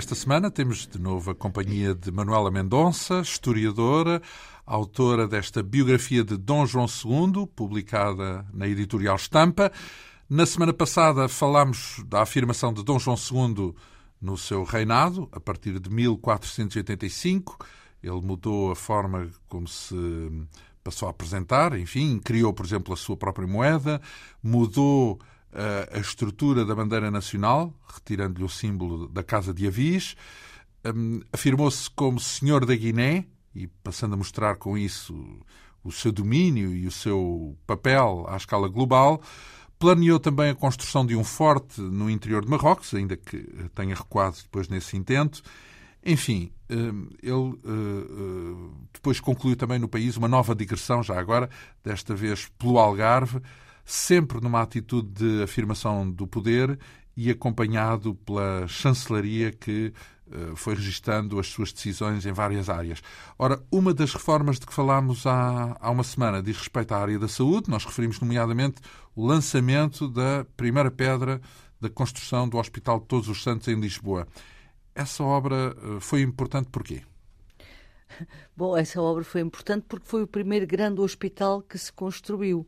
Esta 0.00 0.14
semana 0.14 0.50
temos 0.50 0.86
de 0.86 0.98
novo 0.98 1.30
a 1.30 1.34
companhia 1.34 1.94
de 1.94 2.10
Manuela 2.10 2.50
Mendonça, 2.50 3.20
historiadora, 3.20 4.22
autora 4.64 5.28
desta 5.28 5.62
biografia 5.62 6.24
de 6.24 6.38
Dom 6.38 6.64
João 6.64 6.86
II, 6.86 7.46
publicada 7.54 8.46
na 8.50 8.66
editorial 8.66 9.16
Estampa. 9.16 9.70
Na 10.26 10.46
semana 10.46 10.72
passada 10.72 11.28
falámos 11.28 12.02
da 12.06 12.22
afirmação 12.22 12.72
de 12.72 12.82
Dom 12.82 12.98
João 12.98 13.14
II 13.14 13.74
no 14.22 14.38
seu 14.38 14.64
reinado, 14.64 15.28
a 15.32 15.38
partir 15.38 15.78
de 15.78 15.90
1485. 15.90 17.58
Ele 18.02 18.22
mudou 18.22 18.72
a 18.72 18.76
forma 18.76 19.28
como 19.50 19.68
se 19.68 19.94
passou 20.82 21.08
a 21.08 21.10
apresentar, 21.10 21.78
enfim, 21.78 22.18
criou, 22.24 22.54
por 22.54 22.64
exemplo, 22.64 22.94
a 22.94 22.96
sua 22.96 23.18
própria 23.18 23.46
moeda, 23.46 24.00
mudou 24.42 25.20
a 25.52 25.98
estrutura 25.98 26.64
da 26.64 26.74
bandeira 26.74 27.10
nacional, 27.10 27.74
retirando-lhe 27.92 28.44
o 28.44 28.48
símbolo 28.48 29.08
da 29.08 29.22
Casa 29.22 29.52
de 29.52 29.66
Avis, 29.66 30.14
um, 30.84 31.20
afirmou-se 31.32 31.90
como 31.90 32.20
Senhor 32.20 32.64
da 32.64 32.74
Guiné 32.74 33.26
e 33.54 33.66
passando 33.66 34.14
a 34.14 34.16
mostrar 34.16 34.56
com 34.56 34.78
isso 34.78 35.40
o 35.82 35.90
seu 35.90 36.12
domínio 36.12 36.74
e 36.74 36.86
o 36.86 36.90
seu 36.90 37.56
papel 37.66 38.24
à 38.28 38.36
escala 38.36 38.68
global. 38.68 39.20
Planeou 39.78 40.20
também 40.20 40.50
a 40.50 40.54
construção 40.54 41.04
de 41.06 41.16
um 41.16 41.24
forte 41.24 41.80
no 41.80 42.10
interior 42.10 42.44
de 42.44 42.50
Marrocos, 42.50 42.94
ainda 42.94 43.16
que 43.16 43.38
tenha 43.74 43.94
recuado 43.94 44.36
depois 44.42 44.68
nesse 44.68 44.96
intento. 44.96 45.42
Enfim, 46.04 46.52
ele 46.68 47.56
depois 48.92 49.20
concluiu 49.20 49.56
também 49.56 49.78
no 49.78 49.88
país 49.88 50.16
uma 50.16 50.28
nova 50.28 50.54
digressão, 50.54 51.02
já 51.02 51.18
agora, 51.18 51.48
desta 51.82 52.14
vez 52.14 52.50
pelo 52.58 52.78
Algarve, 52.78 53.40
sempre 53.90 54.40
numa 54.40 54.62
atitude 54.62 55.08
de 55.08 55.42
afirmação 55.42 56.08
do 56.10 56.26
poder 56.26 56.78
e 57.16 57.28
acompanhado 57.28 58.14
pela 58.14 58.66
chancelaria 58.68 59.50
que 59.50 59.92
uh, 60.28 60.54
foi 60.54 60.74
registando 60.74 61.40
as 61.40 61.48
suas 61.48 61.72
decisões 61.72 62.24
em 62.24 62.32
várias 62.32 62.68
áreas. 62.68 63.02
Ora, 63.36 63.60
uma 63.70 63.92
das 63.92 64.14
reformas 64.14 64.60
de 64.60 64.66
que 64.66 64.72
falámos 64.72 65.26
há, 65.26 65.76
há 65.80 65.90
uma 65.90 66.04
semana 66.04 66.42
diz 66.42 66.56
respeito 66.56 66.92
à 66.92 66.98
área 66.98 67.18
da 67.18 67.26
saúde. 67.26 67.68
Nós 67.68 67.84
referimos, 67.84 68.20
nomeadamente, 68.20 68.76
o 69.14 69.26
lançamento 69.26 70.08
da 70.08 70.46
primeira 70.56 70.90
pedra 70.90 71.40
da 71.80 71.90
construção 71.90 72.48
do 72.48 72.58
Hospital 72.58 73.00
de 73.00 73.06
Todos 73.06 73.28
os 73.28 73.42
Santos 73.42 73.66
em 73.66 73.80
Lisboa. 73.80 74.28
Essa 74.94 75.24
obra 75.24 75.76
uh, 75.76 76.00
foi 76.00 76.22
importante 76.22 76.68
porquê? 76.70 77.02
Bom, 78.56 78.76
essa 78.76 79.00
obra 79.00 79.24
foi 79.24 79.40
importante 79.40 79.84
porque 79.88 80.06
foi 80.06 80.22
o 80.22 80.26
primeiro 80.26 80.66
grande 80.66 81.00
hospital 81.00 81.62
que 81.62 81.78
se 81.78 81.92
construiu 81.92 82.60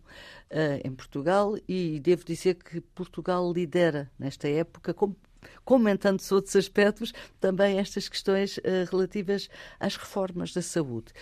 uh, 0.50 0.80
em 0.84 0.92
Portugal 0.94 1.56
e 1.69 2.00
devo 2.00 2.25
dizer 2.25 2.54
que 2.54 2.80
Portugal 2.80 3.53
lidera 3.53 4.10
nesta 4.19 4.48
época, 4.48 4.94
como 4.94 5.16
comentando-se 5.64 6.32
outros 6.32 6.54
aspectos, 6.54 7.12
também 7.41 7.78
estas 7.78 8.08
questões 8.08 8.58
uh, 8.58 8.62
relativas 8.91 9.48
às 9.78 9.97
reformas 9.97 10.53
da 10.53 10.62
saúde. 10.62 11.12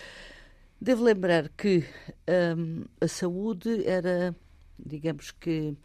Devo 0.79 1.03
lembrar 1.03 1.49
que 1.49 1.85
um, 2.57 2.83
a 2.99 3.07
saúde 3.07 3.85
era, 3.85 4.35
digamos 4.79 5.29
que, 5.29 5.75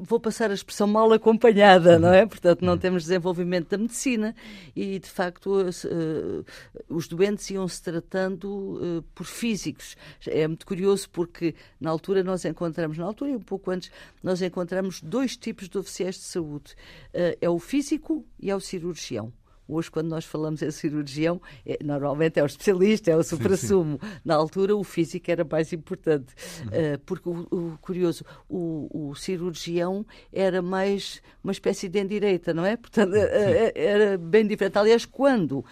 vou 0.00 0.18
passar 0.18 0.50
a 0.50 0.54
expressão 0.54 0.86
mal 0.86 1.12
acompanhada, 1.12 1.98
não 1.98 2.12
é? 2.12 2.24
Portanto, 2.26 2.64
não 2.64 2.72
uhum. 2.72 2.78
temos 2.78 3.02
desenvolvimento 3.02 3.68
da 3.68 3.78
medicina 3.78 4.34
e, 4.74 4.98
de 4.98 5.08
facto, 5.08 5.50
uh, 5.50 6.44
os 6.88 7.06
doentes 7.06 7.50
iam-se 7.50 7.82
tratando 7.82 8.46
uh, 8.48 9.02
por 9.14 9.26
físicos. 9.26 9.96
É 10.26 10.46
muito 10.48 10.66
curioso 10.66 11.08
porque, 11.10 11.54
na 11.80 11.90
altura, 11.90 12.24
nós 12.24 12.44
encontramos, 12.44 12.96
na 12.96 13.04
altura 13.04 13.32
e 13.32 13.36
um 13.36 13.40
pouco 13.40 13.70
antes, 13.70 13.90
nós 14.22 14.40
encontramos 14.40 15.00
dois 15.02 15.36
tipos 15.36 15.68
de 15.68 15.78
oficiais 15.78 16.16
de 16.16 16.22
saúde. 16.22 16.74
Uh, 17.14 17.36
é 17.40 17.50
o 17.50 17.58
físico 17.58 18.24
e 18.38 18.50
é 18.50 18.56
o 18.56 18.60
cirurgião. 18.60 19.32
Hoje, 19.70 19.90
quando 19.90 20.08
nós 20.08 20.24
falamos 20.24 20.62
em 20.62 20.70
cirurgião, 20.70 21.40
é, 21.64 21.78
normalmente 21.82 22.38
é 22.38 22.42
o 22.42 22.46
especialista, 22.46 23.10
é 23.10 23.16
o 23.16 23.22
supra-sumo. 23.22 24.00
Na 24.24 24.34
altura, 24.34 24.76
o 24.76 24.82
físico 24.82 25.30
era 25.30 25.44
mais 25.44 25.72
importante, 25.72 26.34
uhum. 26.60 26.94
uh, 26.94 26.98
porque 27.06 27.28
o, 27.28 27.46
o 27.50 27.78
curioso, 27.80 28.24
o, 28.48 29.10
o, 29.10 29.14
cirurgião 29.14 30.04
era 30.32 30.60
mais 30.60 31.22
uma 31.42 31.52
espécie 31.52 31.88
de 31.88 32.00
endireita, 32.00 32.52
não 32.52 32.64
é? 32.64 32.76
Portanto, 32.76 33.12
uh, 33.12 33.72
era 33.74 34.18
bem 34.18 34.46
diferente. 34.46 34.76
Aliás, 34.76 35.04
quando 35.04 35.64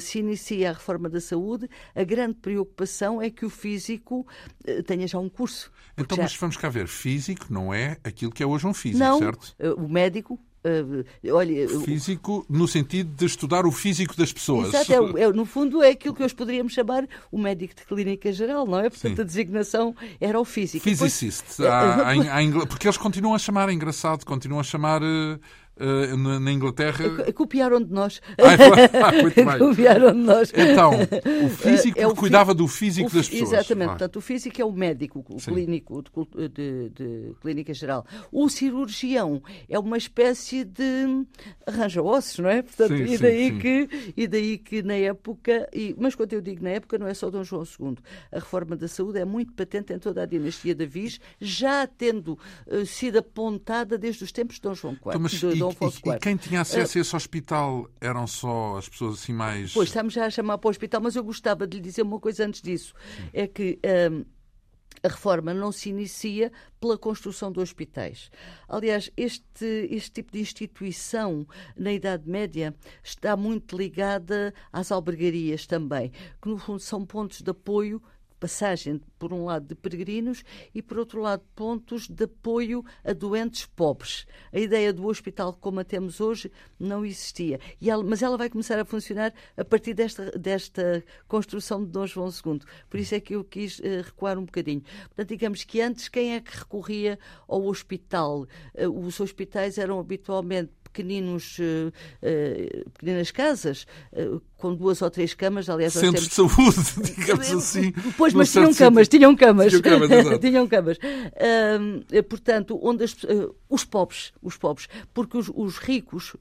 se 0.00 0.18
inicia 0.18 0.70
a 0.70 0.72
reforma 0.72 1.08
da 1.08 1.20
saúde, 1.20 1.68
a 1.94 2.04
grande 2.04 2.34
preocupação 2.34 3.20
é 3.20 3.30
que 3.30 3.44
o 3.44 3.50
físico 3.50 4.26
tenha 4.86 5.06
já 5.06 5.18
um 5.18 5.28
curso. 5.28 5.70
Então, 5.96 6.16
já... 6.16 6.24
mas 6.24 6.36
vamos 6.36 6.56
cá 6.56 6.68
ver, 6.68 6.88
físico 6.88 7.46
não 7.50 7.72
é 7.72 7.96
aquilo 8.04 8.30
que 8.30 8.42
é 8.42 8.46
hoje 8.46 8.66
um 8.66 8.74
físico, 8.74 9.02
não, 9.02 9.18
certo? 9.18 9.54
o 9.78 9.88
médico 9.88 10.38
olha, 11.32 11.68
físico 11.80 12.44
no 12.48 12.66
sentido 12.66 13.14
de 13.14 13.26
estudar 13.26 13.66
o 13.66 13.72
físico 13.72 14.16
das 14.16 14.32
pessoas. 14.32 14.68
Exato, 14.68 15.18
é, 15.18 15.22
é, 15.22 15.32
no 15.32 15.44
fundo 15.44 15.82
é 15.82 15.90
aquilo 15.90 16.14
que 16.14 16.22
hoje 16.22 16.34
poderíamos 16.34 16.72
chamar 16.72 17.06
o 17.30 17.38
médico 17.38 17.74
de 17.74 17.84
clínica 17.84 18.32
geral, 18.32 18.66
não 18.66 18.78
é? 18.78 18.90
Portanto, 18.90 19.16
Sim. 19.16 19.22
a 19.22 19.24
designação 19.24 19.94
era 20.20 20.38
o 20.38 20.44
físico. 20.44 20.84
Physicist, 20.84 21.58
Depois, 21.58 21.68
há, 22.28 22.40
há, 22.40 22.66
porque 22.66 22.86
eles 22.86 22.96
continuam 22.96 23.34
a 23.34 23.38
chamar, 23.38 23.68
é 23.68 23.72
engraçado, 23.72 24.24
continuam 24.24 24.60
a 24.60 24.64
chamar... 24.64 25.02
Uh, 25.02 25.38
uh, 25.76 26.16
na, 26.16 26.40
na, 26.40 26.52
Inglaterra. 26.52 27.32
Copiaram 27.32 27.80
de 27.82 27.92
nós. 27.92 28.20
Ah, 28.38 29.12
muito 29.22 29.34
bem. 29.34 29.58
Copiaram 29.58 30.12
de 30.12 30.18
nós. 30.18 30.52
Então, 30.54 30.92
o 31.44 31.48
físico 31.50 31.98
é 31.98 32.06
o 32.06 32.14
cuidava 32.14 32.54
do 32.54 32.66
físico 32.66 33.10
das 33.10 33.28
pessoas. 33.28 33.52
Exatamente. 33.52 33.88
Portanto, 33.90 34.16
o 34.16 34.20
físico 34.20 34.60
é 34.60 34.64
o 34.64 34.72
médico, 34.72 35.24
o 35.28 35.38
Sim. 35.38 35.52
clínico 35.52 36.02
de, 36.02 36.48
de, 36.48 36.88
de, 36.90 37.32
clínica 37.40 37.74
geral. 37.74 38.06
O 38.32 38.48
cirurgião 38.48 39.42
é 39.68 39.78
uma 39.78 39.96
espécie 39.96 40.64
de 40.64 41.24
arranja-ossos, 41.66 42.38
não 42.38 42.50
é? 42.50 42.62
Portanto, 42.62 42.96
sim, 42.96 43.14
e, 43.14 43.18
daí 43.18 43.48
sim, 43.50 43.58
que, 43.58 43.88
e 44.16 44.26
daí 44.26 44.58
que 44.58 44.82
na 44.82 44.94
época, 44.94 45.68
e, 45.72 45.94
mas 45.98 46.14
quando 46.14 46.32
eu 46.32 46.40
digo 46.40 46.62
na 46.62 46.70
época, 46.70 46.98
não 46.98 47.06
é 47.06 47.14
só 47.14 47.30
Dom 47.30 47.44
João 47.44 47.64
II. 47.64 47.96
A 48.32 48.36
reforma 48.36 48.76
da 48.76 48.88
saúde 48.88 49.18
é 49.18 49.24
muito 49.24 49.52
patente 49.52 49.92
em 49.92 49.98
toda 49.98 50.22
a 50.22 50.26
dinastia 50.26 50.74
da 50.74 50.86
Viz, 50.86 51.20
já 51.40 51.86
tendo 51.86 52.38
uh, 52.66 52.86
sido 52.86 53.18
apontada 53.18 53.98
desde 53.98 54.24
os 54.24 54.32
tempos 54.32 54.56
de 54.56 54.62
Dom 54.62 54.74
João 54.74 54.94
IV. 54.94 55.00
Então, 55.06 55.20
mas, 55.20 55.32
Dom 55.66 55.70
Afonso 55.70 56.00
e, 56.04 56.08
e, 56.10 56.18
quem 56.18 56.36
tinha 56.36 56.60
acesso 56.60 56.98
a 56.98 57.00
esse 57.00 57.16
hospital 57.16 57.88
eram 58.00 58.26
só 58.26 58.76
as 58.76 58.88
pessoas 58.88 59.14
assim 59.14 59.32
mais. 59.32 59.72
Pois, 59.72 59.88
estamos 59.88 60.14
já 60.14 60.26
a 60.26 60.30
chamar 60.30 60.58
para 60.58 60.68
o 60.68 60.70
hospital, 60.70 61.00
mas 61.00 61.16
eu 61.16 61.24
gostava 61.24 61.66
de 61.66 61.76
lhe 61.76 61.82
dizer 61.82 62.02
uma 62.02 62.20
coisa 62.20 62.44
antes 62.44 62.62
disso. 62.62 62.94
Sim. 63.16 63.30
É 63.32 63.46
que. 63.46 63.78
Um, 64.10 64.24
a 65.02 65.08
reforma 65.08 65.52
não 65.52 65.70
se 65.70 65.90
inicia 65.90 66.50
pela 66.80 66.96
construção 66.96 67.52
de 67.52 67.60
hospitais. 67.60 68.30
Aliás, 68.68 69.10
este, 69.16 69.88
este 69.90 70.10
tipo 70.10 70.32
de 70.32 70.40
instituição 70.40 71.46
na 71.76 71.92
Idade 71.92 72.28
Média 72.28 72.74
está 73.04 73.36
muito 73.36 73.76
ligada 73.76 74.54
às 74.72 74.90
albergarias 74.90 75.66
também, 75.66 76.10
que 76.40 76.48
no 76.48 76.58
fundo 76.58 76.80
são 76.80 77.04
pontos 77.04 77.42
de 77.42 77.50
apoio 77.50 78.02
passagem, 78.38 79.00
por 79.18 79.32
um 79.32 79.44
lado, 79.44 79.66
de 79.66 79.74
peregrinos 79.74 80.44
e, 80.74 80.82
por 80.82 80.98
outro 80.98 81.20
lado, 81.20 81.42
pontos 81.54 82.08
de 82.08 82.24
apoio 82.24 82.84
a 83.04 83.12
doentes 83.12 83.66
pobres. 83.66 84.26
A 84.52 84.58
ideia 84.58 84.92
do 84.92 85.06
hospital 85.06 85.52
como 85.54 85.80
a 85.80 85.84
temos 85.84 86.20
hoje 86.20 86.50
não 86.78 87.04
existia. 87.04 87.58
Ela, 87.82 88.02
mas 88.04 88.22
ela 88.22 88.36
vai 88.36 88.48
começar 88.48 88.78
a 88.78 88.84
funcionar 88.84 89.32
a 89.56 89.64
partir 89.64 89.94
desta, 89.94 90.30
desta 90.32 91.04
construção 91.26 91.84
de 91.84 91.90
Dom 91.90 92.06
João 92.06 92.28
II. 92.28 92.60
Por 92.88 93.00
isso 93.00 93.14
é 93.14 93.20
que 93.20 93.34
eu 93.34 93.44
quis 93.44 93.78
uh, 93.78 94.02
recuar 94.04 94.38
um 94.38 94.44
bocadinho. 94.44 94.82
Portanto, 95.08 95.28
digamos 95.28 95.64
que 95.64 95.80
antes, 95.80 96.08
quem 96.08 96.34
é 96.34 96.40
que 96.40 96.56
recorria 96.56 97.18
ao 97.48 97.64
hospital? 97.64 98.46
Uh, 98.74 99.06
os 99.06 99.20
hospitais 99.20 99.78
eram 99.78 99.98
habitualmente 99.98 100.70
pequeninos, 100.96 101.58
uh, 101.58 101.92
uh, 102.22 102.90
pequenas 102.92 103.30
casas, 103.30 103.86
com 104.56 104.74
duas 104.74 105.02
ou 105.02 105.10
três 105.10 105.34
camas, 105.34 105.68
aliás... 105.68 105.92
Centros 105.92 106.28
de 106.28 106.34
saúde, 106.34 107.14
digamos 107.14 107.52
assim. 107.52 107.92
Pois, 108.16 108.32
mas 108.32 108.50
tinham 108.50 108.72
camas, 108.74 109.08
tinham 109.08 109.36
camas, 109.36 109.72
tinham 109.72 110.08
camas. 110.08 110.38
tinham 110.40 110.66
camas. 110.66 110.98
portanto, 112.28 112.78
onde 112.82 113.04
as, 113.04 113.16
os 113.68 113.84
pobres, 113.84 114.32
os 114.42 114.56
pobres, 114.56 114.88
porque 115.12 115.36
os, 115.36 115.50
os 115.54 115.78
ricos, 115.78 116.36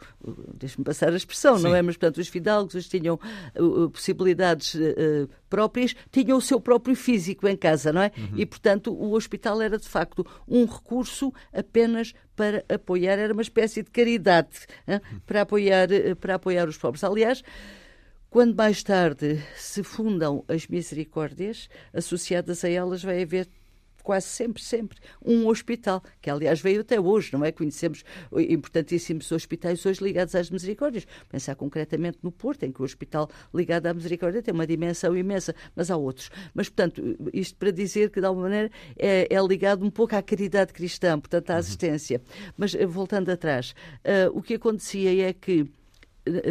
deixe-me 0.54 0.86
passar 0.86 1.14
a 1.14 1.18
expressão, 1.18 1.58
Sim. 1.58 1.64
não 1.64 1.76
é? 1.76 1.82
Mas, 1.82 1.98
portanto, 1.98 2.20
os 2.20 2.28
fidalgos 2.28 2.88
tinham 2.88 3.20
possibilidades 3.92 4.76
próprias, 5.50 5.96
tinham 6.12 6.38
o 6.38 6.42
seu 6.42 6.60
próprio 6.60 6.96
físico 6.96 7.48
em 7.48 7.56
casa, 7.56 7.92
não 7.92 8.02
é? 8.02 8.12
Uhum. 8.18 8.38
E, 8.38 8.46
portanto, 8.46 8.94
o 8.94 9.14
hospital 9.14 9.62
era, 9.62 9.78
de 9.78 9.88
facto, 9.88 10.26
um 10.48 10.66
recurso 10.66 11.34
apenas 11.54 12.14
para 12.36 12.64
apoiar, 12.68 13.18
era 13.18 13.34
uma 13.34 13.42
espécie 13.42 13.82
de 13.82 13.90
caridade 13.90 14.68
hein, 14.88 15.00
para, 15.26 15.42
apoiar, 15.42 15.88
para 16.20 16.36
apoiar 16.36 16.68
os 16.68 16.78
pobres. 16.78 17.04
Aliás, 17.04 17.42
quando 18.36 18.54
mais 18.54 18.84
tarde 18.84 19.42
se 19.56 19.82
fundam 19.82 20.44
as 20.50 20.68
misericórdias, 20.68 21.70
associadas 21.94 22.66
a 22.66 22.70
elas 22.70 23.02
vai 23.02 23.24
haver 23.24 23.48
quase 24.04 24.28
sempre, 24.28 24.62
sempre, 24.62 24.98
um 25.26 25.48
hospital, 25.48 26.04
que 26.22 26.30
aliás 26.30 26.60
veio 26.60 26.82
até 26.82 27.00
hoje, 27.00 27.32
não 27.32 27.46
é? 27.46 27.54
Conhecemos 27.54 28.04
importantíssimos 28.34 29.32
hospitais 29.32 29.86
hoje 29.86 30.04
ligados 30.04 30.36
às 30.36 30.50
misericórdias. 30.50 31.08
Pensar 31.30 31.56
concretamente 31.56 32.18
no 32.22 32.30
Porto, 32.30 32.64
em 32.64 32.74
que 32.74 32.82
o 32.82 32.84
hospital 32.84 33.30
ligado 33.54 33.88
à 33.88 33.94
misericórdia 33.94 34.42
tem 34.44 34.54
uma 34.54 34.68
dimensão 34.68 35.16
imensa, 35.16 35.56
mas 35.74 35.90
há 35.90 35.96
outros. 35.96 36.30
Mas, 36.54 36.68
portanto, 36.68 37.16
isto 37.32 37.56
para 37.56 37.72
dizer 37.72 38.10
que, 38.10 38.20
de 38.20 38.28
alguma 38.28 38.50
maneira, 38.50 38.70
é, 38.98 39.34
é 39.34 39.42
ligado 39.48 39.86
um 39.86 39.90
pouco 39.90 40.14
à 40.14 40.22
caridade 40.22 40.74
cristã, 40.74 41.18
portanto, 41.18 41.52
à 41.52 41.54
uhum. 41.54 41.60
assistência. 41.60 42.22
Mas, 42.58 42.76
eh, 42.76 42.86
voltando 42.86 43.30
atrás, 43.30 43.74
uh, 44.04 44.38
o 44.38 44.42
que 44.42 44.56
acontecia 44.56 45.26
é 45.26 45.32
que 45.32 45.72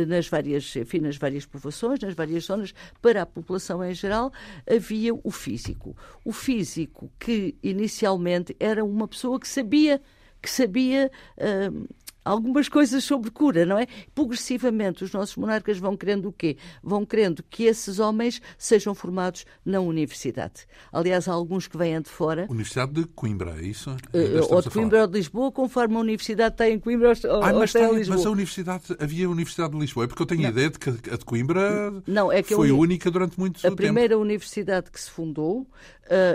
nas 0.07 0.29
várias, 0.29 0.75
enfim, 0.77 1.01
nas 1.01 1.17
várias 1.17 1.45
povoações, 1.45 2.01
nas 2.01 2.15
várias 2.15 2.45
zonas, 2.45 2.75
para 3.03 3.23
a 3.23 3.27
população 3.27 3.85
em 3.85 3.95
geral, 3.95 4.33
havia 4.71 5.15
o 5.15 5.31
físico. 5.31 5.97
O 6.25 6.33
físico 6.33 7.11
que 7.19 7.57
inicialmente 7.63 8.57
era 8.61 8.85
uma 8.85 9.09
pessoa 9.09 9.39
que 9.39 9.49
sabia 9.49 10.01
que 10.41 10.51
sabia 10.51 11.11
uh, 11.39 11.89
algumas 12.25 12.69
coisas 12.69 13.05
sobre 13.05 13.31
cura, 13.31 13.67
não 13.67 13.79
é? 13.79 13.87
Progressivamente 14.15 15.05
os 15.05 15.13
nossos 15.13 15.37
monarcas 15.37 15.79
vão 15.79 15.97
querendo 15.97 16.29
o 16.29 16.33
quê? 16.33 16.57
Vão 16.83 17.05
querendo 17.05 17.43
que 17.43 17.65
esses 17.65 17.99
homens 17.99 18.41
sejam 18.57 18.95
formados 18.95 19.45
na 19.65 19.81
universidade. 19.81 20.67
Aliás, 20.93 21.29
há 21.29 21.33
alguns 21.33 21.67
que 21.67 21.77
vêm 21.77 22.01
de 22.01 22.09
fora. 22.09 22.47
Universidade 22.49 22.93
de 22.93 23.05
Coimbra, 23.07 23.57
é 23.59 23.67
isso? 23.67 23.91
Uh, 23.91 24.55
ou 24.55 24.63
de 24.63 24.71
Coimbra 24.71 25.03
ou 25.03 25.07
de 25.07 25.19
Lisboa, 25.19 25.53
conforme 25.53 25.97
a 25.97 26.01
universidade 26.01 26.55
está 26.55 26.69
em 26.69 26.79
Coimbra 26.79 27.13
ou, 27.25 27.43
ah, 27.43 27.53
mas, 27.53 27.73
tem, 27.73 27.85
em 27.85 27.95
Lisboa. 27.95 28.17
mas 28.17 28.27
a 28.27 28.31
universidade, 28.31 28.85
havia 28.99 29.27
a 29.27 29.31
Universidade 29.31 29.73
de 29.73 29.79
Lisboa. 29.79 30.05
É 30.05 30.07
porque 30.07 30.23
eu 30.23 30.27
tenho 30.27 30.43
não. 30.43 30.49
a 30.49 30.53
ideia 30.53 30.71
de 30.71 30.79
que 30.79 30.89
a 30.89 31.17
de 31.17 31.25
Coimbra 31.25 32.03
não, 32.07 32.33
é 32.33 32.43
que 32.43 32.55
foi 32.55 32.71
a, 32.71 32.75
única 32.75 33.11
durante 33.11 33.39
muito 33.39 33.59
a 33.59 33.63
tempo. 33.63 33.75
A 33.75 33.77
primeira 33.77 34.19
universidade 34.19 34.91
que 34.91 35.01
se 35.01 35.11
fundou 35.11 35.61
uh, 35.61 35.69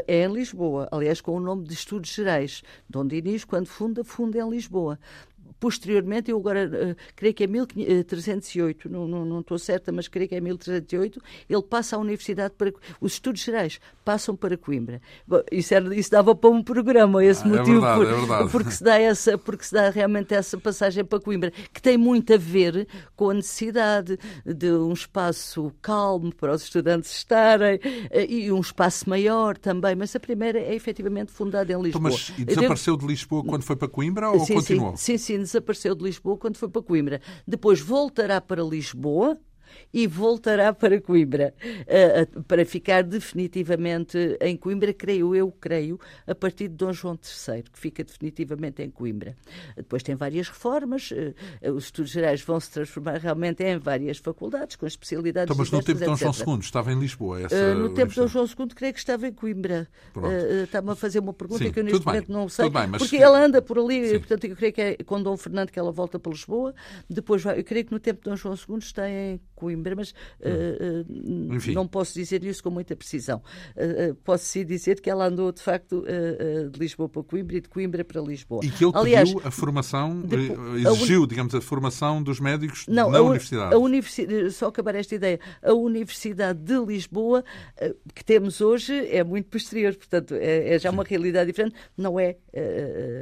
é 0.08 0.26
em 0.26 0.32
Lisboa, 0.32 0.88
aliás, 0.92 1.22
com 1.22 1.36
o 1.36 1.40
nome 1.40 1.66
de 1.66 1.74
Estudos 1.74 2.10
Gerais. 2.10 2.62
Dom 2.90 3.06
Dinis, 3.06 3.44
quando 3.44 3.68
funda, 3.68 4.04
funda 4.04 4.38
em 4.38 4.50
Lisboa 4.50 5.00
posteriormente, 5.60 6.32
eu 6.32 6.38
agora 6.38 6.68
uh, 6.68 6.96
creio 7.16 7.34
que 7.34 7.44
é 7.44 7.48
1308, 7.48 8.88
eh, 8.88 8.92
não, 8.92 9.08
não, 9.08 9.26
não 9.26 9.40
estou 9.42 9.60
certa, 9.60 9.92
mas 9.92 10.08
creio 10.08 10.30
que 10.30 10.36
é 10.36 10.42
1308, 10.42 11.22
ele 11.50 11.62
passa 11.64 11.96
à 11.96 12.00
Universidade 12.00 12.54
para. 12.58 12.72
Os 13.02 13.14
estudos 13.14 13.42
gerais 13.42 13.80
passam 14.06 14.36
para 14.36 14.58
Coimbra. 14.58 15.02
Bom, 15.28 15.42
isso, 15.52 15.74
era, 15.74 15.94
isso 15.96 16.12
dava 16.12 16.34
para 16.36 16.50
um 16.50 16.64
programa, 16.64 17.24
esse 17.24 17.44
ah, 17.44 17.48
é 17.48 17.50
motivo, 17.50 17.86
é 17.86 17.98
verdade, 17.98 18.28
por, 18.28 18.34
é 18.34 18.50
porque, 18.50 18.72
se 18.72 18.84
dá 18.84 19.00
essa, 19.00 19.38
porque 19.38 19.66
se 19.66 19.74
dá 19.74 19.90
realmente 19.90 20.34
essa 20.34 20.58
passagem 20.58 21.04
para 21.04 21.20
Coimbra, 21.20 21.52
que 21.74 21.82
tem 21.82 21.98
muito 21.98 22.34
a 22.34 22.38
ver 22.38 22.88
com 23.16 23.30
a 23.30 23.34
necessidade 23.34 24.18
de 24.46 24.72
um 24.72 24.94
espaço 24.94 25.72
calmo 25.82 26.34
para 26.34 26.54
os 26.54 26.64
estudantes 26.64 27.12
estarem 27.12 27.76
uh, 27.76 27.80
e 28.28 28.52
um 28.52 28.62
espaço 28.62 29.10
maior 29.10 29.58
também, 29.58 29.96
mas 29.96 30.16
a 30.16 30.20
primeira 30.20 30.60
é 30.60 30.74
efetivamente 30.74 31.32
fundada 31.32 31.74
em 31.74 31.82
Lisboa. 31.82 31.90
Então, 31.90 32.02
mas 32.02 32.34
e 32.38 32.46
desapareceu 32.46 32.96
de 32.96 33.06
Lisboa 33.06 33.44
quando 33.44 33.64
foi 33.64 33.76
para 33.76 33.88
Coimbra 33.88 34.30
ou 34.30 34.40
sim, 34.46 34.54
continuou? 34.54 34.96
Sim, 34.96 35.18
sim, 35.18 35.46
sim 35.46 35.49
desapareceu 35.50 35.96
de 35.96 36.04
Lisboa 36.04 36.38
quando 36.38 36.58
foi 36.58 36.70
para 36.70 36.82
Coimbra. 36.82 37.22
Depois 37.48 37.80
voltará 37.82 38.40
para 38.40 38.64
Lisboa 38.64 39.38
e 39.94 40.08
voltará 40.08 40.74
para 40.74 41.02
Coimbra, 41.02 41.54
uh, 41.62 42.40
uh, 42.40 42.44
para 42.44 42.66
ficar 42.66 43.04
definitivamente 43.04 44.38
em 44.40 44.56
Coimbra, 44.56 44.94
creio 44.94 45.36
eu, 45.36 45.52
creio, 45.52 46.00
a 46.28 46.36
partir 46.36 46.68
de 46.68 46.76
Dom 46.76 46.94
João 46.94 47.14
III, 47.14 47.64
que 47.64 47.80
fica 47.80 48.04
definitivamente 48.04 48.82
em 48.82 48.90
Coimbra. 48.90 49.36
Depois 49.76 50.04
tem 50.04 50.16
várias 50.16 50.48
reformas, 50.48 51.12
uh, 51.12 51.72
os 51.72 51.86
estudos 51.86 52.12
gerais 52.12 52.42
vão 52.42 52.60
se 52.60 52.72
transformar 52.72 53.18
realmente 53.18 53.64
em 53.64 53.78
várias 53.78 54.18
faculdades, 54.18 54.76
com 54.76 54.86
especialidades 54.86 55.46
então, 55.46 55.58
Mas 55.58 55.72
no 55.72 55.84
tempo 55.84 56.00
de 56.00 56.06
Dom 56.06 56.16
João 56.16 56.58
II 56.58 56.60
estava 56.60 56.92
em 56.92 57.00
Lisboa? 57.00 57.42
Essa 57.42 57.74
no 57.74 57.90
tempo 57.94 58.10
de 58.12 58.16
Dom 58.20 58.28
João 58.28 58.46
II, 58.46 58.68
creio 58.76 58.94
que 58.94 59.00
estava 59.00 59.28
em 59.28 59.34
Coimbra. 59.34 59.88
Está-me 60.64 60.92
a 60.92 60.96
fazer 60.96 61.20
uma 61.20 61.34
pergunta 61.34 61.64
Sim, 61.64 61.72
que 61.72 61.80
eu 61.80 61.84
neste 61.84 62.00
bem, 62.00 62.06
momento 62.06 62.32
não 62.32 62.50
sei, 62.50 62.70
bem, 62.70 62.88
mas... 62.88 63.02
porque 63.02 63.18
ela 63.18 63.44
anda 63.44 63.62
por 63.62 63.80
ali, 63.80 64.10
Sim. 64.10 64.20
portanto 64.20 64.44
eu 64.46 64.56
creio 64.56 64.74
que 64.74 64.82
é 64.82 64.98
com 65.04 65.22
Dom 65.22 65.36
Fernando 65.38 65.72
que 65.72 65.80
ela 65.80 65.92
volta 65.92 66.20
para 66.20 66.32
Lisboa, 66.32 66.74
depois 67.10 67.42
vai, 67.42 67.60
eu 67.60 67.64
creio 67.64 67.86
que 67.86 67.92
no 67.92 68.00
tempo 68.00 68.22
de 68.24 68.30
Dom 68.30 68.36
João 68.36 68.56
II 68.56 68.78
está 68.78 69.10
em 69.10 69.40
Coimbra, 69.56 69.79
mas 69.96 70.12
uh, 70.12 71.74
não 71.74 71.88
posso 71.88 72.14
dizer 72.14 72.44
isso 72.44 72.64
com 72.64 72.70
muita 72.70 72.96
precisão. 72.96 73.42
Uh, 73.76 74.16
posso 74.16 74.46
sim 74.46 74.66
dizer 74.66 75.02
que 75.02 75.10
ela 75.10 75.28
andou, 75.28 75.52
de 75.52 75.62
facto, 75.62 76.04
de 76.72 76.80
Lisboa 76.80 77.10
para 77.10 77.24
Coimbra 77.24 77.58
e 77.58 77.62
de 77.62 77.70
Coimbra 77.70 78.04
para 78.04 78.22
Lisboa. 78.22 78.62
E 78.64 78.70
que 78.70 78.84
ele 78.84 78.92
Aliás, 78.96 79.30
pediu 79.32 79.48
a 79.48 79.52
formação, 79.52 80.22
depois, 80.22 80.78
exigiu, 80.80 81.24
a 81.24 81.28
digamos, 81.28 81.56
a 81.56 81.62
formação 81.62 82.22
dos 82.22 82.40
médicos 82.40 82.86
não, 82.88 83.12
na 83.12 83.20
a, 83.20 83.22
universidade. 83.22 83.74
A 83.74 83.78
universidade. 83.78 84.52
Só 84.52 84.68
acabar 84.68 84.96
esta 84.96 85.16
ideia. 85.16 85.40
A 85.62 85.74
Universidade 85.74 86.60
de 86.60 86.78
Lisboa, 86.86 87.44
que 88.14 88.24
temos 88.24 88.62
hoje, 88.62 88.94
é 89.08 89.24
muito 89.24 89.50
posterior, 89.50 89.96
portanto, 89.96 90.34
é, 90.36 90.76
é 90.76 90.80
já 90.80 90.90
sim. 90.90 90.96
uma 90.96 91.04
realidade 91.04 91.48
diferente, 91.52 91.76
não 91.98 92.20
é 92.20 92.38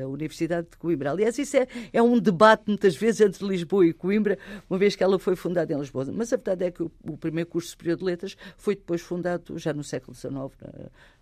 a 0.04 0.07
Universidade 0.07 0.68
de 0.71 0.77
Coimbra. 0.77 1.12
Aliás, 1.12 1.38
isso 1.38 1.57
é, 1.57 1.68
é 1.92 2.01
um 2.01 2.19
debate 2.19 2.63
muitas 2.68 2.95
vezes 2.95 3.21
entre 3.21 3.45
Lisboa 3.45 3.86
e 3.86 3.94
Coimbra, 3.94 4.38
uma 4.69 4.77
vez 4.77 4.95
que 4.95 5.04
ela 5.04 5.18
foi 5.19 5.36
fundada 5.36 5.74
em 5.74 5.80
Lisboa. 5.80 6.06
Mas 6.13 6.31
a 6.33 6.38
verdade 6.47 6.65
é 6.65 6.71
que 6.71 6.83
o, 6.83 6.91
o 7.03 7.17
primeiro 7.17 7.49
curso 7.49 7.69
superior 7.69 7.97
de 7.97 8.03
letras 8.03 8.38
foi 8.55 8.75
depois 8.75 9.01
fundado 9.01 9.57
já 9.57 9.73
no 9.73 9.83
século 9.83 10.15
XIX, 10.15 10.31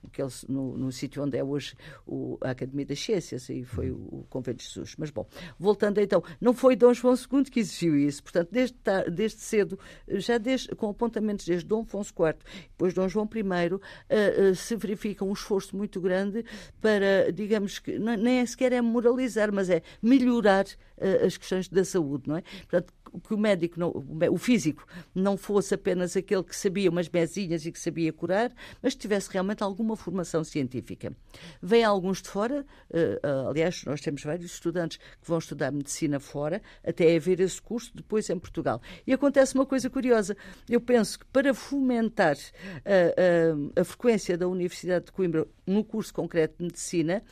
naquele, 0.04 0.30
no, 0.48 0.78
no 0.78 0.92
sítio 0.92 1.24
onde 1.24 1.38
é 1.38 1.44
hoje 1.44 1.76
o, 2.06 2.38
a 2.42 2.52
Academia 2.52 2.86
das 2.86 3.00
Ciências, 3.00 3.50
e 3.50 3.64
foi 3.64 3.92
o, 3.92 3.96
o 3.96 4.26
Convento 4.30 4.58
de 4.58 4.66
Jesus. 4.66 4.96
Mas 4.98 5.10
bom, 5.10 5.26
voltando 5.58 6.00
então, 6.00 6.24
não 6.40 6.54
foi 6.54 6.76
Dom 6.76 6.94
João 6.94 7.16
II 7.16 7.44
que 7.46 7.60
exigiu 7.60 7.98
isso, 7.98 8.22
portanto, 8.22 8.50
desde, 8.52 8.76
desde 9.12 9.40
cedo, 9.40 9.80
já 10.08 10.38
desde, 10.38 10.70
com 10.76 10.90
apontamentos 10.90 11.46
desde 11.46 11.66
Dom 11.68 11.82
Afonso 11.82 12.14
IV, 12.18 12.36
depois 12.70 12.94
Dom 12.94 13.08
João 13.08 13.30
I, 13.34 13.74
uh, 13.74 13.76
uh, 13.76 14.56
se 14.56 14.76
verifica 14.76 15.26
um 15.26 15.34
esforço 15.34 15.76
muito 15.76 16.00
grande 16.00 16.46
para, 16.80 17.32
digamos 17.34 17.80
que, 17.80 17.98
não, 17.98 18.16
nem 18.16 18.40
é 18.40 18.46
sequer 18.46 18.72
é 18.74 18.82
moralizar, 18.82 19.52
mas 19.52 19.70
é 19.70 19.82
melhorar 20.02 20.66
uh, 20.66 21.26
as 21.26 21.38
questões 21.38 21.68
da 21.68 21.84
saúde, 21.84 22.28
não 22.28 22.38
é? 22.38 22.42
Portanto, 22.42 22.94
que 23.24 23.34
o 23.34 23.38
médico, 23.38 23.80
não, 23.80 23.92
o 24.32 24.38
físico, 24.38 24.86
não 25.14 25.38
fosse 25.38 25.74
apenas 25.74 26.16
aquele 26.16 26.44
que 26.44 26.56
sabia 26.56 26.90
umas 26.90 27.10
mesinhas 27.10 27.66
e 27.66 27.72
que 27.72 27.80
sabia 27.80 28.12
curar, 28.12 28.52
mas 28.82 28.96
tivesse 28.96 29.30
realmente 29.32 29.64
alguma 29.64 29.96
formação 29.96 30.44
científica. 30.44 31.16
Vêm 31.62 31.84
alguns 31.84 32.22
de 32.22 32.30
fora, 32.30 32.66
uh, 32.90 32.98
uh, 32.98 33.50
aliás, 33.50 33.84
nós 33.86 34.02
temos 34.02 34.24
vários 34.24 34.52
estudantes 34.52 34.98
que 34.98 35.28
vão 35.28 35.38
estudar 35.38 35.72
medicina 35.72 36.20
fora, 36.20 36.62
até 36.84 37.16
haver 37.16 37.40
esse 37.40 37.62
curso 37.62 37.92
depois 37.96 38.30
em 38.30 38.38
Portugal. 38.38 38.82
E 39.06 39.14
acontece 39.14 39.56
uma 39.56 39.66
coisa 39.66 39.90
curiosa. 39.90 40.36
Eu 40.70 40.82
penso 40.82 41.20
que 41.20 41.26
para 41.26 41.54
fomentar 41.54 42.36
uh, 42.36 43.80
a 43.80 43.84
frequência 43.84 44.38
da 44.38 44.48
Universidade 44.48 45.06
de 45.06 45.12
Coimbra 45.12 45.48
no 45.66 45.84
curso 45.84 46.14
concreto 46.14 46.58
de 46.60 46.66
medicina, 46.66 47.24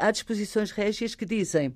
há 0.00 0.10
disposições 0.10 0.70
régias 0.70 1.14
que 1.14 1.24
dizem 1.24 1.74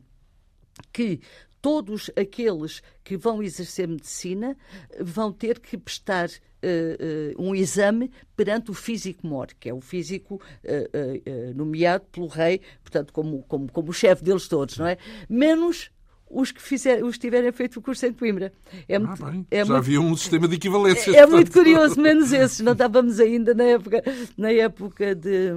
que 0.92 1.20
todos 1.62 2.10
aqueles 2.16 2.82
que 3.04 3.16
vão 3.16 3.40
exercer 3.40 3.86
medicina 3.86 4.56
vão 5.00 5.32
ter 5.32 5.60
que 5.60 5.78
prestar 5.78 6.28
uh, 6.28 7.38
uh, 7.38 7.42
um 7.42 7.54
exame 7.54 8.10
perante 8.36 8.72
o 8.72 8.74
físico-mor, 8.74 9.46
que 9.58 9.68
é 9.68 9.74
o 9.74 9.80
físico 9.80 10.42
uh, 10.64 11.54
nomeado 11.54 12.04
pelo 12.10 12.26
rei, 12.26 12.60
portanto, 12.82 13.12
como, 13.12 13.44
como, 13.44 13.70
como 13.70 13.90
o 13.90 13.94
chefe 13.94 14.24
deles 14.24 14.48
todos, 14.48 14.76
não 14.76 14.86
é? 14.86 14.98
Menos 15.28 15.90
os 16.32 16.50
que, 16.50 16.62
fizer, 16.62 17.04
os 17.04 17.14
que 17.14 17.20
tiverem 17.20 17.52
feito 17.52 17.78
o 17.78 17.82
curso 17.82 18.06
em 18.06 18.12
Coimbra. 18.12 18.52
É 18.88 18.96
ah, 18.96 19.00
bem. 19.00 19.46
É 19.50 19.58
Já 19.58 19.64
muito, 19.66 19.76
havia 19.76 20.00
um 20.00 20.16
sistema 20.16 20.48
de 20.48 20.56
equivalência. 20.56 21.10
É, 21.12 21.20
é 21.20 21.26
muito 21.26 21.52
curioso, 21.52 22.00
menos 22.00 22.32
esses. 22.32 22.60
Não 22.60 22.72
estávamos 22.72 23.20
ainda 23.20 23.54
na 23.54 23.64
época, 23.64 24.02
na 24.36 24.50
época 24.50 25.14
de 25.14 25.52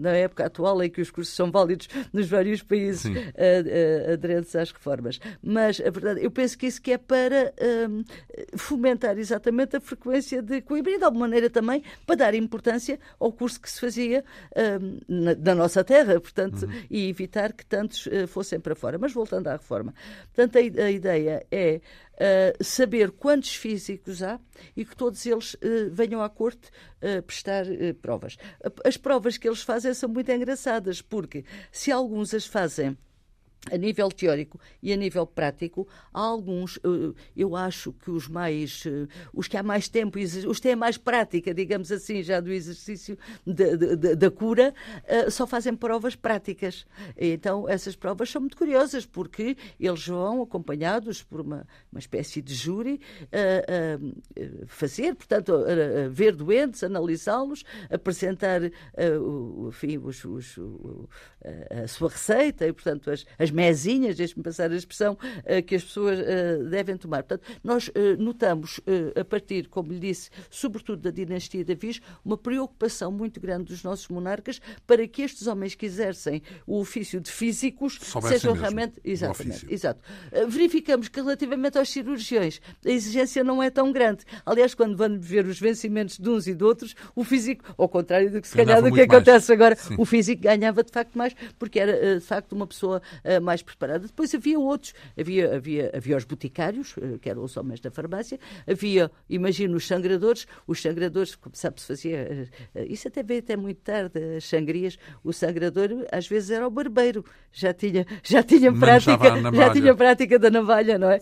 na 0.00 0.10
época 0.10 0.46
atual 0.46 0.82
em 0.82 0.90
que 0.90 1.00
os 1.00 1.10
cursos 1.10 1.34
são 1.34 1.50
válidos 1.50 1.88
nos 2.12 2.28
vários 2.28 2.62
países 2.62 3.04
aderentes 4.12 4.54
às 4.56 4.70
reformas. 4.70 5.20
Mas 5.42 5.80
a 5.80 5.90
verdade, 5.90 6.24
eu 6.24 6.30
penso 6.30 6.56
que 6.56 6.66
isso 6.66 6.80
que 6.80 6.92
é 6.92 6.98
para 6.98 7.52
um, 7.88 8.04
fomentar 8.56 9.18
exatamente 9.18 9.76
a 9.76 9.80
frequência 9.80 10.40
de 10.40 10.60
Coimbra 10.60 10.92
e 10.92 10.98
de 10.98 11.04
alguma 11.04 11.26
maneira 11.26 11.50
também 11.50 11.82
para 12.06 12.16
dar 12.16 12.34
importância 12.34 12.98
ao 13.18 13.32
curso 13.32 13.60
que 13.60 13.70
se 13.70 13.80
fazia 13.80 14.24
um, 14.80 14.98
na, 15.08 15.34
na, 15.34 15.54
nossa 15.54 15.82
terra, 15.82 16.20
portanto, 16.20 16.64
uhum. 16.64 16.82
e 16.90 17.08
evitar 17.08 17.52
que 17.52 17.64
tantos 17.64 18.06
uh, 18.06 18.26
fossem 18.26 18.60
para 18.60 18.74
fora. 18.74 18.98
Mas 18.98 19.12
voltando 19.12 19.33
à 19.48 19.52
reforma. 19.52 19.94
Portanto, 20.34 20.56
a, 20.56 20.84
a 20.84 20.90
ideia 20.90 21.46
é 21.50 21.80
uh, 22.14 22.64
saber 22.64 23.10
quantos 23.10 23.54
físicos 23.54 24.22
há 24.22 24.38
e 24.76 24.84
que 24.84 24.96
todos 24.96 25.24
eles 25.26 25.54
uh, 25.54 25.58
venham 25.90 26.22
à 26.22 26.28
corte 26.28 26.68
uh, 27.02 27.22
prestar 27.22 27.64
provas. 28.00 28.36
As 28.84 28.96
provas 28.96 29.36
que 29.36 29.48
eles 29.48 29.62
fazem 29.62 29.92
são 29.94 30.08
muito 30.08 30.30
engraçadas, 30.30 31.02
porque 31.02 31.44
se 31.70 31.90
alguns 31.90 32.34
as 32.34 32.46
fazem 32.46 32.96
a 33.70 33.76
nível 33.76 34.10
teórico 34.10 34.60
e 34.82 34.92
a 34.92 34.96
nível 34.96 35.26
prático, 35.26 35.88
há 36.12 36.20
alguns, 36.20 36.78
eh, 36.78 37.14
eu 37.36 37.56
acho 37.56 37.92
que 37.92 38.10
os 38.10 38.28
mais, 38.28 38.84
eh, 38.86 39.06
os 39.32 39.48
que 39.48 39.56
há 39.56 39.62
mais 39.62 39.88
tempo, 39.88 40.18
os 40.18 40.56
que 40.56 40.62
têm 40.62 40.76
mais 40.76 40.98
prática, 40.98 41.54
digamos 41.54 41.90
assim, 41.90 42.22
já 42.22 42.40
do 42.40 42.52
exercício 42.52 43.16
da 43.46 44.30
cura, 44.30 44.74
eh, 45.04 45.30
só 45.30 45.46
fazem 45.46 45.74
provas 45.74 46.14
práticas. 46.14 46.86
Então, 47.16 47.68
essas 47.68 47.96
provas 47.96 48.30
são 48.30 48.40
muito 48.40 48.56
curiosas, 48.56 49.06
porque 49.06 49.56
eles 49.80 50.06
vão 50.06 50.42
acompanhados 50.42 51.22
por 51.22 51.40
uma, 51.40 51.66
uma 51.90 51.98
espécie 51.98 52.42
de 52.42 52.54
júri 52.54 53.00
a, 53.32 54.66
fazer, 54.66 55.14
portanto, 55.14 55.52
ver 56.10 56.34
doentes, 56.34 56.82
analisá-los, 56.82 57.64
apresentar 57.90 58.60
enfim, 59.68 59.98
os, 59.98 60.24
os, 60.24 60.58
a 61.84 61.88
sua 61.88 62.10
receita 62.10 62.66
e, 62.66 62.72
portanto, 62.72 63.10
as, 63.10 63.24
as 63.38 63.50
mesinhas, 63.54 64.16
deixe-me 64.16 64.42
passar 64.42 64.70
a 64.70 64.76
expressão, 64.76 65.14
uh, 65.14 65.62
que 65.64 65.74
as 65.74 65.84
pessoas 65.84 66.18
uh, 66.18 66.64
devem 66.68 66.96
tomar. 66.96 67.22
Portanto, 67.22 67.60
nós 67.62 67.90
notamos, 68.18 68.80
a 69.18 69.24
partir, 69.24 69.68
como 69.68 69.92
lhe 69.92 69.98
disse, 69.98 70.30
sobretudo 70.50 71.02
da 71.02 71.10
dinastia 71.10 71.64
da 71.64 71.74
Viz, 71.74 72.00
uma 72.24 72.36
preocupação 72.36 73.10
muito 73.10 73.40
grande 73.40 73.64
dos 73.64 73.82
nossos 73.82 74.08
monarcas 74.08 74.60
para 74.86 75.06
que 75.06 75.22
estes 75.22 75.46
homens 75.46 75.74
que 75.74 75.86
exercem 75.86 76.42
o 76.66 76.78
ofício 76.78 77.20
de 77.20 77.30
físicos 77.30 77.98
sejam 78.28 78.54
realmente. 78.54 79.00
Exatamente, 79.04 79.66
exato. 79.72 80.00
Verificamos 80.48 81.08
que 81.08 81.20
relativamente 81.20 81.78
aos 81.78 81.88
cirurgiões 81.88 82.60
a 82.84 82.90
exigência 82.90 83.44
não 83.44 83.62
é 83.62 83.70
tão 83.70 83.92
grande. 83.92 84.24
Aliás, 84.44 84.74
quando 84.74 84.96
vamos 84.96 85.26
ver 85.26 85.46
os 85.46 85.58
vencimentos 85.58 86.18
de 86.18 86.28
uns 86.28 86.46
e 86.46 86.54
de 86.54 86.64
outros, 86.64 86.94
o 87.14 87.24
físico, 87.24 87.64
ao 87.76 87.88
contrário 87.88 88.30
do 88.30 88.40
que 88.40 88.48
se 88.48 88.56
calhar 88.56 88.82
do 88.82 88.92
que 88.92 89.00
acontece 89.00 89.48
mais. 89.48 89.50
agora, 89.50 89.76
Sim. 89.76 89.94
o 89.98 90.04
físico 90.04 90.42
ganhava 90.42 90.82
de 90.82 90.92
facto 90.92 91.16
mais, 91.16 91.34
porque 91.58 91.78
era 91.78 91.92
eh, 91.92 92.14
de 92.16 92.20
facto 92.20 92.52
uma 92.52 92.66
pessoa 92.66 93.00
mais 93.40 93.62
preparada. 93.62 94.06
Depois 94.06 94.34
havia 94.34 94.58
outros, 94.58 94.94
havia, 95.18 95.56
havia, 95.56 95.90
havia 95.94 96.16
os 96.16 96.24
boticários, 96.24 96.96
uh, 96.96 97.18
que 97.18 97.28
eram 97.28 97.44
os 97.44 97.56
homens 97.56 97.80
da 97.80 97.90
farmácia, 97.90 98.38
havia, 98.66 99.10
imagino, 99.28 99.76
os 99.76 99.86
sangradores, 99.86 100.46
os 100.66 100.80
sangradores, 100.80 101.34
como 101.34 101.54
sabe, 101.54 101.80
se 101.80 101.86
fazia, 101.86 102.48
uh, 102.74 102.80
isso 102.86 103.08
até 103.08 103.22
veio 103.22 103.40
até 103.40 103.56
muito 103.56 103.78
tarde, 103.78 104.36
as 104.36 104.44
sangrias, 104.44 104.98
o 105.22 105.32
sangrador 105.32 105.90
às 106.10 106.26
vezes 106.26 106.50
era 106.50 106.66
o 106.66 106.70
barbeiro, 106.70 107.24
já 107.52 107.72
tinha, 107.72 108.06
já 108.22 108.42
tinha 108.42 108.72
prática, 108.72 109.52
já 109.52 109.72
tinha 109.72 109.94
prática 109.94 110.38
da 110.38 110.50
navalha, 110.50 110.98
não 110.98 111.10
é? 111.10 111.20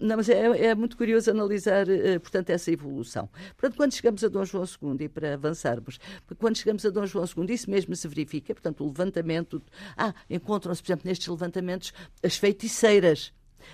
não, 0.00 0.16
mas 0.16 0.28
é, 0.28 0.66
é, 0.66 0.74
muito 0.74 0.96
curioso 0.96 1.30
analisar, 1.30 1.86
portanto, 2.20 2.50
essa 2.50 2.70
evolução. 2.70 3.28
Portanto, 3.56 3.76
quando 3.76 3.92
chegamos 3.92 4.22
a 4.22 4.28
Dom 4.28 4.44
João 4.44 4.64
II, 4.64 5.04
e 5.04 5.08
para 5.08 5.34
avançarmos, 5.34 5.98
quando 6.38 6.56
chegamos 6.56 6.84
a 6.84 6.90
Dom 6.90 7.06
João 7.06 7.24
II, 7.24 7.54
isso 7.54 7.70
mesmo 7.70 7.94
se 7.96 8.06
verifica, 8.08 8.54
portanto, 8.54 8.84
o 8.84 8.86
levantamento. 8.86 9.62
Ah, 9.96 10.14
encontram-se, 10.28 10.82
por 10.82 10.88
exemplo, 10.88 11.08
nestes 11.08 11.28
levantamentos 11.36 11.92
as 12.22 12.36
feiticeiras. 12.36 13.32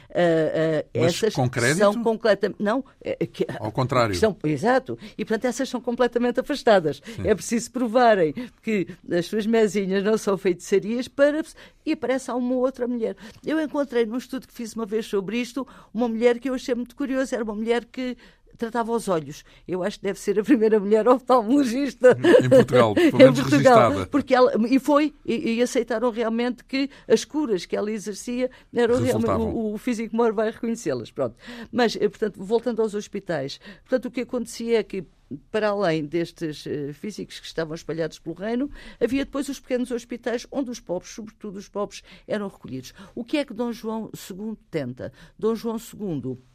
Uh, 0.09 0.85
uh, 0.89 1.07
essas 1.07 1.35
com 1.35 1.49
são 1.77 2.03
completamente. 2.03 2.63
Não, 2.63 2.85
é, 3.03 3.15
que, 3.27 3.47
ao 3.59 3.73
contrário. 3.73 4.15
São, 4.15 4.37
exato. 4.45 4.99
E, 5.17 5.25
portanto, 5.25 5.47
essas 5.47 5.69
são 5.69 5.81
completamente 5.81 6.39
afastadas. 6.39 7.01
Sim. 7.05 7.27
É 7.27 7.35
preciso 7.35 7.71
provarem 7.71 8.35
que 8.63 8.89
as 9.11 9.27
suas 9.27 9.47
mesinhas 9.47 10.05
não 10.05 10.19
são 10.19 10.37
feitiçarias 10.37 11.09
para. 11.09 11.43
E 11.85 11.93
aparece 11.93 12.31
a 12.31 12.35
uma 12.35 12.55
outra 12.55 12.87
mulher. 12.87 13.17
Eu 13.45 13.61
encontrei 13.61 14.05
num 14.05 14.19
estudo 14.19 14.47
que 14.47 14.53
fiz 14.53 14.75
uma 14.75 14.85
vez 14.87 15.07
sobre 15.07 15.39
isto 15.39 15.67
uma 15.93 16.09
mulher 16.09 16.39
que 16.39 16.49
eu 16.49 16.55
achei 16.55 16.75
muito 16.75 16.95
curiosa. 16.95 17.35
Era 17.35 17.45
uma 17.45 17.55
mulher 17.55 17.85
que 17.87 18.17
tratava 18.63 18.93
os 18.93 19.09
olhos. 19.09 19.45
Eu 19.67 19.83
acho 19.83 19.99
que 19.99 20.05
deve 20.05 20.21
ser 20.21 20.39
a 20.39 20.45
primeira 20.45 20.79
mulher 20.79 21.09
oftalmologista 21.09 22.17
em 22.43 22.49
Portugal, 22.49 22.95
pelo 22.95 23.19
menos 23.19 23.39
em 23.39 23.43
Portugal, 23.43 23.91
registada. 23.91 24.07
Porque 24.07 24.35
ela, 24.35 24.53
e 24.69 24.79
foi, 24.79 25.13
e, 25.27 25.55
e, 25.55 25.63
aceitaram 25.63 26.11
realmente 26.11 26.65
que 26.65 26.89
as 27.09 27.25
curas 27.25 27.67
que 27.67 27.77
ela 27.77 27.91
exercia 27.91 28.51
eram 28.73 29.03
realmente, 29.03 29.31
o, 29.31 29.75
o 29.75 29.79
físico 29.79 30.17
maior 30.17 30.33
vai 30.33 30.51
reconhecê-las. 30.51 31.11
Pronto. 31.11 31.35
Mas, 31.73 31.97
eh, 31.97 32.09
portanto, 32.09 32.43
voltando 32.43 32.81
aos 32.81 32.95
hospitais, 32.95 33.59
portanto, 33.83 34.07
o 34.07 34.11
que 34.11 34.21
acontecia 34.21 34.79
é 34.79 34.83
que 34.83 35.05
para 35.51 35.69
além 35.69 36.05
destes 36.05 36.67
uh, 36.67 36.93
físicos 36.93 37.41
que 37.41 37.47
estavam 37.47 37.75
espalhados 37.75 38.19
pelo 38.19 38.37
reino, 38.37 38.71
havia 39.01 39.25
depois 39.25 39.49
os 39.49 39.59
pequenos 39.59 39.91
hospitais 39.91 40.47
onde 40.51 40.71
os 40.71 40.79
pobres, 40.79 41.11
sobretudo 41.13 41.57
os 41.59 41.69
pobres, 41.69 42.03
eram 42.29 42.49
recolhidos. 42.49 42.93
O 43.15 43.25
que 43.25 43.39
é 43.39 43.45
que 43.45 43.55
Dom 43.55 43.73
João 43.73 44.11
II 44.13 44.57
tenta? 44.71 45.11
Dom 45.39 45.55
João 45.55 45.77
II 45.77 46.37
eh, 46.37 46.52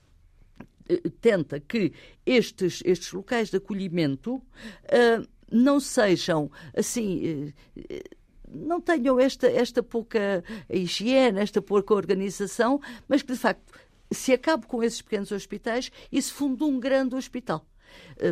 tenta 1.22 1.60
que 1.60 1.94
estes, 2.26 2.82
estes 2.86 3.12
locais 3.12 3.50
de 3.50 3.58
acolhimento 3.58 4.36
uh, 4.36 5.28
não 5.52 5.80
sejam 5.80 6.52
assim. 6.76 7.54
Uh, 7.76 8.18
não 8.50 8.80
tenham 8.80 9.20
esta, 9.20 9.46
esta 9.48 9.84
pouca 9.84 10.42
higiene, 10.70 11.40
esta 11.40 11.62
pouca 11.62 11.94
organização, 11.94 12.80
mas 13.06 13.22
que 13.22 13.34
de 13.34 13.38
facto 13.38 13.74
se 14.10 14.32
acabe 14.32 14.66
com 14.66 14.82
esses 14.82 15.02
pequenos 15.02 15.34
hospitais 15.34 15.92
e 16.10 16.22
se 16.22 16.32
funde 16.32 16.64
um 16.64 16.80
grande 16.80 17.14
hospital. 17.14 17.66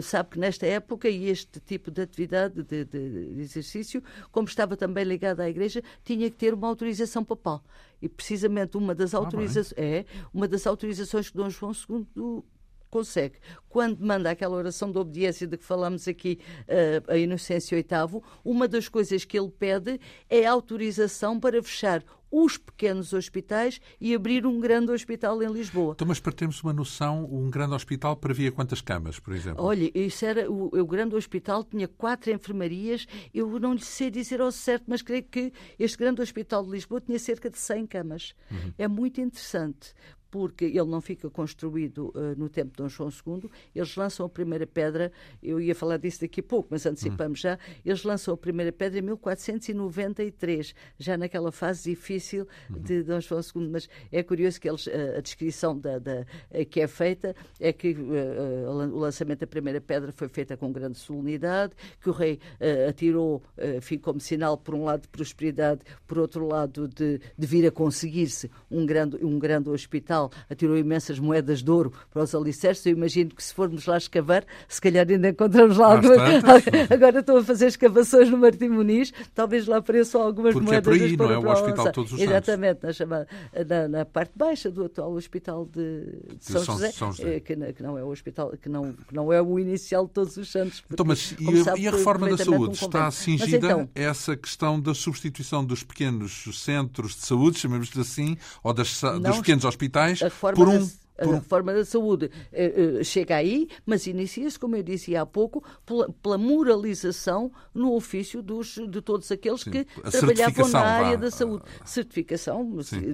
Sabe 0.01 0.31
que 0.31 0.39
nesta 0.39 0.65
época 0.65 1.09
e 1.09 1.29
este 1.29 1.59
tipo 1.59 1.91
de 1.91 2.01
atividade 2.01 2.63
de, 2.63 2.85
de, 2.85 3.33
de, 3.33 3.41
exercício, 3.41 4.03
como 4.31 4.47
estava 4.47 4.75
também 4.75 5.03
ligado 5.03 5.41
à 5.41 5.49
Igreja, 5.49 5.83
tinha 6.03 6.29
que 6.29 6.35
ter 6.35 6.53
uma 6.53 6.67
autorização 6.67 7.23
papal. 7.23 7.63
E 8.05 8.09
precisamente 8.09 8.77
uma 8.77 8.93
das, 8.93 9.15
ah, 9.15 9.17
autoriza 9.17 9.61
é, 9.75 10.05
uma 10.31 10.47
das 10.47 10.67
autorizações 10.67 11.29
que 11.29 11.35
Dom 11.35 11.49
João 11.49 11.71
II 11.89 12.43
consegue. 12.87 13.39
Quando 13.67 13.99
manda 13.99 14.29
aquela 14.29 14.55
oração 14.55 14.91
de 14.91 14.97
obediência 14.99 15.47
de 15.47 15.57
que 15.57 15.65
falamos 15.65 16.07
aqui, 16.07 16.39
uh, 16.61 17.11
a 17.11 17.17
Inocência 17.17 17.75
VIII, 17.75 18.21
uma 18.43 18.67
das 18.67 18.87
coisas 18.87 19.25
que 19.25 19.37
ele 19.37 19.49
pede 19.49 19.99
é 20.29 20.45
autorização 20.45 21.39
para 21.39 21.61
fechar 21.63 22.03
os 22.35 22.57
pequenos 22.57 23.13
hospitais 23.13 23.79
e 23.99 24.13
abrir 24.13 24.45
um 24.45 24.59
grande 24.59 24.91
hospital 24.91 25.41
em 25.41 25.47
Lisboa. 25.47 25.93
Então, 25.93 26.05
mas 26.05 26.19
para 26.19 26.33
termos 26.33 26.61
uma 26.61 26.73
noção, 26.73 27.23
um 27.31 27.49
grande 27.49 27.73
hospital 27.73 28.17
previa 28.17 28.51
quantas 28.51 28.81
camas, 28.81 29.17
por 29.17 29.33
exemplo? 29.33 29.63
Olha, 29.63 29.89
isso 29.95 30.25
era 30.25 30.51
o, 30.51 30.65
o 30.65 30.85
grande 30.85 31.15
hospital 31.15 31.63
tinha 31.63 31.87
quatro 31.87 32.33
enfermarias. 32.33 33.07
Eu 33.33 33.57
não 33.57 33.73
lhe 33.73 33.81
sei 33.81 34.11
dizer 34.11 34.41
ao 34.41 34.51
certo, 34.51 34.83
mas 34.87 35.01
creio 35.01 35.23
que 35.23 35.53
este 35.79 35.97
grande 35.97 36.21
hospital 36.21 36.65
de 36.65 36.71
Lisboa 36.71 36.99
tinha 36.99 37.17
cerca 37.17 37.49
de 37.49 37.57
100 37.57 37.87
camas. 37.87 38.35
Uhum. 38.51 38.73
É 38.77 38.87
muito 38.87 39.21
interessante, 39.21 39.93
porque 40.35 40.65
ele 40.65 40.83
não 40.83 40.99
fica 40.99 41.29
construído 41.29 42.09
uh, 42.09 42.37
no 42.37 42.49
tempo 42.49 42.71
de 42.71 42.75
Dom 42.75 42.89
João 42.89 43.09
II. 43.09 43.49
Eles 43.73 43.95
lançam 43.95 44.25
a 44.25 44.29
primeira 44.29 44.67
pedra, 44.67 45.09
eu 45.41 45.61
ia 45.61 45.73
falar 45.73 45.95
disso 45.95 46.19
daqui 46.19 46.41
a 46.41 46.43
pouco, 46.43 46.67
mas 46.71 46.85
antecipamos 46.85 47.39
já. 47.39 47.57
Eles 47.85 48.03
lançam 48.03 48.33
a 48.33 48.37
primeira 48.37 48.69
pedra 48.69 48.99
em 48.99 49.01
1493, 49.01 50.75
já 50.99 51.15
naquela 51.15 51.53
fase 51.53 51.89
difícil 51.89 52.45
de 52.69 53.01
Dom 53.01 53.21
João 53.21 53.39
II. 53.39 53.69
Mas 53.69 53.87
é 54.11 54.21
curioso 54.23 54.59
que 54.59 54.67
eles, 54.67 54.87
uh, 54.87 55.17
a 55.17 55.21
descrição 55.21 55.79
da, 55.79 55.99
da 55.99 56.25
uh, 56.51 56.65
que 56.69 56.81
é 56.81 56.87
feita 56.87 57.33
é 57.57 57.71
que 57.71 57.95
o 57.95 58.97
lançamento 58.97 59.39
da 59.39 59.47
primeira 59.47 59.79
pedra 59.79 60.11
foi 60.11 60.27
feita 60.27 60.57
com 60.57 60.69
grande 60.69 60.97
solenidade, 60.97 61.73
que 62.01 62.09
o 62.09 62.11
rei 62.11 62.41
atirou, 62.89 63.41
enfim, 63.77 63.97
como 63.97 64.19
sinal, 64.19 64.57
por 64.57 64.75
um 64.75 64.83
lado, 64.83 65.03
de 65.03 65.07
prosperidade, 65.07 65.79
por 66.05 66.17
outro 66.17 66.45
lado, 66.45 66.89
de, 66.89 67.21
de 67.37 67.47
vir 67.47 67.65
a 67.65 67.71
conseguir-se 67.71 68.51
um 68.69 68.85
grande, 68.85 69.23
um 69.23 69.39
grande 69.39 69.69
hospital 69.69 70.24
atirou 70.49 70.77
imensas 70.77 71.19
moedas 71.19 71.61
de 71.61 71.71
ouro 71.71 71.93
para 72.11 72.23
os 72.23 72.33
alicerces. 72.33 72.85
Eu 72.85 72.93
imagino 72.93 73.31
que 73.31 73.43
se 73.43 73.53
formos 73.53 73.85
lá 73.85 73.97
escavar, 73.97 74.45
se 74.67 74.81
calhar 74.81 75.05
ainda 75.09 75.29
encontramos 75.29 75.77
lá 75.77 75.93
algumas. 75.93 76.19
Agora 76.89 77.19
estou 77.19 77.37
a 77.37 77.43
fazer 77.43 77.67
escavações 77.67 78.29
no 78.29 78.37
Martim 78.37 78.69
Muniz, 78.69 79.13
talvez 79.33 79.67
lá 79.67 79.77
apareçam 79.77 80.21
algumas 80.21 80.53
Porque 80.53 80.65
moedas 80.65 80.95
é 80.95 80.97
por 80.97 81.03
aí, 81.03 81.17
não 81.17 81.31
é? 81.31 81.37
O 81.37 81.51
Hospital 81.51 81.91
Todos 81.91 82.13
os 82.13 82.19
Exatamente, 82.19 82.79
na, 82.83 82.93
chama, 82.93 83.27
na, 83.67 83.87
na, 83.87 84.05
parte 84.05 84.31
baixa 84.35 84.69
do 84.69 84.85
atual 84.85 85.13
Hospital 85.13 85.65
de, 85.65 86.05
de 86.37 86.45
São, 86.45 86.63
São, 86.63 86.75
José, 86.75 86.91
São 86.91 87.11
José. 87.11 87.35
Eh, 87.35 87.39
que, 87.39 87.55
que, 87.73 87.83
não 87.83 87.97
é 87.97 88.03
o 88.03 88.07
hospital, 88.07 88.51
que 88.61 88.69
não, 88.69 88.93
que 88.93 89.13
não 89.13 89.31
é 89.31 89.41
o 89.41 89.59
inicial 89.59 90.05
de 90.05 90.13
Todos 90.13 90.37
os 90.37 90.49
Santos. 90.49 90.81
Porque, 90.81 90.93
então, 90.93 91.05
mas 91.05 91.35
e 91.39 91.59
a, 91.59 91.63
sabe, 91.63 91.81
e 91.81 91.87
a 91.87 91.91
reforma 91.91 92.29
da 92.29 92.37
saúde 92.37 92.69
um 92.69 92.85
está 92.85 93.11
cingida 93.11 93.57
então, 93.57 93.89
a 93.95 93.99
essa 93.99 94.35
questão 94.35 94.79
da 94.79 94.93
substituição 94.93 95.63
dos 95.63 95.83
pequenos 95.83 96.43
centros 96.63 97.15
de 97.15 97.25
saúde, 97.25 97.59
chamemos-lhe 97.59 98.01
assim, 98.01 98.37
ou 98.63 98.73
das, 98.73 99.01
dos 99.21 99.37
pequenos 99.37 99.65
hospitais, 99.65 100.14
por 100.55 100.67
um 100.67 100.87
a 101.17 101.25
reforma 101.25 101.73
da 101.73 101.85
saúde 101.85 102.25
uh, 102.25 102.99
uh, 102.99 103.03
chega 103.03 103.37
aí, 103.37 103.69
mas 103.85 104.05
inicia-se, 104.05 104.59
como 104.59 104.75
eu 104.75 104.83
disse 104.83 105.15
há 105.15 105.25
pouco, 105.25 105.63
pela, 105.85 106.11
pela, 106.21 106.37
moralização 106.37 107.51
no 107.73 107.93
ofício 107.93 108.41
dos, 108.41 108.75
de 108.89 109.01
todos 109.01 109.31
aqueles 109.31 109.61
Sim, 109.61 109.71
que 109.71 109.85
trabalhavam 110.11 110.67
na 110.69 110.81
área 110.81 111.17
da 111.17 111.31
saúde. 111.31 111.63
Uh, 111.63 111.87
certificação, 111.87 112.69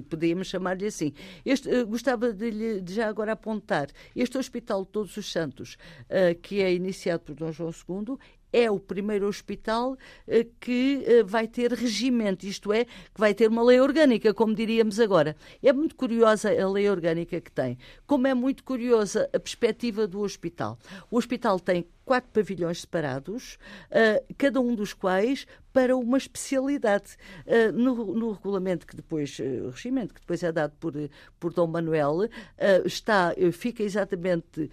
podíamos 0.08 0.48
chamar-lhe 0.48 0.86
assim. 0.86 1.12
Este, 1.44 1.68
uh, 1.68 1.86
gostava 1.86 2.32
de, 2.32 2.50
lhe, 2.50 2.80
de, 2.80 2.94
já 2.94 3.08
agora 3.08 3.32
apontar, 3.32 3.88
este 4.16 4.36
Hospital 4.36 4.84
de 4.84 4.90
Todos 4.90 5.16
os 5.16 5.30
Santos, 5.30 5.76
que 6.42 6.60
é 6.60 6.72
iniciado 6.72 7.20
por 7.20 7.34
Dom 7.34 7.52
João 7.52 7.70
II, 7.70 8.18
é 8.52 8.70
o 8.70 8.78
primeiro 8.78 9.26
hospital 9.26 9.92
uh, 9.92 9.98
que 10.60 11.04
uh, 11.06 11.26
vai 11.26 11.48
ter 11.48 11.72
regimento, 11.72 12.46
isto 12.46 12.72
é, 12.72 12.84
que 12.84 13.18
vai 13.18 13.34
ter 13.34 13.48
uma 13.48 13.62
lei 13.62 13.80
orgânica, 13.80 14.34
como 14.34 14.54
diríamos 14.54 15.00
agora. 15.00 15.36
É 15.62 15.72
muito 15.72 15.96
curiosa 15.96 16.50
a 16.50 16.68
lei 16.68 16.88
orgânica 16.88 17.40
que 17.40 17.50
tem, 17.50 17.78
como 18.06 18.26
é 18.26 18.34
muito 18.34 18.62
curiosa 18.62 19.28
a 19.32 19.40
perspectiva 19.40 20.06
do 20.06 20.20
hospital. 20.20 20.78
O 21.10 21.16
hospital 21.16 21.58
tem 21.58 21.86
quatro 22.04 22.30
pavilhões 22.32 22.80
separados, 22.80 23.58
uh, 23.90 24.34
cada 24.36 24.60
um 24.60 24.74
dos 24.74 24.92
quais 24.92 25.46
para 25.72 25.96
uma 25.96 26.18
especialidade. 26.18 27.16
Uh, 27.46 27.72
no, 27.72 28.14
no, 28.14 28.32
regulamento 28.32 28.86
que 28.86 28.94
depois, 28.94 29.38
uh, 29.38 29.70
regimento 29.70 30.14
que 30.14 30.20
depois 30.20 30.42
é 30.42 30.52
dado 30.52 30.74
por, 30.78 30.92
por 31.40 31.52
Dom 31.52 31.66
Manuel, 31.66 32.28
está, 32.84 33.34
fica 33.52 33.82
exatamente 33.82 34.70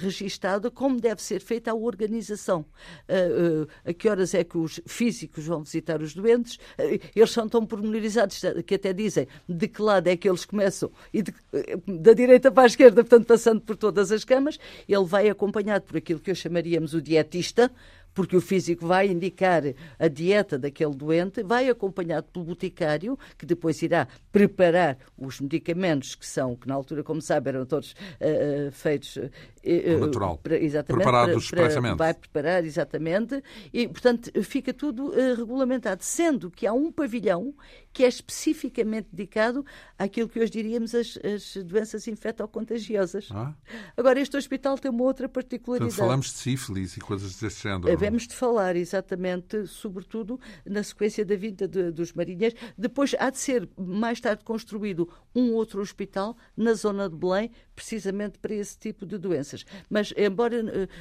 registado 0.00 0.70
como 0.70 1.00
deve 1.00 1.22
ser 1.22 1.40
feita 1.40 1.70
a 1.70 1.74
organização. 1.74 2.64
a 3.84 3.92
que 3.92 4.08
horas 4.08 4.34
é 4.34 4.42
que 4.44 4.56
os 4.56 4.80
físicos 4.86 5.46
vão 5.46 5.62
visitar 5.62 6.00
os 6.00 6.14
doentes? 6.14 6.58
eles 7.14 7.30
são 7.30 7.48
tão 7.48 7.66
pormenorizados 7.66 8.40
que 8.66 8.74
até 8.74 8.92
dizem 8.92 9.26
de 9.48 9.68
que 9.68 9.82
lado 9.82 10.08
é 10.08 10.16
que 10.16 10.28
eles 10.28 10.44
começam, 10.44 10.90
e 11.12 11.22
de, 11.22 11.34
da 11.86 12.12
direita 12.12 12.50
para 12.50 12.64
a 12.64 12.66
esquerda, 12.66 13.02
portanto, 13.04 13.26
passando 13.26 13.60
por 13.60 13.76
todas 13.76 14.10
as 14.10 14.24
camas. 14.24 14.58
Ele 14.88 15.04
vai 15.04 15.28
acompanhado 15.28 15.84
por 15.84 15.96
aquilo 15.96 16.20
que 16.20 16.30
eu 16.30 16.34
chamaria 16.34 16.78
diríamos 16.78 16.94
o 16.94 17.02
dietista, 17.02 17.70
porque 18.14 18.36
o 18.36 18.40
físico 18.40 18.86
vai 18.86 19.08
indicar 19.08 19.62
a 19.98 20.08
dieta 20.08 20.58
daquele 20.58 20.94
doente, 20.94 21.42
vai 21.42 21.68
acompanhado 21.68 22.26
pelo 22.32 22.44
boticário, 22.44 23.18
que 23.36 23.46
depois 23.46 23.80
irá 23.82 24.08
preparar 24.32 24.98
os 25.16 25.40
medicamentos 25.40 26.14
que 26.14 26.26
são, 26.26 26.56
que 26.56 26.66
na 26.66 26.74
altura, 26.74 27.02
como 27.02 27.20
sabe, 27.20 27.50
eram 27.50 27.64
todos 27.64 27.92
uh, 27.92 28.72
feitos 28.72 29.16
uh, 29.16 29.98
natural. 30.00 30.38
Para, 30.38 30.58
exatamente, 30.58 31.02
preparados 31.02 31.50
para, 31.50 31.80
para, 31.80 31.94
vai 31.94 32.14
preparar 32.14 32.64
exatamente 32.64 33.42
e 33.72 33.86
portanto 33.86 34.30
fica 34.42 34.72
tudo 34.72 35.08
uh, 35.08 35.34
regulamentado, 35.36 36.02
sendo 36.02 36.50
que 36.50 36.66
há 36.66 36.72
um 36.72 36.90
pavilhão 36.90 37.54
que 37.98 38.04
é 38.04 38.08
especificamente 38.08 39.08
dedicado 39.12 39.66
àquilo 39.98 40.28
que 40.28 40.38
hoje 40.38 40.52
diríamos 40.52 40.94
as, 40.94 41.18
as 41.18 41.64
doenças 41.64 42.06
infectocontagiosas. 42.06 43.28
Ah. 43.32 43.52
Agora, 43.96 44.20
este 44.20 44.36
hospital 44.36 44.78
tem 44.78 44.88
uma 44.88 45.02
outra 45.02 45.28
particularidade. 45.28 45.90
Portanto, 45.90 46.06
falamos 46.06 46.26
de 46.26 46.38
sífilis 46.38 46.96
e 46.96 47.00
coisas 47.00 47.40
desse 47.40 47.60
género. 47.60 47.92
Havemos 47.92 48.28
de 48.28 48.36
falar, 48.36 48.76
exatamente, 48.76 49.66
sobretudo 49.66 50.38
na 50.64 50.80
sequência 50.84 51.24
da 51.24 51.34
vinda 51.34 51.66
de, 51.66 51.90
dos 51.90 52.12
marinheiros. 52.12 52.56
Depois 52.78 53.16
há 53.18 53.30
de 53.30 53.38
ser, 53.38 53.68
mais 53.76 54.20
tarde, 54.20 54.44
construído 54.44 55.10
um 55.34 55.52
outro 55.54 55.80
hospital 55.82 56.36
na 56.56 56.74
zona 56.74 57.10
de 57.10 57.16
Belém, 57.16 57.50
precisamente 57.74 58.38
para 58.38 58.54
esse 58.54 58.78
tipo 58.78 59.04
de 59.04 59.18
doenças. 59.18 59.64
Mas, 59.90 60.14
embora 60.16 60.56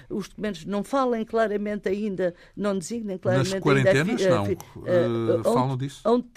uh, 0.10 0.16
os 0.16 0.30
documentos 0.30 0.66
não 0.66 0.84
falem 0.84 1.24
claramente 1.24 1.88
ainda, 1.89 2.34
não 2.56 2.75
designem 2.75 3.20
claramente... 3.20 3.54
Nas 3.54 3.62
quarentenas, 3.62 4.20
ainda, 4.20 4.36
não. 4.36 4.46
Uh, 4.46 5.39
uh, 5.42 5.44
falam 5.44 5.70
onde, 5.70 5.86
disso? 5.86 6.01
Onde 6.04 6.27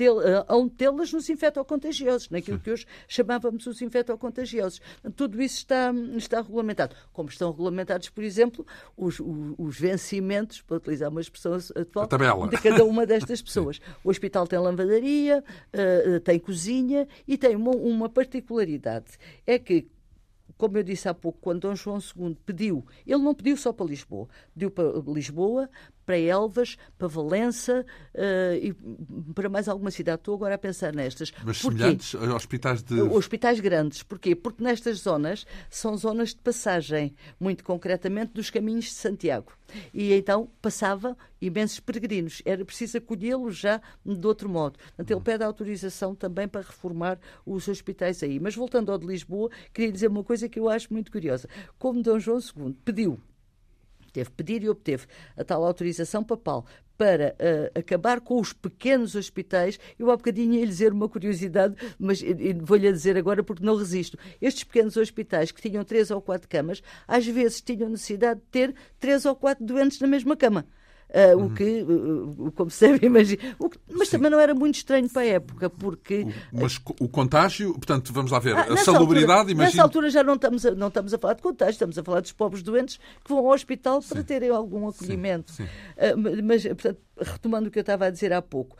onde 0.50 0.74
tê-las 0.74 1.12
nos 1.12 1.28
infectocontagiosos, 1.28 2.28
naquilo 2.30 2.58
que 2.58 2.70
hoje 2.70 2.86
chamávamos 3.08 3.66
os 3.66 3.80
infectocontagiosos. 3.80 4.80
Tudo 5.16 5.40
isso 5.40 5.58
está, 5.58 5.92
está 6.16 6.40
regulamentado. 6.40 6.96
Como 7.12 7.28
estão 7.28 7.50
regulamentados, 7.50 8.08
por 8.08 8.24
exemplo, 8.24 8.66
os, 8.96 9.20
os, 9.20 9.54
os 9.58 9.78
vencimentos, 9.78 10.60
para 10.60 10.76
utilizar 10.76 11.10
uma 11.10 11.20
expressão 11.20 11.54
atual, 11.54 12.08
de 12.48 12.56
cada 12.58 12.84
uma 12.84 13.06
destas 13.06 13.40
pessoas. 13.42 13.80
O 14.04 14.10
hospital 14.10 14.46
tem 14.46 14.58
lavadaria, 14.58 15.42
uh, 15.74 16.20
tem 16.20 16.38
cozinha 16.38 17.06
e 17.26 17.36
tem 17.38 17.56
uma, 17.56 17.72
uma 17.72 18.08
particularidade. 18.08 19.18
É 19.46 19.58
que 19.58 19.88
como 20.56 20.78
eu 20.78 20.82
disse 20.82 21.08
há 21.08 21.14
pouco, 21.14 21.38
quando 21.40 21.60
Dom 21.60 21.74
João 21.74 21.98
II 21.98 22.36
pediu, 22.44 22.84
ele 23.06 23.22
não 23.22 23.34
pediu 23.34 23.56
só 23.56 23.72
para 23.72 23.86
Lisboa, 23.86 24.28
pediu 24.54 24.70
para 24.70 24.84
Lisboa, 25.06 25.68
para 26.04 26.18
Elvas, 26.18 26.76
para 26.98 27.06
Valença 27.06 27.86
uh, 28.14 28.54
e 28.60 28.74
para 29.32 29.48
mais 29.48 29.68
alguma 29.68 29.90
cidade. 29.90 30.20
Estou 30.20 30.34
agora 30.34 30.56
a 30.56 30.58
pensar 30.58 30.92
nestas. 30.92 31.32
Mas 31.44 31.62
Porquê? 31.62 31.78
semelhantes 31.78 32.14
a 32.14 32.34
hospitais 32.34 32.82
de. 32.82 33.00
Hospitais 33.00 33.60
grandes. 33.60 34.02
Porquê? 34.02 34.34
Porque 34.34 34.62
nestas 34.62 34.98
zonas 34.98 35.46
são 35.68 35.96
zonas 35.96 36.30
de 36.30 36.40
passagem, 36.40 37.14
muito 37.38 37.62
concretamente 37.62 38.32
dos 38.32 38.50
caminhos 38.50 38.86
de 38.86 38.92
Santiago. 38.92 39.52
E 39.94 40.12
então 40.12 40.50
passava 40.60 41.16
imensos 41.40 41.80
peregrinos. 41.80 42.42
Era 42.44 42.64
preciso 42.64 42.98
acolhê-los 42.98 43.56
já 43.56 43.80
de 44.04 44.26
outro 44.26 44.48
modo. 44.48 44.78
Portanto, 44.78 45.10
ele 45.10 45.20
pede 45.20 45.44
autorização 45.44 46.14
também 46.14 46.46
para 46.46 46.62
reformar 46.62 47.18
os 47.44 47.68
hospitais 47.68 48.22
aí. 48.22 48.38
Mas 48.38 48.54
voltando 48.54 48.92
ao 48.92 48.98
de 48.98 49.06
Lisboa, 49.06 49.50
queria 49.72 49.92
dizer 49.92 50.08
uma 50.08 50.24
coisa 50.24 50.48
que 50.48 50.58
eu 50.58 50.68
acho 50.68 50.92
muito 50.92 51.10
curiosa. 51.10 51.48
Como 51.78 52.02
Dom 52.02 52.18
João 52.18 52.38
II 52.38 52.74
pediu 52.84 53.18
teve 54.12 54.30
pedir 54.30 54.62
e 54.62 54.68
obteve 54.68 55.06
a 55.36 55.44
tal 55.44 55.64
autorização 55.64 56.22
papal 56.24 56.66
para 57.00 57.34
uh, 57.40 57.78
acabar 57.78 58.20
com 58.20 58.38
os 58.38 58.52
pequenos 58.52 59.14
hospitais. 59.14 59.80
Eu 59.98 60.10
há 60.10 60.16
bocadinho 60.16 60.52
ia 60.52 60.60
lhe 60.60 60.66
dizer 60.66 60.92
uma 60.92 61.08
curiosidade, 61.08 61.74
mas 61.98 62.20
vou-lhe 62.60 62.92
dizer 62.92 63.16
agora 63.16 63.42
porque 63.42 63.64
não 63.64 63.74
resisto. 63.74 64.18
Estes 64.38 64.64
pequenos 64.64 64.98
hospitais 64.98 65.50
que 65.50 65.62
tinham 65.62 65.82
três 65.82 66.10
ou 66.10 66.20
quatro 66.20 66.46
camas, 66.46 66.82
às 67.08 67.26
vezes 67.26 67.62
tinham 67.62 67.88
necessidade 67.88 68.40
de 68.40 68.46
ter 68.48 68.74
três 68.98 69.24
ou 69.24 69.34
quatro 69.34 69.64
doentes 69.64 69.98
na 69.98 70.06
mesma 70.06 70.36
cama. 70.36 70.66
Uh, 71.10 71.36
uhum. 71.36 71.46
O 71.46 71.54
que, 71.54 71.82
uh, 71.82 72.52
como 72.52 72.70
se 72.70 72.86
deve 72.86 73.06
imaginar. 73.06 73.56
Que, 73.56 73.78
mas 73.90 74.08
Sim. 74.08 74.16
também 74.16 74.30
não 74.30 74.38
era 74.38 74.54
muito 74.54 74.76
estranho 74.76 75.08
para 75.08 75.22
a 75.22 75.26
época, 75.26 75.68
porque. 75.68 76.26
O, 76.52 76.60
mas 76.60 76.80
o 77.00 77.08
contágio, 77.08 77.72
portanto, 77.72 78.12
vamos 78.12 78.30
lá 78.30 78.38
ver, 78.38 78.56
ah, 78.56 78.72
a 78.72 78.76
salubridade, 78.76 79.50
imagina. 79.50 79.64
Nessa 79.64 79.82
altura 79.82 80.10
já 80.10 80.22
não 80.22 80.34
estamos, 80.34 80.64
a, 80.64 80.70
não 80.70 80.88
estamos 80.88 81.12
a 81.12 81.18
falar 81.18 81.34
de 81.34 81.42
contágio, 81.42 81.72
estamos 81.72 81.98
a 81.98 82.04
falar 82.04 82.20
dos 82.20 82.32
pobres 82.32 82.62
doentes 82.62 82.98
que 83.24 83.28
vão 83.28 83.38
ao 83.38 83.52
hospital 83.52 84.00
para 84.02 84.22
terem 84.22 84.50
algum 84.50 84.88
acolhimento. 84.88 85.52
Sim. 85.52 85.66
Sim. 85.66 86.12
Uh, 86.12 86.42
mas, 86.44 86.62
portanto, 86.62 87.00
retomando 87.20 87.68
o 87.68 87.70
que 87.70 87.78
eu 87.78 87.82
estava 87.82 88.06
a 88.06 88.10
dizer 88.10 88.32
há 88.32 88.40
pouco. 88.40 88.76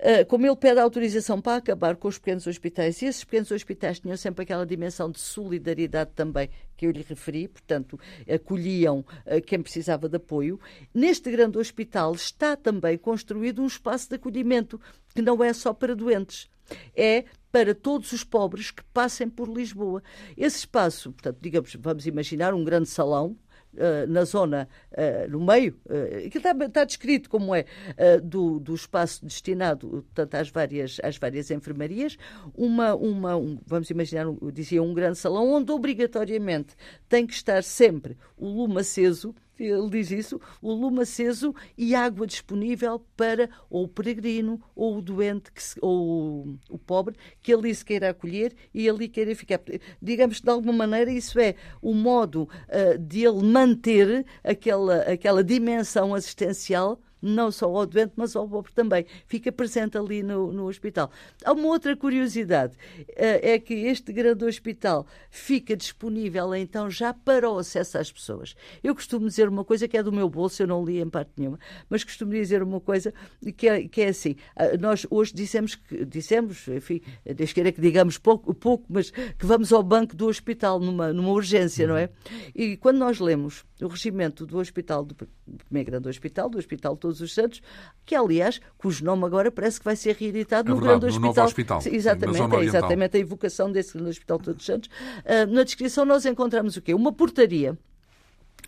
Ah, 0.00 0.24
como 0.24 0.46
ele 0.46 0.56
pede 0.56 0.78
autorização 0.78 1.40
para 1.40 1.56
acabar 1.56 1.96
com 1.96 2.06
os 2.06 2.18
pequenos 2.18 2.46
hospitais, 2.46 3.02
e 3.02 3.06
esses 3.06 3.24
pequenos 3.24 3.50
hospitais 3.50 3.98
tinham 3.98 4.16
sempre 4.16 4.44
aquela 4.44 4.64
dimensão 4.64 5.10
de 5.10 5.18
solidariedade 5.18 6.10
também 6.14 6.48
que 6.76 6.86
eu 6.86 6.92
lhe 6.92 7.02
referi, 7.02 7.48
portanto, 7.48 7.98
acolhiam 8.32 9.04
ah, 9.26 9.40
quem 9.40 9.60
precisava 9.60 10.08
de 10.08 10.16
apoio. 10.16 10.60
Neste 10.94 11.30
grande 11.30 11.58
hospital 11.58 12.14
está 12.14 12.56
também 12.56 12.96
construído 12.96 13.60
um 13.60 13.66
espaço 13.66 14.08
de 14.08 14.14
acolhimento 14.14 14.80
que 15.14 15.22
não 15.22 15.42
é 15.42 15.52
só 15.52 15.72
para 15.72 15.96
doentes. 15.96 16.48
É 16.94 17.24
para 17.50 17.74
todos 17.74 18.12
os 18.12 18.22
pobres 18.22 18.70
que 18.70 18.84
passem 18.92 19.28
por 19.28 19.48
Lisboa. 19.48 20.02
Esse 20.36 20.58
espaço, 20.58 21.10
portanto, 21.12 21.38
digamos, 21.40 21.74
vamos 21.80 22.06
imaginar 22.06 22.54
um 22.54 22.62
grande 22.62 22.88
salão, 22.88 23.36
uh, 23.74 24.06
na 24.08 24.24
zona, 24.24 24.68
uh, 24.92 25.30
no 25.30 25.40
meio, 25.40 25.78
uh, 25.86 26.26
aquilo 26.26 26.66
está, 26.66 26.84
descrito 26.84 27.28
como 27.28 27.54
é, 27.54 27.64
do, 28.22 28.58
do 28.58 28.74
espaço 28.74 29.24
destinado 29.24 29.88
portanto, 29.88 30.34
às, 30.34 30.50
várias, 30.50 30.98
às 31.02 31.16
várias 31.16 31.50
enfermarias, 31.50 32.16
uma, 32.54 32.94
uma 32.94 33.36
um, 33.36 33.58
vamos 33.66 33.90
imaginar, 33.90 34.28
um, 34.28 34.36
dizia, 34.52 34.82
um 34.82 34.94
grande 34.94 35.18
salão 35.18 35.50
onde 35.52 35.70
obrigatoriamente 35.72 36.74
tem 37.08 37.26
que 37.26 37.34
estar 37.34 37.62
sempre 37.62 38.16
o 38.36 38.48
lume 38.48 38.80
aceso, 38.80 39.34
ele 39.64 39.88
diz 39.90 40.10
isso, 40.10 40.40
o 40.60 40.72
lume 40.72 41.02
aceso 41.02 41.54
e 41.76 41.94
água 41.94 42.26
disponível 42.26 43.04
para 43.16 43.48
ou 43.68 43.84
o 43.84 43.88
peregrino 43.88 44.60
ou 44.74 44.98
o 44.98 45.02
doente 45.02 45.50
se, 45.56 45.78
ou 45.80 46.46
o, 46.46 46.58
o, 46.70 46.78
pobre 46.78 47.16
que 47.42 47.52
ali 47.52 47.74
se 47.74 47.84
queira 47.84 48.10
acolher 48.10 48.54
e 48.72 48.88
ali 48.88 49.08
queira 49.08 49.34
ficar. 49.34 49.60
Digamos 50.00 50.38
que 50.38 50.44
de 50.44 50.50
alguma 50.50 50.72
maneira 50.72 51.10
isso 51.10 51.38
é 51.38 51.54
o 51.82 51.94
modo 51.94 52.42
uh, 52.42 52.98
de 52.98 53.24
ele 53.24 53.42
manter 53.42 54.24
aquela, 54.42 55.02
aquela 55.02 55.42
dimensão 55.42 56.14
assistencial 56.14 57.00
não 57.20 57.50
só 57.50 57.66
ao 57.66 57.86
doente, 57.86 58.12
mas 58.16 58.34
ao 58.34 58.48
pobre 58.48 58.72
também. 58.72 59.04
Fica 59.26 59.50
presente 59.50 59.96
ali 59.96 60.22
no, 60.22 60.52
no 60.52 60.66
hospital. 60.66 61.10
Há 61.44 61.52
uma 61.52 61.68
outra 61.68 61.96
curiosidade, 61.96 62.74
eh, 63.16 63.54
é 63.54 63.58
que 63.58 63.74
este 63.74 64.12
grande 64.12 64.44
hospital 64.44 65.06
fica 65.30 65.76
disponível 65.76 66.54
então 66.54 66.90
já 66.90 67.12
para 67.12 67.50
o 67.50 67.58
acesso 67.58 67.98
às 67.98 68.10
pessoas. 68.10 68.54
Eu 68.82 68.94
costumo 68.94 69.26
dizer 69.26 69.48
uma 69.48 69.64
coisa 69.64 69.86
que 69.88 69.96
é 69.96 70.02
do 70.02 70.12
meu 70.12 70.28
bolso, 70.28 70.62
eu 70.62 70.66
não 70.66 70.84
li 70.84 71.00
em 71.00 71.08
parte 71.08 71.32
nenhuma, 71.36 71.58
mas 71.88 72.04
costumo 72.04 72.32
dizer 72.32 72.62
uma 72.62 72.80
coisa 72.80 73.12
que 73.56 73.68
é, 73.68 73.88
que 73.88 74.02
é 74.02 74.08
assim, 74.08 74.36
ah, 74.56 74.76
nós 74.78 75.06
hoje 75.10 75.32
dissemos, 75.34 75.74
que, 75.74 76.04
dissemos 76.04 76.66
enfim, 76.68 77.00
Deus 77.24 77.52
queira 77.52 77.72
que 77.72 77.80
digamos 77.80 78.18
pouco, 78.18 78.54
pouco, 78.54 78.84
mas 78.88 79.10
que 79.10 79.46
vamos 79.46 79.72
ao 79.72 79.82
banco 79.82 80.16
do 80.16 80.26
hospital 80.26 80.80
numa, 80.80 81.12
numa 81.12 81.30
urgência, 81.30 81.86
não 81.86 81.96
é? 81.96 82.10
E 82.54 82.76
quando 82.76 82.98
nós 82.98 83.18
lemos 83.18 83.64
o 83.80 83.88
regimento 83.88 84.44
do 84.46 84.58
hospital, 84.58 85.04
do 85.04 85.14
primeiro 85.14 85.90
grande 85.90 86.08
hospital, 86.08 86.48
do 86.48 86.58
Hospital 86.58 86.96
Todos 86.96 87.20
os 87.20 87.32
Santos, 87.32 87.62
que 88.04 88.14
aliás, 88.14 88.60
cujo 88.76 89.04
nome 89.04 89.24
agora 89.24 89.50
parece 89.50 89.78
que 89.78 89.84
vai 89.84 89.96
ser 89.96 90.16
reeditado 90.16 90.70
é 90.70 90.74
no 90.74 90.80
verdade, 90.80 91.00
grande 91.00 91.18
no 91.18 91.28
hospital. 91.28 91.46
hospital. 91.46 91.82
Exatamente, 91.86 92.54
é 92.56 92.64
exatamente 92.64 93.16
a 93.16 93.20
evocação 93.20 93.70
desse 93.70 93.94
grande 93.94 94.10
Hospital 94.10 94.38
Todos 94.38 94.60
os 94.60 94.66
Santos. 94.66 94.88
Uh, 94.88 95.52
na 95.52 95.62
descrição 95.62 96.04
nós 96.04 96.26
encontramos 96.26 96.76
o 96.76 96.82
quê? 96.82 96.94
Uma 96.94 97.12
portaria, 97.12 97.78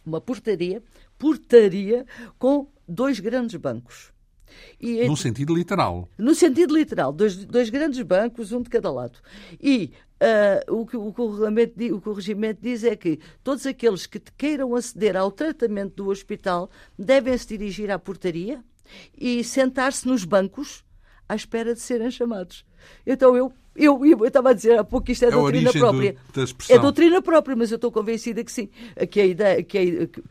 uma 0.05 0.21
portaria, 0.21 0.83
portaria 1.19 2.07
com 2.39 2.69
dois 2.87 3.21
grandes 3.21 3.57
bancos. 3.57 4.13
E, 4.81 5.07
no 5.07 5.17
sentido 5.17 5.55
literal. 5.55 6.09
No 6.19 6.35
sentido 6.35 6.75
literal, 6.75 7.13
dois, 7.13 7.37
dois 7.45 7.71
grandes 7.71 8.03
bancos, 8.03 8.53
um 8.53 8.63
de 8.63 8.69
cada 8.69 8.91
lado. 8.91 9.19
E 9.61 9.93
uh, 10.21 10.75
o, 10.75 10.87
que, 10.87 10.97
o, 10.97 11.13
que 11.13 11.21
o, 11.21 11.31
regulamento, 11.31 11.95
o 11.95 12.01
que 12.01 12.09
o 12.09 12.13
regimento 12.13 12.61
diz 12.63 12.85
é 12.85 12.95
que 12.95 13.19
todos 13.43 13.67
aqueles 13.67 14.07
que 14.07 14.21
queiram 14.37 14.75
aceder 14.75 15.17
ao 15.17 15.31
tratamento 15.31 15.97
do 15.97 16.09
hospital 16.09 16.71
devem 16.99 17.37
se 17.37 17.49
dirigir 17.49 17.91
à 17.91 17.99
portaria 17.99 18.63
e 19.17 19.43
sentar-se 19.43 20.07
nos 20.07 20.25
bancos 20.25 20.85
à 21.29 21.35
espera 21.35 21.75
de 21.75 21.81
serem 21.81 22.11
chamados. 22.11 22.65
Então 23.07 23.37
eu 23.37 23.53
eu, 23.77 24.05
eu 24.05 24.25
estava 24.25 24.51
a 24.51 24.53
dizer 24.53 24.79
há 24.79 24.85
pouco 24.85 25.07
que 25.07 25.13
isto 25.13 25.25
é, 25.25 25.29
é 25.29 25.31
doutrina 25.31 25.73
própria. 25.73 26.17
Do, 26.33 26.45
é 26.69 26.79
doutrina 26.79 27.23
própria, 27.23 27.57
mas 27.57 27.71
eu 27.71 27.77
estou 27.77 27.93
convencida 27.93 28.43
que 28.43 28.53
sim. 28.53 28.69
Que 29.11 29.21
a 29.21 29.27
ideia, 29.27 29.63
que 29.63 29.79
a, 29.79 29.83
que, 30.07 30.23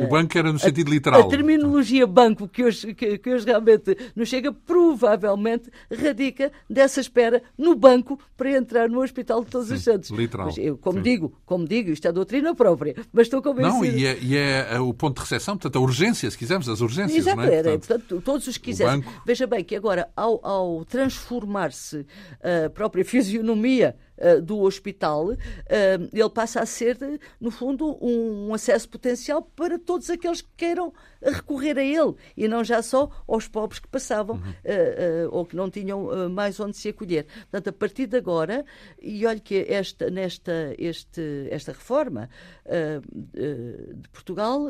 a, 0.00 0.04
o 0.04 0.08
banco 0.08 0.36
era 0.36 0.52
no 0.52 0.58
sentido 0.58 0.88
a, 0.88 0.94
literal. 0.94 1.20
A 1.22 1.28
terminologia 1.28 2.06
banco 2.06 2.46
que 2.46 2.62
hoje, 2.62 2.94
que, 2.94 3.18
que 3.18 3.30
hoje 3.30 3.46
realmente 3.46 3.96
nos 4.14 4.28
chega, 4.28 4.52
provavelmente 4.52 5.70
radica 5.90 6.52
dessa 6.68 7.00
espera 7.00 7.42
no 7.56 7.74
banco 7.74 8.18
para 8.36 8.50
entrar 8.50 8.88
no 8.88 9.02
Hospital 9.02 9.44
de 9.44 9.50
Todos 9.50 9.68
sim, 9.68 9.74
os 9.74 9.82
Santos. 9.82 10.10
Literal. 10.10 10.46
Mas 10.46 10.58
eu, 10.58 10.76
como 10.76 11.00
digo, 11.00 11.32
como 11.46 11.66
digo, 11.66 11.90
isto 11.90 12.06
é 12.06 12.12
doutrina 12.12 12.54
própria, 12.54 12.94
mas 13.12 13.26
estou 13.26 13.42
convencida. 13.42 13.74
Não, 13.74 13.84
e 13.84 14.06
é, 14.06 14.18
e 14.20 14.36
é 14.36 14.78
o 14.78 14.92
ponto 14.92 15.16
de 15.16 15.22
recepção, 15.22 15.56
portanto, 15.56 15.76
a 15.76 15.80
urgência, 15.80 16.30
se 16.30 16.36
quisermos, 16.36 16.68
as 16.68 16.80
urgências. 16.80 17.18
Exato, 17.18 17.36
não 17.36 17.44
é? 17.44 17.54
era, 17.54 17.78
portanto, 17.78 18.20
todos 18.20 18.46
os 18.46 18.56
que 18.56 18.64
quiserem. 18.64 19.00
Banco... 19.00 19.22
Veja 19.24 19.46
bem 19.46 19.64
que 19.64 19.74
agora, 19.74 20.08
ao, 20.16 20.44
ao 20.46 20.84
transformar-se 20.84 21.98
uh, 21.98 22.70
própria 22.74 23.04
fisionomia 23.04 23.96
uh, 24.18 24.42
do 24.42 24.60
hospital, 24.60 25.28
uh, 25.28 25.36
ele 26.12 26.30
passa 26.30 26.60
a 26.60 26.66
ser, 26.66 26.98
no 27.40 27.50
fundo, 27.50 27.96
um, 28.04 28.52
acesso 28.52 28.88
potencial 28.88 29.40
para 29.40 29.78
todos 29.78 30.10
aqueles 30.10 30.42
que 30.42 30.50
queiram 30.56 30.92
recorrer 31.22 31.78
a 31.78 31.82
ele 31.82 32.14
e 32.36 32.46
não 32.46 32.62
já 32.62 32.82
só 32.82 33.10
aos 33.26 33.48
pobres 33.48 33.78
que 33.78 33.88
passavam 33.88 34.36
uhum. 34.36 35.28
ou 35.30 35.46
que 35.46 35.56
não 35.56 35.70
tinham 35.70 36.28
mais 36.28 36.60
onde 36.60 36.76
se 36.76 36.90
acolher. 36.90 37.24
Portanto, 37.50 37.68
a 37.68 37.72
partir 37.72 38.06
de 38.06 38.18
agora, 38.18 38.62
e 39.00 39.24
olha 39.24 39.40
que 39.40 39.64
esta, 39.66 40.10
nesta, 40.10 40.74
este, 40.76 41.48
esta 41.50 41.72
reforma 41.72 42.28
de 43.32 44.08
Portugal 44.12 44.68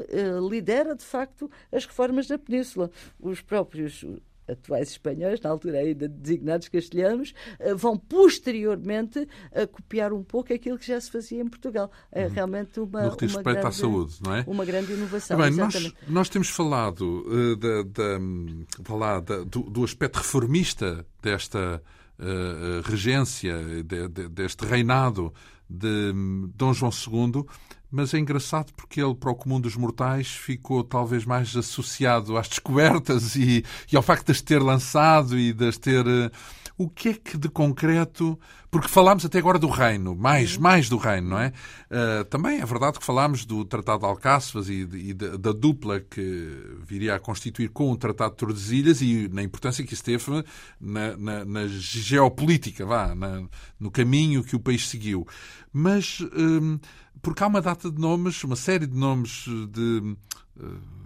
lidera, 0.49 0.95
de 0.95 1.05
facto, 1.05 1.51
as 1.73 1.85
reformas 1.85 2.29
da 2.29 2.39
Península. 2.39 2.89
Os 3.19 3.41
próprios 3.41 4.05
atuais 4.49 4.91
espanhóis, 4.91 5.41
na 5.41 5.51
altura 5.51 5.79
ainda 5.79 6.09
designados 6.09 6.69
castelhanos, 6.69 7.35
eh, 7.59 7.75
vão 7.75 7.97
posteriormente 7.97 9.27
a 9.55 9.67
copiar 9.67 10.13
um 10.13 10.23
pouco 10.23 10.53
aquilo 10.53 10.79
que 10.79 10.87
já 10.87 11.01
se 11.01 11.11
fazia 11.11 11.41
em 11.41 11.49
Portugal. 11.49 11.91
É 12.13 12.27
uhum. 12.27 12.33
realmente 12.33 12.81
uma, 12.81 13.03
no 13.03 13.17
que 13.17 13.27
uma 13.27 13.43
grande, 13.43 13.67
à 13.67 13.73
saúde, 13.73 14.15
não 14.23 14.35
é? 14.35 14.45
Uma 14.47 14.65
grande 14.65 14.93
inovação. 14.93 15.39
Bem, 15.39 15.51
nós, 15.51 15.95
nós, 16.09 16.29
temos 16.29 16.49
falado 16.49 17.25
uh, 17.27 17.57
da, 17.57 17.83
da, 17.83 18.19
da, 18.79 19.21
da 19.21 19.45
do, 19.45 19.63
do, 19.63 19.85
aspecto 19.85 20.17
reformista 20.17 21.07
desta 21.23 21.83
uh, 22.19 22.89
regência, 22.89 23.55
de, 23.83 24.09
de, 24.09 24.29
deste 24.29 24.65
reinado 24.65 25.33
de 25.69 26.13
um, 26.15 26.51
Dom 26.55 26.73
João 26.73 26.93
II, 26.93 27.45
mas 27.95 28.13
é 28.13 28.19
engraçado 28.19 28.73
porque 28.75 29.01
ele, 29.01 29.15
para 29.15 29.31
o 29.31 29.37
comum 29.37 29.61
dos 29.61 29.77
mortais, 29.77 30.27
ficou 30.27 30.83
talvez 30.83 31.25
mais 31.25 31.57
associado 31.57 32.37
às 32.37 32.49
descobertas 32.49 33.37
e, 33.37 33.65
e 33.91 33.97
ao 33.97 34.03
facto 34.03 34.27
de 34.27 34.33
as 34.33 34.41
ter 34.41 34.61
lançado 34.61 35.39
e 35.39 35.53
de 35.53 35.69
as 35.69 35.79
ter. 35.79 36.05
Uh, 36.05 36.31
o 36.77 36.89
que 36.89 37.11
é 37.11 37.15
que 37.15 37.39
de 37.39 37.49
concreto. 37.49 38.39
Porque 38.69 38.89
falámos 38.89 39.25
até 39.25 39.39
agora 39.39 39.57
do 39.57 39.69
reino, 39.69 40.17
mais, 40.17 40.57
mais 40.57 40.89
do 40.89 40.97
reino, 40.97 41.29
não 41.29 41.39
é? 41.39 41.53
Uh, 41.89 42.25
também 42.25 42.61
é 42.61 42.67
verdade 42.67 42.99
que 42.99 43.07
falámos 43.07 43.45
do 43.45 43.65
Tratado 43.65 44.01
de 44.01 44.07
Alcáçovas 44.07 44.69
e, 44.69 44.81
e 44.93 45.15
da, 45.15 45.37
da, 45.37 45.53
dupla 45.53 46.01
que 46.01 46.75
viria 46.83 47.15
a 47.15 47.21
constituir 47.21 47.69
com 47.69 47.93
o 47.93 47.97
Tratado 47.97 48.33
de 48.33 48.39
Tordesilhas 48.39 49.01
e 49.01 49.29
na 49.29 49.45
importância 49.45 49.87
que 49.87 49.95
isso 49.95 50.03
teve 50.03 50.45
na, 50.81 51.17
na, 51.17 51.45
na 51.45 51.69
geopolítica, 51.69 52.85
vá, 52.85 53.15
na, 53.15 53.45
no 53.79 53.93
caminho 53.93 54.43
que 54.43 54.57
o 54.57 54.61
país 54.61 54.89
seguiu. 54.89 55.25
Mas. 55.73 56.19
Uh, 56.19 56.81
porque 57.25 57.43
há 57.43 57.47
uma 57.47 57.63
data 57.63 57.91
de 57.91 57.99
nomes, 57.99 58.45
uma 58.45 58.55
série 58.55 58.87
de 58.87 58.97
nomes 58.97 59.47
de 59.71 60.15
uh, 60.57 61.04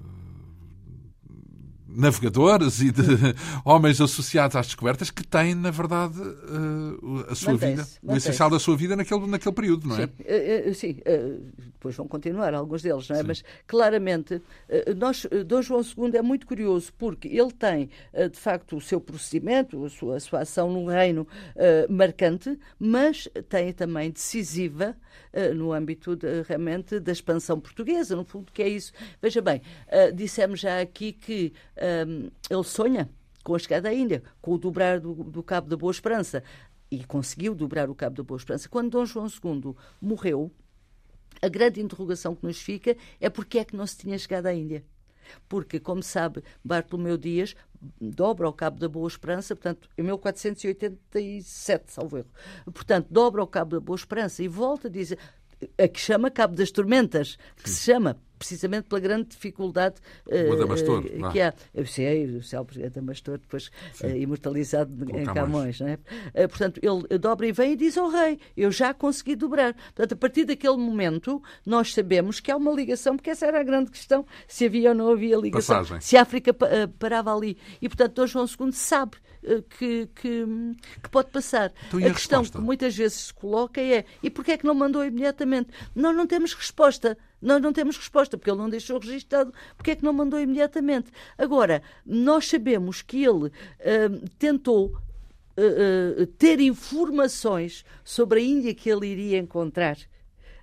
navegadores 1.99 2.81
e 2.81 2.93
de 2.93 3.03
homens 3.65 4.01
associados 4.01 4.55
às 4.55 4.67
descobertas 4.67 5.11
que 5.11 5.27
têm, 5.27 5.53
na 5.53 5.73
verdade, 5.73 6.21
uh, 6.21 7.27
a 7.29 7.35
sua 7.35 7.57
vida, 7.57 7.85
o 8.03 8.15
essencial 8.15 8.49
da 8.49 8.61
sua 8.61 8.77
vida 8.77 8.95
naquele, 8.95 9.27
naquele 9.27 9.55
período, 9.55 9.89
não 9.89 9.97
é? 9.97 10.07
Sim, 10.07 10.13
uh, 10.71 10.75
sim. 10.75 11.01
depois 11.75 11.97
vão 11.97 12.07
continuar 12.07 12.55
alguns 12.55 12.83
deles, 12.83 13.09
não 13.09 13.17
é? 13.17 13.21
Sim. 13.21 13.27
Mas 13.27 13.45
claramente, 13.67 14.41
nós, 14.97 15.27
Dom 15.45 15.61
João 15.61 15.83
II 15.83 16.17
é 16.17 16.23
muito 16.23 16.47
curioso 16.47 16.93
porque 16.97 17.27
ele 17.27 17.51
tem, 17.51 17.91
de 18.31 18.39
facto, 18.39 18.77
o 18.77 18.81
seu 18.81 19.01
procedimento, 19.01 19.85
a 19.85 19.91
sua, 19.91 20.17
a 20.17 20.21
sua 20.21 20.41
ação 20.41 20.73
no 20.73 20.87
reino 20.87 21.27
marcante, 21.91 22.57
mas 22.79 23.29
tem 23.49 23.73
também 23.73 24.11
decisiva 24.11 24.97
eh, 25.33 25.53
no 25.53 25.73
âmbito 25.73 26.17
de, 26.17 26.43
realmente 26.43 27.01
da 27.01 27.13
expansão 27.13 27.61
portuguesa, 27.61 28.15
no 28.15 28.25
fundo, 28.25 28.53
que 28.53 28.63
é 28.63 28.69
isso. 28.69 28.93
Veja 29.21 29.41
bem, 29.41 29.61
dissemos 30.15 30.61
já 30.61 30.81
aqui 30.81 31.13
que 31.13 31.53
um, 32.07 32.31
ele 32.51 32.65
sonha 32.65 33.09
com 33.43 33.55
a 33.55 33.59
chegada 33.59 33.89
à 33.89 33.95
Índia, 33.95 34.23
com 34.41 34.53
o 34.53 34.59
dobrar 34.59 35.01
do, 35.01 35.15
do 35.15 35.43
Cabo 35.43 35.69
da 35.69 35.77
Boa 35.77 35.91
Esperança, 35.91 36.43
e 36.91 37.05
conseguiu 37.05 37.55
dobrar 37.55 37.89
o 37.91 37.95
Cabo 37.95 38.17
da 38.17 38.23
Boa 38.23 38.39
Esperança. 38.39 38.69
Quando 38.69 38.91
Dom 38.91 39.05
João 39.05 39.27
II 39.27 39.75
morreu, 40.01 40.51
a 41.41 41.49
grande 41.49 41.81
interrogação 41.81 42.35
que 42.35 42.45
nos 42.45 42.61
fica 42.61 42.97
é 43.21 43.29
porque 43.29 43.59
é 43.59 43.65
que 43.65 43.77
não 43.77 43.87
se 43.87 43.97
tinha 43.99 44.19
chegado 44.19 44.47
à 44.47 44.55
Índia. 44.55 44.85
Porque, 45.49 45.79
como 45.79 46.03
sabe, 46.03 46.43
Bartolomeu 46.65 47.19
Dias 47.19 47.55
dobra 48.01 48.47
ao 48.47 48.53
Cabo 48.53 48.79
da 48.79 48.89
Boa 48.89 49.07
Esperança, 49.07 49.55
portanto, 49.55 49.89
em 49.97 50.03
1487, 50.03 51.93
salvo 51.93 52.19
erro. 52.19 52.31
Portanto, 52.65 53.07
dobra 53.11 53.41
ao 53.41 53.47
Cabo 53.47 53.73
da 53.73 53.81
Boa 53.81 53.97
Esperança 53.97 54.43
e 54.43 54.49
volta 54.49 54.89
a 54.89 54.91
dizer 54.91 55.19
a 55.77 55.89
que 55.89 56.01
chama 56.01 56.31
Cabo 56.31 56.55
das 56.55 56.71
Tormentas, 56.71 57.37
que 57.63 57.69
Sim. 57.69 57.77
se 57.77 57.85
chama 57.85 58.21
precisamente 58.39 58.89
pela 58.89 59.01
grande 59.01 59.31
dificuldade 59.31 59.97
uh, 60.27 60.53
Adamastor, 60.53 61.05
uh, 61.05 61.33
que 61.33 61.41
há. 61.41 61.53
Eu 61.75 61.85
sei, 61.87 62.37
o 62.37 62.43
célebre 62.43 62.85
Adamastor, 62.87 63.39
depois 63.39 63.67
uh, 64.03 64.07
imortalizado 64.17 65.05
Com 65.05 65.19
em 65.19 65.25
Camões. 65.25 65.81
Não 65.81 65.89
é? 65.89 65.99
Portanto, 66.47 66.81
ele 66.83 67.19
dobra 67.19 67.47
e 67.47 67.53
vem 67.53 67.73
e 67.73 67.77
diz 67.77 67.99
ao 67.99 68.09
rei: 68.09 68.39
Eu 68.57 68.71
já 68.71 68.95
consegui 68.95 69.35
dobrar. 69.35 69.75
Portanto, 69.75 70.13
a 70.13 70.17
partir 70.17 70.45
daquele 70.45 70.77
momento, 70.77 71.43
nós 71.67 71.93
sabemos 71.93 72.39
que 72.41 72.51
há 72.51 72.57
uma 72.57 72.73
ligação, 72.73 73.17
porque 73.17 73.31
essa 73.31 73.47
era 73.47 73.61
a 73.61 73.65
grande 73.65 73.91
questão: 73.91 74.25
se 74.47 74.67
havia 74.67 74.91
ou 74.91 74.95
não 74.95 75.11
havia 75.11 75.37
ligação, 75.37 75.79
Passagem. 75.79 76.01
se 76.01 76.17
a 76.17 76.23
África 76.23 76.55
parava 76.99 77.35
ali. 77.35 77.59
E, 77.83 77.89
portanto, 77.89 78.15
Dom 78.15 78.27
João 78.27 78.47
II 78.47 78.73
sabe 78.73 79.17
que, 79.79 80.09
que, 80.15 80.47
que, 81.03 81.09
pode 81.11 81.31
passar. 81.31 81.73
Então, 81.89 82.01
a, 82.01 82.11
a 82.11 82.15
questão 82.15 82.45
que 82.45 82.59
muitas 82.59 82.97
vezes 82.97 83.27
se 83.27 83.35
coloca 83.35 83.81
é: 83.81 84.05
e 84.23 84.31
porquê 84.31 84.53
é 84.53 84.59
que 84.59 84.67
não 84.67 84.75
mandou 84.75 85.05
imediatamente? 85.05 85.71
Nós 85.95 86.15
não 86.17 86.27
temos 86.27 86.55
resposta. 86.55 87.17
Nós 87.41 87.63
não 87.63 87.73
temos 87.73 87.97
resposta, 87.97 88.37
porque 88.37 88.51
ele 88.51 88.59
não 88.59 88.69
deixou 88.69 88.99
registado, 88.99 89.53
porque 89.77 89.93
é 89.93 89.97
que 89.97 90.05
não 90.05 90.13
mandou 90.13 90.41
imediatamente. 90.41 91.11
Agora, 91.37 91.83
nós 92.05 92.49
sabemos 92.49 93.01
que 93.01 93.25
ele 93.25 93.47
uh, 93.47 94.29
tentou 94.39 94.87
uh, 94.87 96.23
uh, 96.23 96.27
ter 96.27 96.61
informações 96.61 97.85
sobre 98.03 98.41
a 98.41 98.43
Índia 98.43 98.75
que 98.75 98.91
ele 98.91 99.07
iria 99.07 99.39
encontrar 99.39 99.97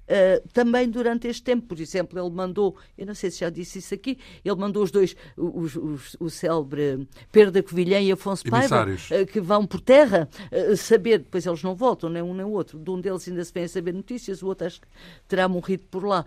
uh, 0.05 0.47
também 0.49 0.89
durante 0.89 1.27
este 1.27 1.43
tempo. 1.43 1.67
Por 1.67 1.79
exemplo, 1.79 2.19
ele 2.19 2.29
mandou, 2.29 2.75
eu 2.97 3.05
não 3.05 3.13
sei 3.13 3.31
se 3.31 3.39
já 3.39 3.49
disse 3.49 3.79
isso 3.79 3.93
aqui, 3.93 4.17
ele 4.43 4.55
mandou 4.55 4.83
os 4.83 4.91
dois, 4.91 5.15
os, 5.35 5.75
os, 5.75 6.17
o 6.19 6.29
célebre 6.29 7.07
Pedro 7.31 7.51
da 7.51 7.63
Covilhã 7.63 7.99
e 7.99 8.11
Afonso 8.11 8.43
Paiva, 8.45 8.85
uh, 8.85 9.25
que 9.25 9.39
vão 9.39 9.65
por 9.65 9.81
terra 9.81 10.29
uh, 10.51 10.77
saber, 10.77 11.19
depois 11.19 11.45
eles 11.45 11.63
não 11.63 11.75
voltam, 11.75 12.09
nem 12.09 12.21
um 12.21 12.33
nem 12.33 12.45
o 12.45 12.51
outro. 12.51 12.79
De 12.79 12.89
um 12.89 12.99
deles 12.99 13.27
ainda 13.27 13.43
se 13.43 13.53
vem 13.53 13.63
a 13.63 13.69
saber 13.69 13.93
notícias, 13.93 14.41
o 14.41 14.47
outro 14.47 14.67
acho 14.67 14.81
que 14.81 14.87
terá 15.27 15.47
morrido 15.47 15.85
por 15.89 16.03
lá. 16.03 16.25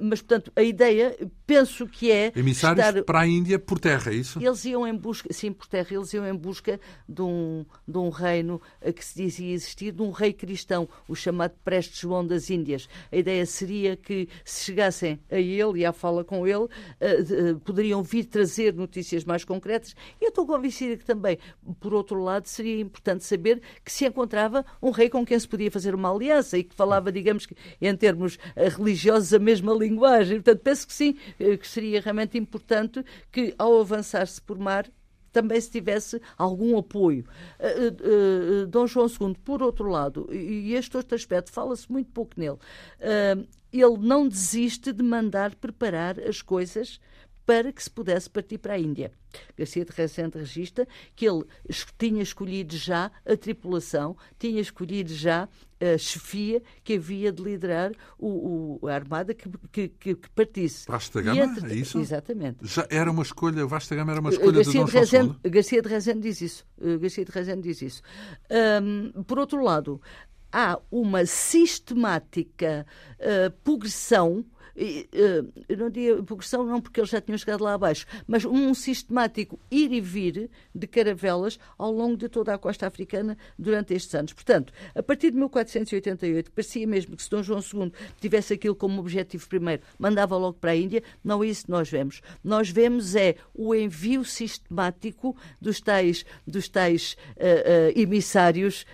mas, 0.00 0.20
portanto, 0.20 0.52
a 0.54 0.62
ideia, 0.62 1.16
penso 1.46 1.86
que 1.86 2.10
é. 2.10 2.32
Emissários 2.34 2.86
estar... 2.86 3.02
para 3.04 3.20
a 3.20 3.26
Índia 3.26 3.58
por 3.58 3.78
terra, 3.78 4.12
é 4.12 4.14
isso? 4.14 4.38
Eles 4.42 4.64
iam 4.64 4.86
em 4.86 4.96
busca, 4.96 5.32
sim, 5.32 5.52
por 5.52 5.66
terra, 5.66 5.88
eles 5.90 6.12
iam 6.12 6.26
em 6.26 6.34
busca 6.34 6.80
de 7.08 7.22
um, 7.22 7.64
de 7.86 7.98
um 7.98 8.08
reino 8.08 8.60
que 8.94 9.04
se 9.04 9.22
dizia 9.22 9.52
existir, 9.52 9.92
de 9.92 10.02
um 10.02 10.10
rei 10.10 10.32
cristão, 10.32 10.88
o 11.08 11.14
chamado 11.14 11.54
Preste 11.64 12.00
João 12.00 12.26
das 12.26 12.50
Índias. 12.50 12.88
A 13.12 13.16
ideia 13.16 13.44
seria 13.46 13.96
que, 13.96 14.28
se 14.44 14.64
chegassem 14.64 15.20
a 15.30 15.38
ele 15.38 15.80
e 15.80 15.86
à 15.86 15.92
fala 15.92 16.24
com 16.24 16.46
ele, 16.46 16.64
uh, 16.64 16.68
uh, 16.68 17.60
poderiam 17.60 18.02
vir 18.02 18.24
trazer 18.24 18.74
notícias 18.74 19.24
mais 19.24 19.44
concretas. 19.44 19.94
E 20.20 20.24
eu 20.24 20.28
estou 20.28 20.46
convencida 20.46 20.96
que 20.96 21.04
também, 21.04 21.38
por 21.80 21.94
outro 21.94 22.22
lado, 22.22 22.46
seria 22.46 22.80
importante 22.80 23.24
saber 23.24 23.60
que 23.84 23.92
se 23.92 24.06
encontrava 24.06 24.64
um 24.82 24.90
rei 24.90 25.08
com 25.08 25.24
quem 25.24 25.38
se 25.38 25.48
podia 25.48 25.70
fazer 25.70 25.94
uma 25.94 26.12
aliança 26.14 26.58
e 26.58 26.64
que 26.64 26.74
falava, 26.74 27.10
digamos 27.10 27.46
que, 27.46 27.54
em 27.80 27.96
termos 27.96 28.36
uh, 28.36 28.76
religiosos, 28.76 29.32
a 29.34 29.38
mesma 29.38 29.72
linguagem. 29.72 30.40
Portanto, 30.40 30.62
penso 30.62 30.86
que 30.86 30.92
sim, 30.92 31.16
que 31.38 31.66
seria 31.66 32.00
realmente 32.00 32.38
importante 32.38 33.04
que, 33.30 33.54
ao 33.58 33.80
avançar-se 33.80 34.40
por 34.40 34.58
mar, 34.58 34.90
também 35.32 35.60
se 35.60 35.70
tivesse 35.70 36.20
algum 36.36 36.76
apoio. 36.78 37.24
Uh, 37.58 38.62
uh, 38.62 38.66
Dom 38.66 38.86
João 38.86 39.06
II, 39.06 39.36
por 39.44 39.62
outro 39.62 39.88
lado, 39.88 40.28
e 40.32 40.74
este 40.74 40.96
outro 40.96 41.14
aspecto 41.14 41.52
fala-se 41.52 41.90
muito 41.90 42.10
pouco 42.10 42.32
nele, 42.36 42.58
ele 43.72 43.98
não 43.98 44.26
desiste 44.28 44.92
de 44.92 45.02
mandar 45.02 45.54
preparar 45.54 46.18
as 46.20 46.42
coisas 46.42 47.00
para 47.50 47.72
que 47.72 47.82
se 47.82 47.90
pudesse 47.90 48.30
partir 48.30 48.58
para 48.58 48.74
a 48.74 48.78
Índia. 48.78 49.10
Garcia 49.58 49.84
de 49.84 49.90
Rezende 49.90 50.38
registra 50.38 50.86
que 51.16 51.28
ele 51.28 51.44
tinha 51.98 52.22
escolhido 52.22 52.76
já 52.76 53.10
a 53.26 53.36
tripulação, 53.36 54.16
tinha 54.38 54.60
escolhido 54.60 55.12
já 55.12 55.48
a 55.80 55.98
chefia 55.98 56.62
que 56.84 56.94
havia 56.94 57.32
de 57.32 57.42
liderar 57.42 57.90
o, 58.16 58.78
o 58.80 58.86
a 58.86 58.94
armada 58.94 59.34
que, 59.34 59.48
que, 59.72 59.88
que, 59.88 60.30
partisse. 60.32 60.86
Vasta 60.86 61.20
Gama, 61.20 61.42
entre... 61.42 61.72
é 61.72 61.74
isso? 61.74 61.98
Exatamente. 61.98 62.58
Já 62.62 62.86
era 62.88 63.10
uma 63.10 63.24
escolha, 63.24 63.66
Vasta 63.66 63.96
Gama 63.96 64.12
era 64.12 64.20
uma 64.20 64.30
escolha 64.30 64.52
Garcia 64.52 64.72
de 64.72 64.78
Dom 64.78 64.98
Rezende, 65.00 65.36
Garcia 65.42 65.82
de 65.82 65.88
Rezende 65.88 66.20
diz 66.20 66.40
isso. 66.40 66.66
Garcia 67.00 67.24
de 67.24 67.32
Rezende 67.32 67.62
diz 67.62 67.82
isso. 67.82 68.02
Um, 68.80 69.24
por 69.24 69.40
outro 69.40 69.60
lado, 69.60 70.00
há 70.52 70.78
uma 70.88 71.26
sistemática 71.26 72.86
uh, 73.18 73.50
progressão 73.64 74.44
eu 74.82 75.76
não 75.76 75.90
diria 75.90 76.22
progressão, 76.22 76.64
não 76.64 76.80
porque 76.80 77.00
eles 77.00 77.10
já 77.10 77.20
tinham 77.20 77.36
chegado 77.36 77.62
lá 77.62 77.74
abaixo, 77.74 78.06
mas 78.26 78.44
um 78.44 78.72
sistemático 78.72 79.58
ir 79.70 79.92
e 79.92 80.00
vir 80.00 80.50
de 80.74 80.86
caravelas 80.86 81.58
ao 81.76 81.92
longo 81.92 82.16
de 82.16 82.28
toda 82.28 82.54
a 82.54 82.58
costa 82.58 82.86
africana 82.86 83.36
durante 83.58 83.92
estes 83.92 84.14
anos. 84.14 84.32
Portanto, 84.32 84.72
a 84.94 85.02
partir 85.02 85.30
de 85.30 85.36
1488, 85.36 86.50
parecia 86.50 86.86
mesmo 86.86 87.16
que 87.16 87.22
se 87.22 87.30
Dom 87.30 87.42
João 87.42 87.60
II 87.60 87.92
tivesse 88.20 88.54
aquilo 88.54 88.74
como 88.74 89.00
objetivo 89.00 89.46
primeiro, 89.48 89.82
mandava 89.98 90.36
logo 90.36 90.58
para 90.58 90.70
a 90.70 90.76
Índia, 90.76 91.02
não 91.22 91.44
é 91.44 91.48
isso 91.48 91.64
que 91.64 91.70
nós 91.70 91.90
vemos. 91.90 92.22
Nós 92.42 92.70
vemos 92.70 93.14
é 93.14 93.36
o 93.54 93.74
envio 93.74 94.24
sistemático 94.24 95.36
dos 95.60 95.80
tais, 95.80 96.24
dos 96.46 96.68
tais 96.68 97.16
uh, 97.36 97.96
uh, 97.96 98.00
emissários, 98.00 98.86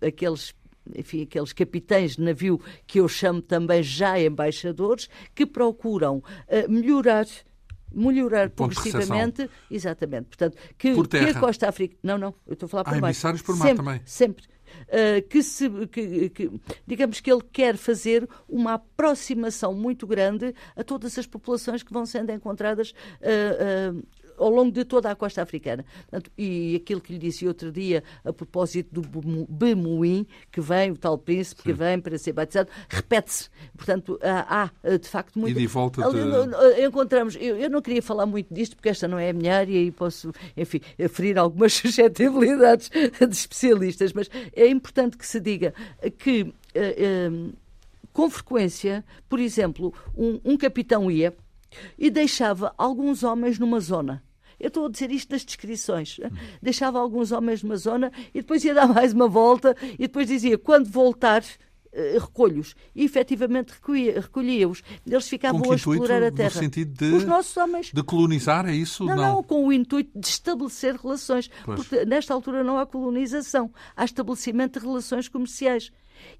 aqueles 0.00 0.54
enfim, 0.94 1.22
aqueles 1.22 1.52
capitães 1.52 2.16
de 2.16 2.22
navio 2.22 2.60
que 2.86 3.00
eu 3.00 3.08
chamo 3.08 3.40
também 3.40 3.82
já 3.82 4.20
embaixadores, 4.20 5.08
que 5.34 5.46
procuram 5.46 6.18
uh, 6.18 6.70
melhorar 6.70 7.26
melhorar 7.92 8.50
progressivamente, 8.50 9.50
exatamente, 9.70 10.26
portanto, 10.26 10.56
que, 10.78 10.94
por 10.94 11.08
que 11.08 11.16
a 11.16 11.34
costa 11.38 11.68
africana, 11.68 11.98
não, 12.02 12.18
não, 12.18 12.34
eu 12.46 12.52
estou 12.52 12.66
a 12.66 12.70
falar 12.70 12.84
por 12.84 12.94
ah, 12.94 13.00
mar, 13.00 13.08
emissários 13.08 13.42
por 13.42 13.56
mar 13.56 13.66
sempre, 13.66 13.84
também, 13.84 14.00
sempre, 14.04 14.44
uh, 14.44 15.28
que 15.28 15.42
se, 15.42 15.68
que, 15.88 16.30
que, 16.30 16.50
digamos 16.86 17.20
que 17.20 17.32
ele 17.32 17.42
quer 17.52 17.76
fazer 17.76 18.28
uma 18.48 18.74
aproximação 18.74 19.74
muito 19.74 20.06
grande 20.06 20.54
a 20.76 20.84
todas 20.84 21.18
as 21.18 21.26
populações 21.26 21.82
que 21.82 21.92
vão 21.92 22.06
sendo 22.06 22.30
encontradas 22.30 22.90
uh, 22.90 23.96
uh, 23.96 24.02
ao 24.40 24.50
longo 24.50 24.72
de 24.72 24.84
toda 24.84 25.10
a 25.10 25.14
costa 25.14 25.42
africana. 25.42 25.84
Portanto, 26.08 26.30
e 26.36 26.76
aquilo 26.76 27.00
que 27.00 27.12
lhe 27.12 27.18
disse 27.18 27.46
outro 27.46 27.70
dia, 27.70 28.02
a 28.24 28.32
propósito 28.32 29.00
do 29.00 29.46
Bemuim, 29.48 30.26
que 30.50 30.60
vem, 30.60 30.90
o 30.90 30.96
tal 30.96 31.18
príncipe 31.18 31.62
que 31.62 31.72
vem 31.72 32.00
para 32.00 32.16
ser 32.18 32.32
batizado, 32.32 32.70
repete-se. 32.88 33.48
Portanto, 33.76 34.18
há, 34.22 34.70
há, 34.84 34.96
de 34.96 35.08
facto 35.08 35.38
muito. 35.38 35.56
E 35.56 35.62
de 35.62 35.66
volta 35.66 36.02
de... 36.10 36.84
Encontramos, 36.84 37.36
eu, 37.36 37.56
eu, 37.56 37.70
não 37.70 37.82
queria 37.82 38.02
falar 38.02 38.26
muito 38.26 38.52
disto, 38.52 38.76
porque 38.76 38.88
esta 38.88 39.06
não 39.06 39.18
é 39.18 39.30
a 39.30 39.32
minha 39.32 39.56
área 39.56 39.78
e 39.78 39.90
posso, 39.90 40.32
enfim, 40.56 40.80
ferir 41.10 41.38
algumas 41.38 41.72
suscetibilidades 41.74 42.88
de 42.90 43.34
especialistas, 43.34 44.12
mas 44.12 44.30
é 44.54 44.66
importante 44.66 45.16
que 45.16 45.26
se 45.26 45.40
diga 45.40 45.74
que. 46.18 46.52
Uh, 46.72 47.52
uh, 47.54 47.70
com 48.12 48.28
frequência, 48.28 49.04
por 49.28 49.38
exemplo, 49.38 49.94
um, 50.16 50.40
um 50.44 50.56
capitão 50.56 51.10
ia 51.10 51.34
e 51.98 52.10
deixava 52.10 52.74
alguns 52.76 53.22
homens 53.22 53.58
numa 53.58 53.80
zona 53.80 54.22
eu 54.60 54.68
estou 54.68 54.86
a 54.86 54.90
dizer 54.90 55.10
isto 55.10 55.32
nas 55.32 55.44
descrições. 55.44 56.20
Deixava 56.62 56.98
alguns 56.98 57.32
homens 57.32 57.62
numa 57.62 57.76
zona 57.76 58.12
e 58.34 58.40
depois 58.40 58.62
ia 58.64 58.74
dar 58.74 58.86
mais 58.86 59.12
uma 59.12 59.26
volta 59.26 59.74
e 59.94 60.02
depois 60.02 60.26
dizia: 60.26 60.58
quando 60.58 60.88
voltar, 60.88 61.42
eh, 61.92 62.18
recolho-os. 62.20 62.76
E 62.94 63.04
efetivamente 63.04 63.72
recolhia-os. 64.14 64.82
Eles 65.04 65.28
ficavam 65.28 65.72
a 65.72 65.74
explorar 65.74 66.22
a 66.22 66.30
terra. 66.30 66.54
No 66.54 66.60
sentido 66.60 66.92
de, 66.92 67.14
Os 67.14 67.24
nossos 67.24 67.56
homens. 67.56 67.90
de 67.92 68.02
colonizar, 68.02 68.66
é 68.66 68.74
isso? 68.74 69.04
Não, 69.04 69.16
não, 69.16 69.34
não, 69.36 69.42
com 69.42 69.66
o 69.66 69.72
intuito 69.72 70.10
de 70.18 70.26
estabelecer 70.26 70.94
relações. 70.94 71.50
Pois. 71.64 71.80
Porque 71.80 72.04
nesta 72.04 72.32
altura 72.32 72.62
não 72.62 72.78
há 72.78 72.86
colonização, 72.86 73.72
há 73.96 74.04
estabelecimento 74.04 74.78
de 74.78 74.86
relações 74.86 75.28
comerciais. 75.28 75.90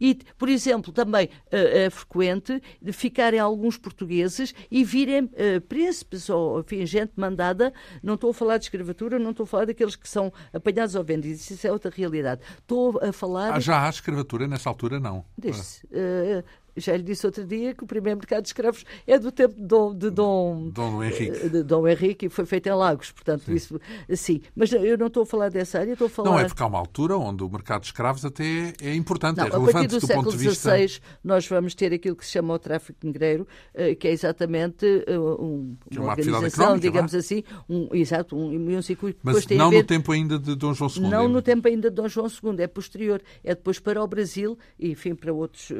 E, 0.00 0.18
por 0.38 0.48
exemplo, 0.48 0.92
também 0.92 1.28
é 1.50 1.88
frequente 1.90 2.62
de 2.80 2.92
ficarem 2.92 3.38
alguns 3.38 3.76
portugueses 3.76 4.54
e 4.70 4.84
virem 4.84 5.24
uh, 5.24 5.60
príncipes 5.68 6.28
ou 6.28 6.60
enfim, 6.60 6.84
gente 6.86 7.12
mandada. 7.16 7.72
Não 8.02 8.14
estou 8.14 8.30
a 8.30 8.34
falar 8.34 8.58
de 8.58 8.64
escravatura, 8.64 9.18
não 9.18 9.30
estou 9.30 9.44
a 9.44 9.46
falar 9.46 9.66
daqueles 9.66 9.96
que 9.96 10.08
são 10.08 10.32
apanhados 10.52 10.94
ou 10.94 11.04
vendidos. 11.04 11.50
Isso 11.50 11.66
é 11.66 11.72
outra 11.72 11.90
realidade. 11.94 12.40
Estou 12.58 12.98
a 13.02 13.12
falar. 13.12 13.54
Ah, 13.54 13.60
já 13.60 13.86
há 13.86 13.90
escravatura 13.90 14.46
nessa 14.46 14.68
altura, 14.68 15.00
não? 15.00 15.24
Disse, 15.36 15.86
uh, 15.86 16.44
já 16.76 16.96
lhe 16.96 17.02
disse 17.02 17.26
outro 17.26 17.44
dia 17.44 17.74
que 17.74 17.84
o 17.84 17.86
primeiro 17.86 18.18
mercado 18.18 18.42
de 18.42 18.48
escravos 18.48 18.84
é 19.06 19.18
do 19.18 19.30
tempo 19.32 19.54
de 19.54 19.66
Dom, 19.66 19.94
de 19.94 20.10
Dom, 20.10 20.68
Dom 20.70 21.02
Henrique. 21.02 21.48
De 21.48 21.62
Dom 21.62 21.86
Henrique 21.86 22.26
e 22.26 22.28
foi 22.28 22.46
feito 22.46 22.68
em 22.68 22.72
Lagos, 22.72 23.10
portanto, 23.12 23.44
sim. 23.44 23.54
isso 23.54 23.80
sim. 24.14 24.40
Mas 24.54 24.72
eu 24.72 24.96
não 24.98 25.06
estou 25.06 25.22
a 25.22 25.26
falar 25.26 25.50
dessa 25.50 25.78
área, 25.78 25.92
estou 25.92 26.06
a 26.06 26.10
falar. 26.10 26.30
Não, 26.30 26.38
é 26.38 26.44
porque 26.44 26.62
há 26.62 26.66
uma 26.66 26.78
altura 26.78 27.16
onde 27.16 27.42
o 27.42 27.48
mercado 27.48 27.82
de 27.82 27.88
escravos 27.88 28.24
até 28.24 28.72
é 28.80 28.94
importante, 28.94 29.38
não, 29.38 29.46
é 29.46 29.50
relevante 29.50 29.70
a 29.70 29.80
partir 29.80 29.88
do, 29.88 30.00
do 30.00 30.06
século 30.06 30.24
ponto 30.24 30.36
de 30.36 30.48
vista. 30.48 30.76
XVI, 30.76 31.00
nós 31.22 31.46
vamos 31.46 31.74
ter 31.74 31.92
aquilo 31.92 32.16
que 32.16 32.24
se 32.24 32.32
chama 32.32 32.54
o 32.54 32.58
tráfico 32.58 32.98
negreiro, 33.04 33.46
eh, 33.74 33.94
que 33.94 34.08
é 34.08 34.12
exatamente 34.12 35.04
eh, 35.06 35.18
um, 35.18 35.76
uma, 35.90 36.02
uma 36.02 36.10
organização, 36.10 36.78
digamos 36.78 37.14
assim, 37.14 37.42
um, 37.68 37.88
exato, 37.92 38.36
um, 38.36 38.76
um 38.76 38.82
circuito. 38.82 39.20
Mas 39.22 39.46
não 39.46 39.70
no 39.70 39.84
tempo 39.84 40.12
ainda 40.12 40.38
de 40.38 40.54
Dom 40.54 40.74
João 40.74 40.90
II. 40.90 41.02
Não 41.08 41.28
no 41.28 41.42
tempo 41.42 41.68
ainda 41.68 41.90
de 41.90 41.96
Dom 41.96 42.08
João 42.08 42.26
II, 42.28 42.62
é 42.62 42.66
posterior, 42.66 43.22
é 43.44 43.54
depois 43.54 43.78
para 43.78 44.02
o 44.02 44.06
Brasil 44.06 44.58
e, 44.78 44.90
enfim, 44.90 45.14
para 45.14 45.32
outros, 45.32 45.70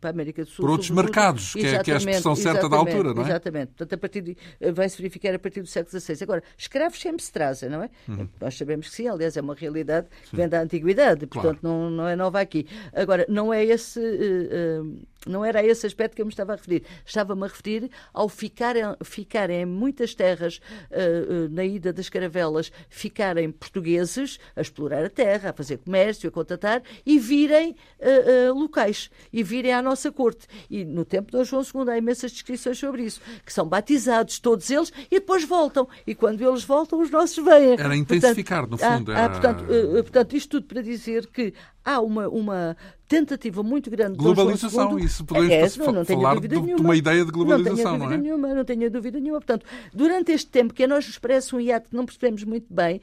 para 0.00 0.10
a 0.10 0.12
América 0.12 0.44
do 0.44 0.50
Sul 0.50 0.68
outros 0.68 0.90
mercados, 0.90 1.52
que 1.52 1.66
é, 1.66 1.82
que 1.82 1.90
é, 1.90 1.94
a 1.94 1.96
expressão 1.98 2.36
certa 2.36 2.68
da 2.68 2.76
altura, 2.76 3.12
não 3.12 3.22
é? 3.22 3.26
Exatamente. 3.26 3.68
Portanto, 3.68 3.92
a 3.92 3.98
partir 3.98 4.20
de, 4.20 4.36
vai-se 4.72 4.96
verificar 4.96 5.34
a 5.34 5.38
partir 5.38 5.60
do 5.60 5.66
século 5.66 6.00
XVI. 6.00 6.22
Agora, 6.22 6.42
escravos 6.56 7.00
sempre 7.00 7.22
se 7.22 7.32
trazem, 7.32 7.68
não 7.68 7.82
é? 7.82 7.90
Uhum. 8.08 8.28
Nós 8.40 8.56
sabemos 8.56 8.88
que 8.88 8.94
sim, 8.94 9.08
aliás, 9.08 9.36
é 9.36 9.40
uma 9.40 9.54
realidade 9.54 10.06
que 10.28 10.36
vem 10.36 10.48
da 10.48 10.60
antiguidade, 10.60 11.26
portanto, 11.26 11.60
claro. 11.60 11.78
não, 11.78 11.90
não 11.90 12.08
é 12.08 12.16
nova 12.16 12.40
aqui. 12.40 12.66
Agora, 12.92 13.26
não 13.28 13.52
é 13.52 13.64
esse. 13.64 13.98
Uh, 13.98 14.84
uh, 14.84 14.98
não 15.28 15.44
era 15.44 15.60
a 15.60 15.64
esse 15.64 15.86
aspecto 15.86 16.14
que 16.14 16.22
eu 16.22 16.26
me 16.26 16.32
estava 16.32 16.52
a 16.52 16.56
referir. 16.56 16.82
Estava-me 17.04 17.44
a 17.44 17.46
referir 17.46 17.90
ao 18.12 18.28
ficarem, 18.28 18.82
ficarem 19.04 19.62
em 19.62 19.66
muitais 19.66 20.14
terras 20.14 20.60
uh, 20.90 21.48
na 21.50 21.64
ida 21.64 21.92
das 21.92 22.08
caravelas, 22.08 22.72
ficarem 22.88 23.50
portugueses 23.50 24.38
a 24.56 24.60
explorar 24.60 25.04
a 25.04 25.10
terra, 25.10 25.50
a 25.50 25.52
fazer 25.52 25.78
comércio, 25.78 26.28
a 26.28 26.32
contatar 26.32 26.82
e 27.04 27.18
virem 27.18 27.76
uh, 28.00 28.50
uh, 28.50 28.58
locais 28.58 29.10
e 29.32 29.42
virem 29.42 29.72
à 29.72 29.82
nossa 29.82 30.10
corte. 30.10 30.46
E 30.70 30.84
no 30.84 31.04
tempo 31.04 31.36
de 31.36 31.44
João 31.44 31.62
II 31.62 31.90
há 31.90 31.98
imensas 31.98 32.32
descrições 32.32 32.78
sobre 32.78 33.02
isso, 33.02 33.20
que 33.44 33.52
são 33.52 33.66
batizados 33.66 34.38
todos 34.38 34.70
eles 34.70 34.92
e 35.10 35.18
depois 35.20 35.44
voltam. 35.44 35.88
E 36.06 36.14
quando 36.14 36.40
eles 36.40 36.64
voltam, 36.64 37.00
os 37.00 37.10
nossos 37.10 37.44
vêm. 37.44 37.72
Era 37.78 37.96
intensificar, 37.96 38.66
portanto, 38.66 38.90
no 38.90 38.98
fundo. 38.98 39.12
Há, 39.12 39.14
era... 39.14 39.24
há, 39.24 39.28
portanto, 39.30 39.64
portanto, 40.02 40.36
isto 40.36 40.60
tudo 40.60 40.66
para 40.66 40.82
dizer 40.82 41.26
que 41.26 41.52
há 41.84 42.00
uma, 42.00 42.28
uma 42.28 42.76
tentativa 43.08 43.62
muito 43.62 43.90
grande 43.90 44.12
de 44.12 44.18
globalização. 44.18 44.98
Isso 44.98 45.24
podemos 45.24 45.50
é, 45.50 45.78
não, 45.78 45.92
não 45.92 46.04
falar 46.04 46.38
de, 46.38 46.46
de, 46.46 46.56
uma 46.56 46.94
ideia 46.94 47.24
de 47.24 47.30
globalização, 47.30 47.96
não, 47.96 48.06
não 48.06 48.12
é? 48.12 48.18
Nenhuma, 48.18 48.54
não 48.54 48.64
tenho 48.64 48.90
dúvida 48.90 49.18
nenhuma. 49.18 49.40
Portanto, 49.40 49.64
durante 49.94 50.30
este 50.30 50.50
tempo 50.50 50.74
que 50.74 50.84
a 50.84 50.86
nós 50.86 51.06
nos 51.06 51.18
parece 51.18 51.56
um 51.56 51.60
hiato 51.60 51.88
que 51.88 51.96
não 51.96 52.04
percebemos 52.04 52.44
muito 52.44 52.66
bem, 52.72 53.00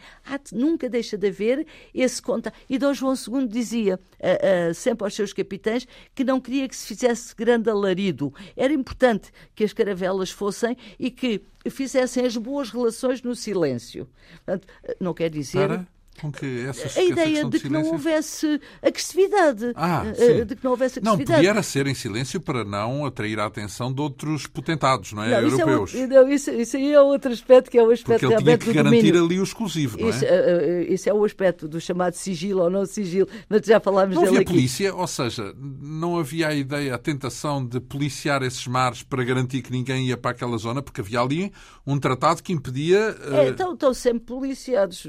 nunca 0.54 0.88
deixa 0.88 1.18
de 1.18 1.28
haver 1.28 1.65
esse 1.94 2.22
conta. 2.22 2.54
E 2.70 2.78
Dom 2.78 2.94
João 2.94 3.15
II 3.15 3.48
dizia 3.48 3.96
uh, 3.96 4.70
uh, 4.70 4.74
sempre 4.76 5.04
aos 5.04 5.15
seus 5.15 5.34
capitães 5.34 5.88
que 6.13 6.24
não 6.24 6.39
queria 6.39 6.70
que 6.70 6.76
se 6.76 6.86
fizesse 6.86 7.36
grande 7.36 7.70
alarido. 7.70 8.32
Era 8.56 8.72
importante 8.72 9.32
que 9.56 9.63
as 9.63 9.74
caravelas 9.74 10.30
fossem 10.30 10.78
e 11.00 11.10
que 11.10 11.41
fizessem 11.70 12.26
as 12.26 12.38
boas 12.38 12.70
relações 12.70 13.24
no 13.24 13.36
silêncio. 13.36 14.08
Portanto, 14.46 14.68
não 15.00 15.15
quer 15.15 15.32
dizer. 15.32 15.68
Para? 15.68 15.95
Com 16.19 16.32
que 16.32 16.65
a 16.95 17.04
ideia 17.04 17.43
de, 17.43 17.49
de 17.49 17.60
que 17.60 17.69
não 17.69 17.84
houvesse 17.86 18.60
agressividade. 18.82 19.73
Ah, 19.75 20.04
uh, 20.04 20.45
de 20.45 20.56
que 20.56 20.63
não 20.63 20.71
houvesse 20.71 20.99
agressividade. 20.99 21.43
Não, 21.43 21.49
podia 21.49 21.63
ser 21.63 21.88
em 21.88 21.93
silêncio 21.93 22.39
para 22.39 22.63
não 22.63 23.06
atrair 23.06 23.39
a 23.39 23.45
atenção 23.45 23.93
de 23.93 24.01
outros 24.01 24.47
potentados, 24.47 25.13
não 25.13 25.23
é? 25.23 25.32
Não, 25.32 25.49
Europeus. 25.49 25.93
Isso, 25.93 26.04
é 26.04 26.08
não, 26.08 26.30
isso, 26.30 26.51
isso 26.51 26.78
aí 26.78 26.93
é 26.93 27.01
outro 27.01 27.32
aspecto 27.32 27.69
que 27.69 27.78
é 27.78 27.84
o 27.84 27.91
aspecto 27.91 28.28
Porque 28.28 28.34
ele 28.34 28.43
tinha 28.43 28.58
que 28.58 28.73
garantir 28.73 28.97
domínio. 29.12 29.25
ali 29.25 29.39
o 29.39 29.43
exclusivo, 29.43 29.97
não 29.97 30.08
é? 30.08 30.10
Isso, 30.10 30.25
uh, 30.25 30.93
isso, 30.93 31.10
é 31.10 31.13
o 31.13 31.23
aspecto 31.23 31.67
do 31.67 31.82
chamado 31.82 32.13
sigilo 32.13 32.63
ou 32.63 32.69
não 32.69 32.86
sigilo, 32.86 33.28
mas 33.49 33.62
já 33.65 33.80
falámos 33.80 34.15
não 34.15 34.23
dele 34.23 34.38
havia 34.38 34.45
polícia, 34.45 34.95
ou 34.95 35.08
seja, 35.08 35.54
não 35.58 36.17
havia 36.17 36.47
a 36.47 36.54
ideia, 36.54 36.95
a 36.95 36.97
tentação 36.97 37.65
de 37.65 37.80
policiar 37.80 38.41
esses 38.43 38.65
mares 38.67 39.04
para 39.04 39.23
garantir 39.23 39.62
que 39.62 39.71
ninguém 39.71 40.08
ia 40.08 40.17
para 40.17 40.32
aquela 40.32 40.58
zona, 40.58 40.82
porque 40.82 41.01
havia 41.01 41.19
ali 41.19 41.51
um 41.86 41.99
tratado 41.99 42.41
que 42.41 42.54
impedia... 42.54 43.15
Uh... 43.30 43.36
É, 43.36 43.49
estão, 43.49 43.73
estão 43.73 43.93
sempre 43.93 44.25
policiados. 44.25 45.06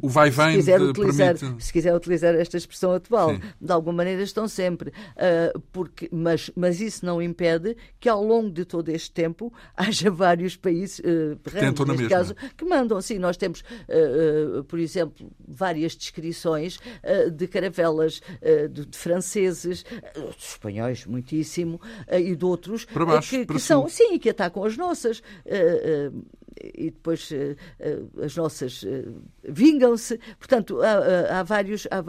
O 0.00 0.08
vai-vem 0.08 0.52
se, 0.52 0.56
quiser 0.56 0.80
utilizar, 0.80 1.36
se 1.36 1.72
quiser 1.72 1.94
utilizar 1.94 2.34
esta 2.34 2.56
expressão 2.56 2.92
atual, 2.92 3.34
Sim. 3.34 3.40
de 3.60 3.72
alguma 3.72 3.98
maneira 3.98 4.22
estão 4.22 4.48
sempre. 4.48 4.90
Uh, 4.90 5.58
porque, 5.72 6.08
mas, 6.12 6.50
mas 6.54 6.80
isso 6.80 7.04
não 7.04 7.20
impede 7.20 7.76
que 8.00 8.08
ao 8.08 8.24
longo 8.24 8.50
de 8.50 8.64
todo 8.64 8.88
este 8.88 9.10
tempo 9.12 9.52
haja 9.76 10.10
vários 10.10 10.56
países, 10.56 10.98
uh, 11.00 11.38
ramos, 11.52 11.80
neste 11.88 12.08
caso, 12.08 12.34
que 12.56 12.64
mandam. 12.64 13.00
Sim, 13.00 13.18
nós 13.18 13.36
temos, 13.36 13.60
uh, 13.60 14.64
por 14.64 14.78
exemplo, 14.78 15.30
várias 15.46 15.94
descrições 15.94 16.78
de 17.32 17.46
caravelas 17.46 18.20
de, 18.70 18.86
de, 18.86 18.96
franceses, 18.96 19.84
de 19.84 20.44
espanhóis 20.44 21.04
muitíssimo, 21.06 21.80
e 22.10 22.34
de 22.34 22.44
outros 22.44 22.86
baixo, 22.86 23.30
que, 23.30 23.46
que 23.46 23.58
são, 23.58 23.88
sim, 23.88 24.18
que 24.18 24.30
atacam 24.30 24.64
as 24.64 24.76
nossas 24.76 25.22
e 26.62 26.90
depois 26.90 27.30
uh, 27.30 28.22
as 28.22 28.36
nossas 28.36 28.82
uh, 28.82 29.22
vingam-se. 29.42 30.18
Portanto, 30.38 30.80
há, 30.80 31.40
há 31.40 31.42
vários 31.42 31.86
há, 31.90 32.02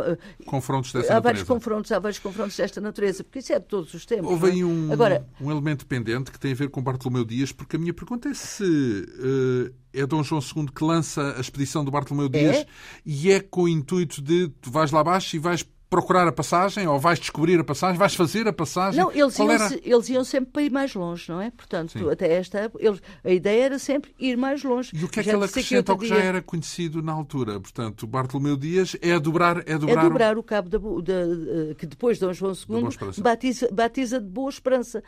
confrontos 0.45 0.93
dessa 0.93 1.13
há 1.13 1.15
natureza. 1.15 1.21
vários 1.21 1.43
confrontos, 1.43 1.91
há 1.91 1.99
vários 1.99 2.19
confrontos 2.19 2.57
desta 2.57 2.81
natureza, 2.81 3.23
porque 3.23 3.39
isso 3.39 3.53
é 3.53 3.59
de 3.59 3.65
todos 3.65 3.93
os 3.93 4.05
tempos. 4.05 4.29
Houve 4.29 4.51
aí 4.51 4.61
é? 4.61 4.65
um, 4.65 4.91
Agora, 4.91 5.27
um 5.39 5.51
elemento 5.51 5.85
pendente 5.85 6.31
que 6.31 6.39
tem 6.39 6.51
a 6.51 6.55
ver 6.55 6.69
com 6.69 6.81
Bartolomeu 6.81 7.25
Dias, 7.25 7.51
porque 7.51 7.75
a 7.75 7.79
minha 7.79 7.93
pergunta 7.93 8.29
é 8.29 8.33
se 8.33 8.63
uh, 8.63 9.73
é 9.93 10.05
Dom 10.05 10.23
João 10.23 10.41
II 10.41 10.67
que 10.67 10.83
lança 10.83 11.35
a 11.37 11.39
expedição 11.39 11.83
do 11.83 11.91
Bartolomeu 11.91 12.29
Dias 12.29 12.57
é? 12.57 12.65
e 13.05 13.31
é 13.31 13.39
com 13.39 13.63
o 13.63 13.69
intuito 13.69 14.21
de 14.21 14.49
tu 14.61 14.69
vais 14.69 14.91
lá 14.91 14.99
abaixo 14.99 15.35
e 15.35 15.39
vais 15.39 15.65
procurar 15.95 16.27
a 16.27 16.31
passagem 16.31 16.85
ou 16.87 16.99
vais 16.99 17.17
descobrir 17.17 17.57
a 17.57 17.63
passagem, 17.63 17.97
vais 17.97 18.13
fazer 18.13 18.45
a 18.49 18.51
passagem? 18.51 19.01
Não, 19.01 19.09
eles, 19.13 19.39
iam, 19.39 19.49
era... 19.49 19.79
eles 19.81 20.09
iam 20.09 20.23
sempre 20.25 20.51
para 20.51 20.61
ir 20.63 20.69
mais 20.69 20.93
longe, 20.93 21.29
não 21.29 21.39
é? 21.39 21.49
Portanto, 21.51 22.09
até 22.09 22.33
esta 22.33 22.69
eles, 22.77 23.01
a 23.23 23.29
ideia 23.29 23.63
era 23.63 23.79
sempre 23.79 24.13
ir 24.19 24.35
mais 24.35 24.61
longe. 24.61 24.91
E 24.93 25.05
o 25.05 25.07
que 25.07 25.21
é 25.21 25.23
que 25.23 25.29
ele 25.29 25.45
acrescenta 25.45 25.93
ao 25.93 25.97
que 25.97 26.05
já 26.05 26.17
era 26.17 26.41
conhecido 26.41 27.01
na 27.01 27.13
altura? 27.13 27.61
Portanto, 27.61 28.05
Bartolomeu 28.05 28.57
Dias 28.57 28.97
é 29.01 29.17
dobrar, 29.17 29.63
é 29.65 29.77
dobrar, 29.77 30.05
é 30.05 30.09
dobrar 30.09 30.37
o... 30.37 30.41
o 30.41 30.43
cabo 30.43 30.67
da, 30.67 30.77
da, 30.77 31.75
que 31.75 31.85
depois 31.85 32.19
Dom 32.19 32.33
João 32.33 32.51
II 32.51 32.89
batiza, 33.21 33.69
batiza 33.71 34.19
de 34.19 34.27
Boa 34.27 34.49
Esperança 34.49 35.01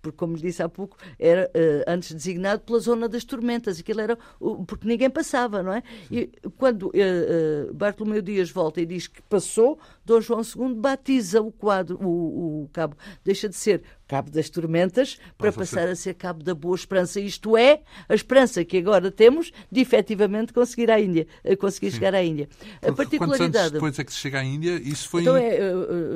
porque, 0.00 0.16
como 0.16 0.34
lhe 0.34 0.42
disse 0.42 0.62
há 0.62 0.68
pouco, 0.68 0.96
era 1.18 1.50
uh, 1.54 1.84
antes 1.90 2.12
designado 2.12 2.62
pela 2.62 2.78
zona 2.78 3.08
das 3.08 3.24
tormentas. 3.24 3.78
Aquilo 3.78 4.00
era. 4.00 4.18
Uh, 4.40 4.64
porque 4.64 4.86
ninguém 4.86 5.10
passava, 5.10 5.62
não 5.62 5.72
é? 5.72 5.82
E 6.10 6.30
quando 6.56 6.88
uh, 6.88 7.74
Bartolomeu 7.74 8.22
Dias 8.22 8.50
volta 8.50 8.80
e 8.80 8.86
diz 8.86 9.06
que 9.06 9.22
passou, 9.22 9.78
Dom 10.04 10.20
João 10.20 10.40
II 10.40 10.74
batiza 10.74 11.40
o 11.40 11.52
quadro, 11.52 11.98
o, 12.02 12.64
o 12.64 12.68
cabo, 12.72 12.96
deixa 13.24 13.48
de 13.48 13.56
ser 13.56 13.82
cabo 14.10 14.28
das 14.28 14.50
tormentas 14.50 15.20
para 15.38 15.52
passar 15.52 15.86
a 15.86 15.94
ser 15.94 16.14
cabo 16.14 16.42
da 16.42 16.52
boa 16.52 16.74
esperança. 16.74 17.20
Isto 17.20 17.56
é, 17.56 17.82
a 18.08 18.14
esperança 18.14 18.64
que 18.64 18.78
agora 18.78 19.08
temos 19.08 19.52
de 19.70 19.80
efetivamente 19.80 20.52
conseguir, 20.52 20.90
à 20.90 20.98
Índia, 20.98 21.28
conseguir 21.60 21.92
chegar 21.92 22.12
à 22.12 22.22
Índia. 22.22 22.48
Porque 22.80 22.88
a 22.88 22.92
particularidade. 22.92 23.58
Anos 23.58 23.72
depois 23.72 23.98
é 24.00 24.04
que 24.04 24.12
se 24.12 24.18
chega 24.18 24.40
à 24.40 24.44
Índia? 24.44 24.80
Isso 24.82 25.08
foi. 25.08 25.22
Então 25.22 25.36
é, 25.36 25.60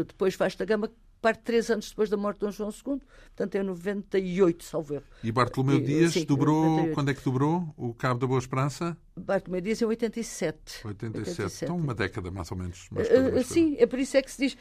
depois 0.05 0.35
faz 0.35 0.57
da 0.57 0.65
gama 0.65 0.91
parte 1.23 1.41
três 1.43 1.71
anos 1.71 1.89
depois 1.89 2.11
da 2.11 2.19
morte 2.19 2.41
de 2.41 2.47
Dom 2.47 2.53
João 2.53 2.69
II, 2.69 3.01
portanto 3.35 3.55
é 3.55 3.63
98, 3.63 4.63
salvo 4.63 4.95
erro. 4.95 5.05
E 5.23 5.33
Bartolomeu 5.33 5.81
Dias 5.81 6.13
sim, 6.13 6.27
dobrou, 6.27 6.65
98. 6.65 6.95
quando 6.95 7.11
é 7.11 7.15
que 7.15 7.25
dobrou 7.25 7.75
o 7.79 7.95
Cabo 7.95 8.21
da 8.21 8.27
Boa 8.27 8.39
Esperança? 8.39 8.95
Bartolomeu 9.19 9.63
Dias 9.63 9.81
em 9.81 9.87
87. 9.87 10.87
87, 10.87 11.29
87. 11.31 11.65
então 11.65 11.77
uma 11.79 11.95
década 11.95 12.31
mais 12.31 12.51
ou 12.51 12.59
menos. 12.59 12.89
Mais 12.91 13.09
uh, 13.09 13.43
sim, 13.43 13.75
é 13.79 13.87
por 13.87 13.99
isso 13.99 14.19
é 14.19 14.23
que 14.23 14.31
se 14.31 14.39
diz, 14.39 14.59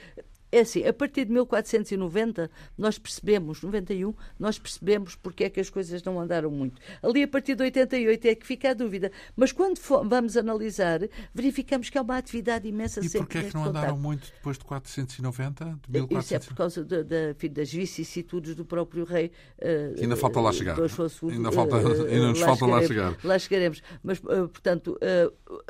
é 0.54 0.60
assim, 0.60 0.86
a 0.86 0.94
partir 0.94 1.26
de 1.26 1.32
1490, 1.32 2.50
nós 2.78 3.00
percebemos, 3.00 3.64
91, 3.64 4.14
nós 4.40 4.60
percebemos 4.60 5.16
porque 5.16 5.46
é 5.46 5.50
que 5.50 5.60
as 5.60 5.68
coisas 5.68 6.04
não 6.04 6.20
andaram 6.20 6.52
muito. 6.52 6.80
Ali, 7.02 7.24
a 7.24 7.28
partir 7.28 7.56
de 7.56 7.64
88, 7.64 8.28
é 8.28 8.36
que 8.36 8.46
fica 8.46 8.70
a 8.70 8.74
dúvida. 8.76 9.12
Mas 9.36 9.52
quando 9.52 9.80
vamos 10.06 10.38
analisar, 10.38 11.00
verificamos 11.34 11.90
que 11.90 11.98
há 11.98 12.04
uma 12.04 12.18
atividade 12.18 12.68
imensa 12.68 13.04
E 13.04 13.10
porquê 13.10 13.40
é 13.40 13.44
que 13.46 13.56
não 13.56 13.66
andaram 13.66 13.98
muito 13.98 14.32
depois 14.32 14.60
de 14.60 14.66
490? 14.66 15.66
De 15.66 15.92
1490? 15.92 16.20
Isso 16.20 16.36
é 16.36 16.40
por 16.40 16.56
causa 16.56 16.84
de, 16.84 17.04
de, 17.04 17.50
das 17.50 17.74
vicissitudes 17.74 18.54
do 18.54 18.64
próprio 18.64 19.06
rei. 19.06 19.32
Uh, 19.58 20.02
ainda 20.02 20.16
falta 20.16 20.40
lá 20.40 20.52
chegar. 20.52 20.78
ainda, 20.80 21.52
falta, 21.52 21.78
uh, 21.78 22.06
ainda 22.06 22.28
nos 22.30 22.40
lá 22.40 22.46
falta 22.46 22.66
lá 22.68 22.82
chegar. 22.84 23.18
Lá 23.24 23.40
chegaremos. 23.40 23.82
Mas, 24.04 24.20
uh, 24.20 24.48
portanto, 24.48 25.00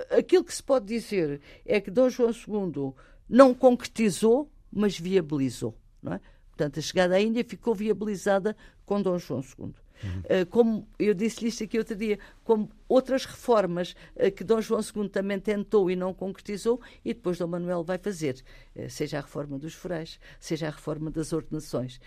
aquilo 0.10 0.43
que 0.43 0.54
se 0.54 0.62
pode 0.62 0.86
dizer 0.86 1.39
é 1.65 1.80
que 1.80 1.89
Dom 1.89 2.10
João 2.10 2.32
II 2.32 2.93
não 3.30 3.54
concretizou 3.54 4.52
mas 4.74 4.98
viabilizou. 4.98 5.78
É? 6.06 6.20
Portanto, 6.50 6.80
a 6.80 6.82
chegada 6.82 7.16
à 7.16 7.22
Índia 7.22 7.44
ficou 7.44 7.74
viabilizada 7.74 8.56
com 8.86 9.02
Dom 9.02 9.18
João 9.18 9.42
II. 9.42 9.66
Uhum. 9.66 10.46
Como 10.50 10.88
eu 11.00 11.14
disse-lhe 11.14 11.48
isto 11.48 11.64
aqui 11.64 11.78
outro 11.78 11.96
dia, 11.96 12.20
como 12.44 12.70
outras 12.88 13.26
reformas 13.26 13.96
eh, 14.16 14.30
que 14.30 14.44
Dom 14.44 14.62
João 14.62 14.82
II 14.82 15.10
também 15.10 15.40
tentou 15.40 15.90
e 15.90 15.96
não 15.96 16.14
concretizou, 16.14 16.80
e 17.04 17.14
depois 17.14 17.38
Dom 17.38 17.48
Manuel 17.48 17.84
vai 17.84 17.98
fazer, 17.98 18.44
eh, 18.76 18.88
seja 18.90 19.18
a 19.18 19.22
reforma 19.22 19.58
dos 19.58 19.74
forais, 19.74 20.20
seja 20.40 20.68
a 20.68 20.70
reforma 20.70 21.10
das 21.10 21.34
ordenações. 21.34 22.00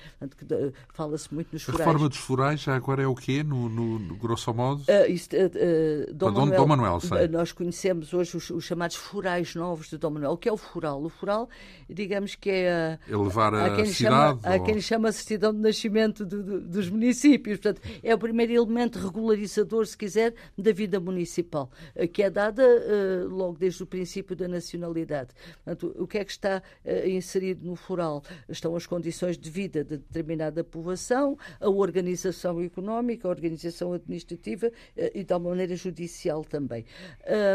Fala-se 0.94 1.33
muito 1.35 1.53
nos 1.53 1.62
forais. 1.62 1.81
A 1.81 1.85
reforma 1.85 2.09
dos 2.09 2.18
forais 2.18 2.61
já 2.61 2.77
agora 2.77 3.03
é 3.03 3.07
o 3.07 3.14
quê, 3.14 3.42
no, 3.42 3.68
no, 3.68 3.99
no 3.99 4.16
grosso 4.16 4.53
modo? 4.55 4.83
Uh, 4.83 5.11
isto, 5.11 5.35
uh, 5.37 6.14
Dom, 6.14 6.31
Manuel, 6.31 6.61
Dom 6.61 6.66
Manuel 6.66 7.01
sei. 7.01 7.29
Nós 7.29 7.53
conhecemos 7.53 8.14
hoje 8.14 8.37
os, 8.37 8.51
os, 8.51 8.64
chamados 8.64 8.96
forais 8.96 9.55
novos 9.55 9.88
de 9.88 9.99
Dom 9.99 10.11
Manuel. 10.11 10.33
O 10.33 10.37
que 10.37 10.49
é 10.49 10.53
o 10.53 10.57
foral? 10.57 11.03
O 11.03 11.09
foral, 11.09 11.49
digamos 11.88 12.35
que 12.35 12.51
é... 12.51 12.99
Elevar 13.09 13.55
a, 13.55 13.66
a 13.66 13.77
quem 13.77 13.87
cidade? 13.87 14.40
Chama, 14.42 14.57
ou... 14.57 14.62
A 14.62 14.64
quem 14.64 14.81
chama 14.81 15.09
a 15.09 15.12
certidão 15.12 15.53
de 15.53 15.61
nascimento 15.61 16.25
do, 16.25 16.42
do, 16.42 16.61
dos 16.61 16.88
municípios. 16.88 17.59
Portanto, 17.59 17.81
é 18.03 18.14
o 18.14 18.18
primeiro 18.18 18.53
elemento 18.53 18.99
regularizador, 18.99 19.87
se 19.87 19.96
quiser, 19.96 20.25
da 20.56 20.72
vida 20.72 21.00
municipal, 21.00 21.70
eh, 21.94 22.06
que 22.06 22.22
é 22.22 22.30
dada 22.30 22.62
uh, 22.64 23.28
logo 23.28 23.58
desde 23.58 23.82
o 23.82 23.86
princípio 23.86 24.36
da 24.36 24.48
nacionalidade. 24.48 25.30
Portanto, 25.64 25.94
o 25.98 26.06
que 26.06 26.18
é 26.18 26.24
que 26.24 26.30
está 26.30 26.62
uh, 26.84 27.08
inserido 27.08 27.66
no 27.66 27.76
foral? 27.76 28.22
Estão 28.48 28.74
as 28.76 28.86
condições 28.86 29.36
de 29.38 29.50
vida 29.50 29.84
de 29.84 29.98
determinada 29.98 30.62
povoação, 30.64 31.36
a 31.60 31.68
organização 31.68 32.60
económica, 32.62 33.28
a 33.28 33.30
organização 33.30 33.92
administrativa 33.92 34.68
uh, 34.68 34.72
e, 35.14 35.24
de 35.24 35.32
alguma 35.32 35.50
maneira, 35.50 35.76
judicial 35.76 36.44
também. 36.44 36.84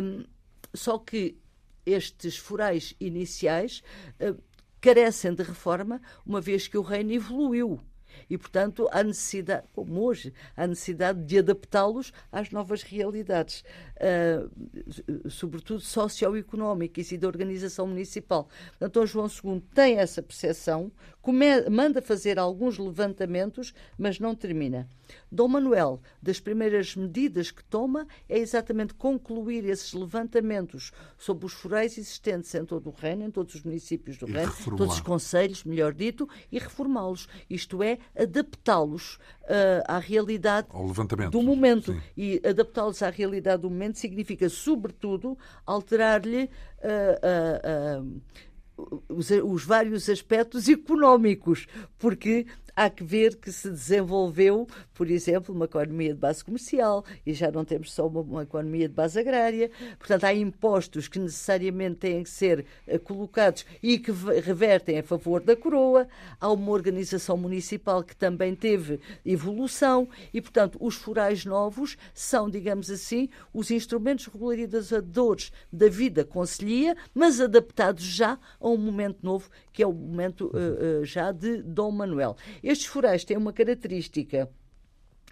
Um, 0.03 0.25
só 0.73 0.97
que 0.97 1.38
estes 1.86 2.38
forais 2.38 2.95
iniciais 2.99 3.81
carecem 4.79 5.34
de 5.34 5.43
reforma, 5.43 6.01
uma 6.25 6.39
vez 6.39 6.67
que 6.67 6.77
o 6.77 6.81
reino 6.81 7.12
evoluiu 7.12 7.79
e, 8.32 8.38
portanto, 8.38 8.88
há 8.94 9.04
necessidade, 9.04 9.67
como 9.74 10.02
hoje, 10.02 10.34
há 10.56 10.65
necessidade 10.65 11.22
de 11.26 11.39
adaptá-los 11.39 12.13
às 12.32 12.50
novas 12.50 12.82
realidades, 12.82 13.62
uh, 13.98 15.30
sobretudo 15.30 15.82
socioeconómicas 15.82 17.12
e 17.12 17.17
da 17.17 17.28
organização 17.28 17.86
municipal. 17.88 18.48
Portanto, 18.80 19.06
João 19.06 19.28
II 19.28 19.62
tem 19.74 19.98
essa 19.98 20.24
percepção, 20.24 20.89
come, 21.21 21.69
manda 21.69 22.01
fazer 22.01 22.39
alguns 22.39 22.77
levantamentos, 22.77 23.73
mas 23.97 24.19
não 24.19 24.36
termina. 24.36 24.88
Dom 25.31 25.47
Manuel, 25.47 26.01
das 26.21 26.39
primeiras 26.39 26.95
medidas 26.95 27.51
que 27.51 27.63
toma, 27.63 28.07
é 28.27 28.39
exatamente 28.39 28.93
concluir 28.93 29.65
esses 29.65 29.93
levantamentos 29.93 30.91
sobre 31.17 31.45
os 31.45 31.53
forais 31.53 31.97
existentes 31.97 32.53
em 32.55 32.65
todo 32.65 32.89
o 32.89 32.93
reino, 32.93 33.23
em 33.23 33.31
todos 33.31 33.55
os 33.55 33.63
municípios 33.63 34.17
do 34.17 34.27
e 34.27 34.31
reino, 34.31 34.53
todos 34.77 34.95
os 34.95 35.01
conselhos, 35.01 35.63
melhor 35.63 35.93
dito, 35.93 36.27
e 36.51 36.57
reformá-los. 36.60 37.27
Isto 37.49 37.84
é, 37.84 37.99
adaptá-los 38.17 39.15
uh, 39.15 39.84
à 39.88 39.99
realidade 39.99 40.67
do 41.29 41.41
momento. 41.41 41.93
Sim. 41.93 42.01
E 42.15 42.41
adaptá-los 42.45 43.01
à 43.01 43.10
realidade 43.10 43.62
do 43.62 43.69
momento 43.69 43.97
significa, 43.97 44.49
sobretudo, 44.49 45.38
alterar-lhe. 45.65 46.49
Uh, 46.81 48.01
uh, 48.03 48.21
os, 49.10 49.30
os, 49.32 49.63
vários 49.63 50.10
aspectos 50.10 50.67
económicos, 50.70 51.67
porque 51.98 52.46
há 52.75 52.89
que 52.89 53.03
ver 53.03 53.36
que 53.36 53.51
se 53.51 53.69
desenvolveu, 53.69 54.67
por 54.93 55.10
exemplo, 55.10 55.53
uma 55.53 55.65
economia 55.65 56.13
de 56.13 56.19
base 56.19 56.43
comercial 56.43 57.03
e 57.25 57.34
já 57.34 57.51
não 57.51 57.65
temos 57.65 57.91
só 57.93 58.07
uma, 58.07 58.21
uma 58.21 58.43
economia 58.43 58.88
de 58.88 58.93
base 58.93 59.19
agrária. 59.19 59.71
Portanto, 59.97 60.23
há 60.25 60.34
impostos 60.34 61.07
que 61.07 61.19
necessariamente 61.19 61.97
têm 61.97 62.23
que 62.23 62.29
ser 62.29 62.65
uh, 62.88 62.99
colocados 62.99 63.65
e 63.81 63.97
que 63.97 64.12
revertem 64.12 64.99
a 64.99 65.03
favor 65.03 65.41
da 65.41 65.55
coroa. 65.55 66.07
Há 66.39 66.51
uma 66.51 66.71
organização 66.71 67.38
municipal 67.38 68.03
que 68.03 68.15
também 68.15 68.55
teve 68.55 68.99
evolução 69.25 70.07
e, 70.34 70.41
portanto, 70.41 70.77
os 70.79 70.95
forais 70.95 71.45
novos 71.45 71.97
são, 72.13 72.49
digamos 72.49 72.89
assim, 72.89 73.29
os 73.53 73.71
instrumentos 73.71 74.25
regularizadores 74.27 75.51
da 75.71 75.88
vida 75.88 76.23
conselhia, 76.23 76.95
mas 77.13 77.39
adaptados 77.39 78.03
já 78.03 78.38
a 78.60 78.67
um 78.67 78.77
momento 78.77 79.19
novo, 79.21 79.49
que 79.73 79.84
é 79.84 79.88
o 79.88 79.93
momento 79.93 80.47
uh, 80.47 81.01
uh, 81.01 81.05
já 81.05 81.31
de 81.31 81.62
Dom 81.62 81.91
Manuel. 81.91 82.36
Estes 82.63 82.88
forais 82.88 83.24
têm 83.24 83.38
uma 83.38 83.54
característica, 83.54 84.50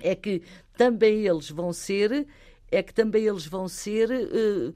é 0.01 0.15
que 0.15 0.41
também 0.75 1.25
eles 1.27 1.49
vão 1.49 1.71
ser, 1.73 2.27
é 2.71 2.81
que 2.81 2.93
também 2.93 3.25
eles 3.25 3.45
vão 3.45 3.67
ser 3.67 4.09
uh, 4.11 4.73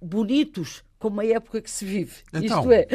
bonitos 0.00 0.84
como 1.00 1.22
a 1.22 1.26
época 1.26 1.62
que 1.62 1.70
se 1.70 1.84
vive. 1.84 2.16
Então. 2.32 2.60
Isto 2.70 2.72
é, 2.72 2.86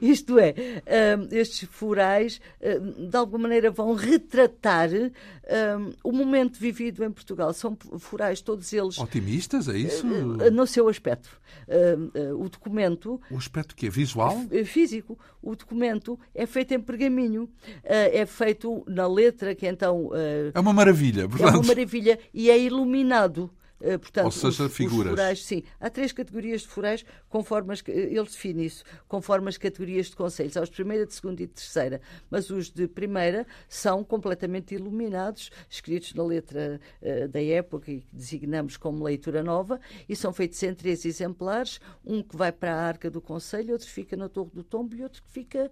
isto 0.00 0.38
é 0.38 1.16
um, 1.16 1.34
estes 1.34 1.66
forais, 1.70 2.40
um, 2.62 3.08
de 3.08 3.16
alguma 3.16 3.44
maneira, 3.44 3.70
vão 3.70 3.94
retratar 3.94 4.90
um, 4.92 5.92
o 6.04 6.12
momento 6.12 6.58
vivido 6.58 7.02
em 7.02 7.10
Portugal. 7.10 7.52
São 7.54 7.76
forais, 7.98 8.42
todos 8.42 8.70
eles. 8.72 8.98
Otimistas, 8.98 9.68
é 9.68 9.78
isso? 9.78 10.06
Uh, 10.06 10.50
no 10.50 10.66
seu 10.66 10.86
aspecto. 10.86 11.40
Uh, 11.66 12.44
o 12.44 12.48
documento. 12.50 13.18
O 13.30 13.38
aspecto 13.38 13.74
que 13.74 13.86
é 13.86 13.90
visual? 13.90 14.38
Físico. 14.66 15.18
O 15.40 15.56
documento 15.56 16.20
é 16.34 16.44
feito 16.44 16.74
em 16.74 16.80
pergaminho, 16.80 17.48
é 17.82 18.24
feito 18.26 18.84
na 18.86 19.06
letra, 19.06 19.54
que 19.54 19.66
então. 19.66 20.10
é 20.54 20.58
uma 20.58 20.72
maravilha, 20.72 21.28
portanto. 21.28 21.54
É 21.54 21.58
uma 21.58 21.66
maravilha 21.66 22.18
e 22.32 22.50
é 22.50 22.58
iluminado. 22.58 23.50
Eh, 23.80 23.98
portanto, 23.98 24.26
Ou 24.26 24.30
seja, 24.30 24.64
os, 24.64 24.72
figuras. 24.72 25.12
Os 25.12 25.18
forais, 25.18 25.44
sim. 25.44 25.62
Há 25.80 25.90
três 25.90 26.12
categorias 26.12 26.62
de 26.62 26.68
forais, 26.68 27.04
conforme 27.28 27.72
as, 27.72 27.82
ele 27.86 28.22
define 28.24 28.66
isso, 28.66 28.84
conforme 29.08 29.48
as 29.48 29.58
categorias 29.58 30.06
de 30.06 30.16
conselhos. 30.16 30.56
Há 30.56 30.62
os 30.62 30.68
de 30.68 30.74
primeira, 30.74 31.06
de 31.06 31.14
segunda 31.14 31.42
e 31.42 31.46
de 31.46 31.52
terceira. 31.52 32.00
Mas 32.30 32.50
os 32.50 32.70
de 32.70 32.86
primeira 32.86 33.46
são 33.68 34.04
completamente 34.04 34.74
iluminados, 34.74 35.50
escritos 35.68 36.14
na 36.14 36.24
letra 36.24 36.80
uh, 37.02 37.28
da 37.28 37.42
época 37.42 37.90
e 37.90 38.00
que 38.00 38.16
designamos 38.16 38.76
como 38.76 39.04
leitura 39.04 39.42
nova, 39.42 39.80
e 40.08 40.14
são 40.14 40.32
feitos 40.32 40.62
em 40.62 40.74
três 40.74 41.04
exemplares: 41.04 41.80
um 42.04 42.22
que 42.22 42.36
vai 42.36 42.52
para 42.52 42.74
a 42.74 42.86
arca 42.86 43.10
do 43.10 43.20
conselho, 43.20 43.72
outro 43.72 43.88
fica 43.88 44.16
na 44.16 44.28
Torre 44.28 44.50
do 44.54 44.62
Tombo 44.62 44.94
e 44.94 45.02
outro 45.02 45.22
que 45.22 45.30
fica 45.30 45.70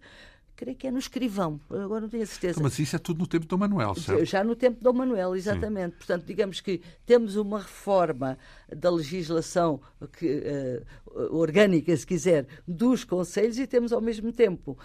creio 0.62 0.76
que 0.76 0.86
é 0.86 0.92
no 0.92 0.98
escrivão, 1.00 1.60
agora 1.68 2.02
não 2.02 2.08
tenho 2.08 2.22
a 2.22 2.26
certeza. 2.26 2.60
Mas 2.62 2.78
isso 2.78 2.94
é 2.94 2.98
tudo 2.98 3.18
no 3.18 3.26
tempo 3.26 3.46
do 3.46 3.58
Manuel, 3.58 3.96
certo? 3.96 4.24
Já 4.24 4.44
no 4.44 4.54
tempo 4.54 4.80
do 4.80 4.94
Manuel, 4.94 5.34
exatamente. 5.34 5.94
Sim. 5.94 5.98
Portanto, 5.98 6.24
digamos 6.24 6.60
que 6.60 6.80
temos 7.04 7.34
uma 7.34 7.58
reforma 7.58 8.38
da 8.76 8.90
legislação 8.90 9.80
que, 10.18 10.26
uh, 10.26 11.36
orgânica, 11.36 11.96
se 11.96 12.06
quiser, 12.06 12.46
dos 12.66 13.04
Conselhos 13.04 13.58
e 13.58 13.66
temos 13.66 13.92
ao 13.92 14.00
mesmo 14.00 14.32
tempo 14.32 14.72
uh, 14.72 14.78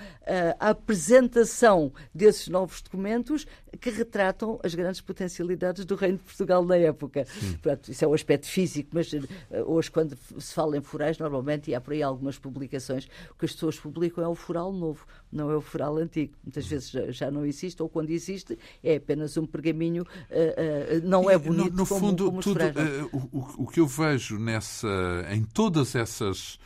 a 0.60 0.70
apresentação 0.70 1.92
desses 2.14 2.48
novos 2.48 2.82
documentos 2.82 3.46
que 3.80 3.90
retratam 3.90 4.60
as 4.64 4.74
grandes 4.76 5.02
potencialidades 5.02 5.86
do 5.86 5.96
Reino 5.96 6.18
de 6.18 6.24
Portugal 6.24 6.66
na 6.66 6.78
época. 6.78 7.26
Portanto, 7.62 7.92
isso 7.92 8.04
é 8.04 8.08
o 8.08 8.14
aspecto 8.14 8.48
físico, 8.48 8.90
mas 8.94 9.12
uh, 9.14 9.28
hoje, 9.66 9.90
quando 9.92 10.18
se 10.40 10.54
fala 10.54 10.78
em 10.78 10.82
forais, 10.82 11.18
normalmente, 11.18 11.72
e 11.72 11.76
há 11.76 11.82
por 11.82 11.94
aí 11.94 12.04
algumas 12.04 12.38
publicações, 12.38 13.08
o 13.32 13.36
que 13.36 13.46
as 13.46 13.54
pessoas 13.54 13.80
publicam 13.80 14.24
é 14.24 14.28
o 14.28 14.36
foral 14.36 14.72
novo, 14.72 15.06
não 15.32 15.50
é 15.52 15.56
o 15.56 15.62
foral 15.62 15.98
antigo. 15.98 16.34
Muitas 16.44 16.66
uhum. 16.66 16.70
vezes 16.70 16.90
já, 16.90 17.12
já 17.12 17.32
não 17.32 17.46
existe, 17.46 17.82
ou 17.82 17.90
quando 17.90 18.10
existe, 18.10 18.58
é 18.84 18.96
apenas 18.96 19.38
um 19.38 19.46
pergaminho, 19.46 20.06
não 21.04 21.30
é 21.30 21.38
bonito 21.38 21.72
no, 21.72 21.78
no 21.78 21.88
como, 21.88 22.00
fundo, 22.00 22.26
como 22.26 22.42
tudo, 22.42 22.60
o, 23.12 23.64
o 23.64 23.68
que 23.68 23.77
eu 23.80 23.88
vejo 23.88 24.38
nessa, 24.38 24.88
em 25.32 25.44
todas 25.44 25.96
essas 25.96 26.60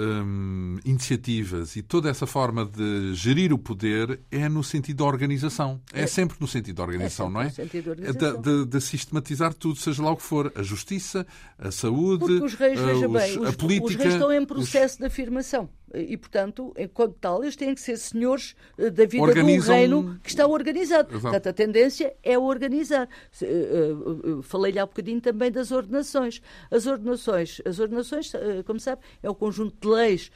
hum, 0.00 0.78
iniciativas 0.84 1.76
e 1.76 1.82
toda 1.82 2.08
essa 2.08 2.26
forma 2.26 2.64
de 2.64 3.14
gerir 3.14 3.52
o 3.52 3.58
poder 3.58 4.20
é 4.30 4.48
no 4.48 4.64
sentido 4.64 4.98
da 4.98 5.04
organização. 5.04 5.80
É, 5.92 6.02
é 6.02 6.06
sempre 6.06 6.36
no 6.40 6.46
sentido 6.46 6.76
da 6.76 6.82
organização, 6.82 7.26
é 7.26 7.30
não 7.30 7.40
é? 7.42 7.48
De, 7.48 8.42
de, 8.42 8.66
de, 8.66 8.80
sistematizar 8.80 9.54
tudo, 9.54 9.78
seja 9.78 10.02
lá 10.02 10.10
o 10.10 10.16
que 10.16 10.22
for. 10.22 10.52
A 10.54 10.62
justiça, 10.62 11.26
a 11.58 11.70
saúde, 11.70 12.26
Porque 12.26 12.44
os 12.44 12.54
reis, 12.54 12.80
veja 12.80 13.06
os, 13.06 13.12
bem, 13.12 13.36
a 13.36 13.48
os, 13.50 13.56
política. 13.56 13.86
Os 13.86 13.96
reis 13.96 14.14
estão 14.14 14.32
em 14.32 14.44
processo 14.44 14.94
os... 14.94 14.98
de 14.98 15.06
afirmação 15.06 15.68
e, 15.92 16.16
portanto, 16.16 16.72
enquanto 16.78 17.16
tal, 17.20 17.42
eles 17.42 17.56
têm 17.56 17.74
que 17.74 17.80
ser 17.80 17.96
senhores 17.96 18.54
eh, 18.78 18.90
da 18.90 19.04
vida 19.06 19.22
Organizam... 19.22 19.74
do 19.74 19.78
reino 19.78 20.20
que 20.22 20.30
está 20.30 20.46
organizado. 20.46 21.10
Exato. 21.10 21.20
Portanto, 21.20 21.48
a 21.48 21.52
tendência 21.52 22.14
é 22.22 22.38
organizar. 22.38 23.08
Eh, 23.42 23.46
eh, 23.46 24.42
falei-lhe 24.42 24.78
há 24.78 24.86
bocadinho 24.86 25.20
também 25.20 25.50
das 25.50 25.72
ordenações. 25.72 26.40
As 26.70 26.86
ordenações, 26.86 27.60
as 27.64 27.78
ordenações, 27.78 28.32
como 28.66 28.78
sabe, 28.78 29.02
é 29.22 29.28
o 29.28 29.34
conjunto 29.34 29.76
de 29.80 29.88
leis 29.90 30.30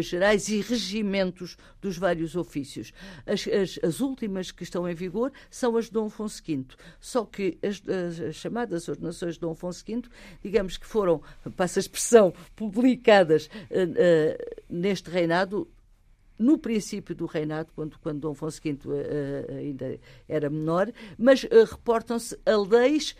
gerais 0.00 0.48
e 0.48 0.60
regimentos 0.60 1.56
dos 1.80 1.98
vários 1.98 2.36
ofícios. 2.36 2.92
As, 3.26 3.46
as, 3.48 3.78
as, 3.82 4.00
últimas 4.00 4.50
que 4.50 4.62
estão 4.62 4.88
em 4.88 4.94
vigor 4.94 5.32
são 5.50 5.76
as 5.76 5.86
de 5.86 5.92
Dom 5.92 6.06
Afonso 6.06 6.42
V. 6.46 6.64
Só 7.00 7.24
que 7.24 7.58
as, 7.62 7.82
as 8.28 8.36
chamadas 8.36 8.88
ordenações 8.88 9.34
de 9.34 9.40
Dom 9.40 9.52
Afonso 9.52 9.84
V, 9.84 10.02
digamos 10.42 10.76
que 10.76 10.86
foram, 10.86 11.20
passa 11.56 11.78
a 11.78 11.82
expressão, 11.82 12.32
publicadas 12.54 13.50
neste 14.68 15.00
este 15.00 15.10
reinado 15.10 15.68
no 16.38 16.56
princípio 16.56 17.14
do 17.14 17.26
reinado, 17.26 17.70
quando, 17.74 17.98
quando 17.98 18.20
Dom 18.20 18.32
Afonso 18.32 18.60
V 18.62 18.70
uh, 18.70 18.90
uh, 18.90 19.56
ainda 19.58 19.98
era 20.26 20.48
menor, 20.48 20.90
mas 21.18 21.44
uh, 21.44 21.64
reportam-se 21.70 22.38
a 22.46 22.56
leis 22.56 23.14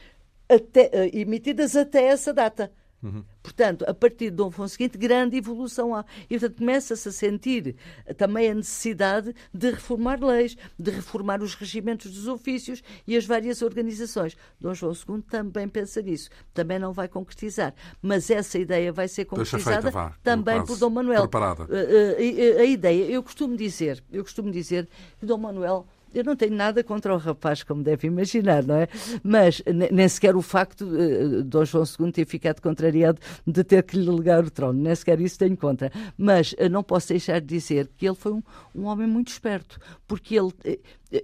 até, 0.49 0.91
emitidas 1.13 1.77
até 1.77 2.05
essa 2.05 2.33
data. 2.33 2.73
Uhum. 3.03 3.25
Portanto, 3.43 3.85
a 3.89 3.95
partir 3.95 4.27
de 4.27 4.37
Dom 4.37 4.49
Afonso 4.49 4.77
V, 4.79 4.89
grande 4.89 5.37
evolução 5.37 5.95
há. 5.95 6.05
E, 6.29 6.39
portanto, 6.39 6.59
começa-se 6.59 7.09
a 7.09 7.13
sentir 7.13 7.77
também 8.17 8.51
a 8.51 8.55
necessidade 8.55 9.35
de 9.53 9.71
reformar 9.71 10.23
leis, 10.23 10.57
de 10.79 10.91
reformar 10.91 11.43
os 11.43 11.55
regimentos 11.55 12.13
dos 12.13 12.29
ofícios 12.29 12.83
e 13.07 13.17
as 13.17 13.25
várias 13.25 13.63
organizações. 13.63 14.37
Dom 14.61 14.75
João 14.75 14.93
II 14.93 15.23
também 15.23 15.69
pensa 15.69 16.03
nisso. 16.03 16.29
Também 16.53 16.79
não 16.79 16.93
vai 16.93 17.09
concretizar. 17.09 17.75
Mas 18.03 18.31
essa 18.31 18.59
ideia 18.59 18.93
vai 18.93 19.09
ser 19.09 19.25
concretizada 19.25 19.83
feita, 19.83 19.91
vá, 19.91 20.15
também 20.23 20.63
por 20.65 20.77
Dom 20.77 20.91
Manuel. 20.91 21.23
Preparada. 21.23 21.65
A, 21.65 22.59
a, 22.59 22.61
a 22.61 22.65
ideia, 22.65 23.11
eu 23.11 23.23
costumo 23.23 23.57
dizer, 23.57 24.03
eu 24.13 24.23
costumo 24.23 24.51
dizer 24.51 24.89
que 25.19 25.25
Dom 25.25 25.39
Manuel 25.39 25.87
eu 26.15 26.25
não 26.25 26.37
tenho 26.37 26.55
nada 26.55 26.83
contra 26.83 27.15
o 27.15 27.19
rapaz, 27.19 27.63
como 27.63 27.83
deve 27.83 28.07
imaginar, 28.07 28.65
não 28.65 28.77
é? 28.77 28.89
Mas 29.23 29.63
nem 29.93 30.09
sequer 30.09 30.37
o 30.37 30.43
facto 30.43 30.85
de 30.87 31.43
Dom 31.43 31.65
João 31.65 31.85
II 31.99 32.13
ter 32.13 32.27
ficado 32.27 32.61
contrariado 32.61 33.21
de 33.47 33.65
ter 33.65 33.83
que 33.83 33.97
lhe 33.97 34.11
legar 34.11 34.45
o 34.45 34.51
trono, 34.51 34.81
nem 34.81 34.95
sequer 34.95 35.21
isso 35.21 35.39
tenho 35.39 35.57
contra. 35.57 35.91
Mas 36.17 36.55
eh, 36.59 36.69
não 36.69 36.83
posso 36.83 37.09
deixar 37.09 37.41
de 37.41 37.47
dizer 37.47 37.89
que 37.97 38.07
ele 38.07 38.17
foi 38.17 38.33
um, 38.33 38.43
um 38.75 38.85
homem 38.85 39.07
muito 39.07 39.29
esperto, 39.29 39.79
porque 40.07 40.37
ele 40.37 40.53
eh, 40.65 40.79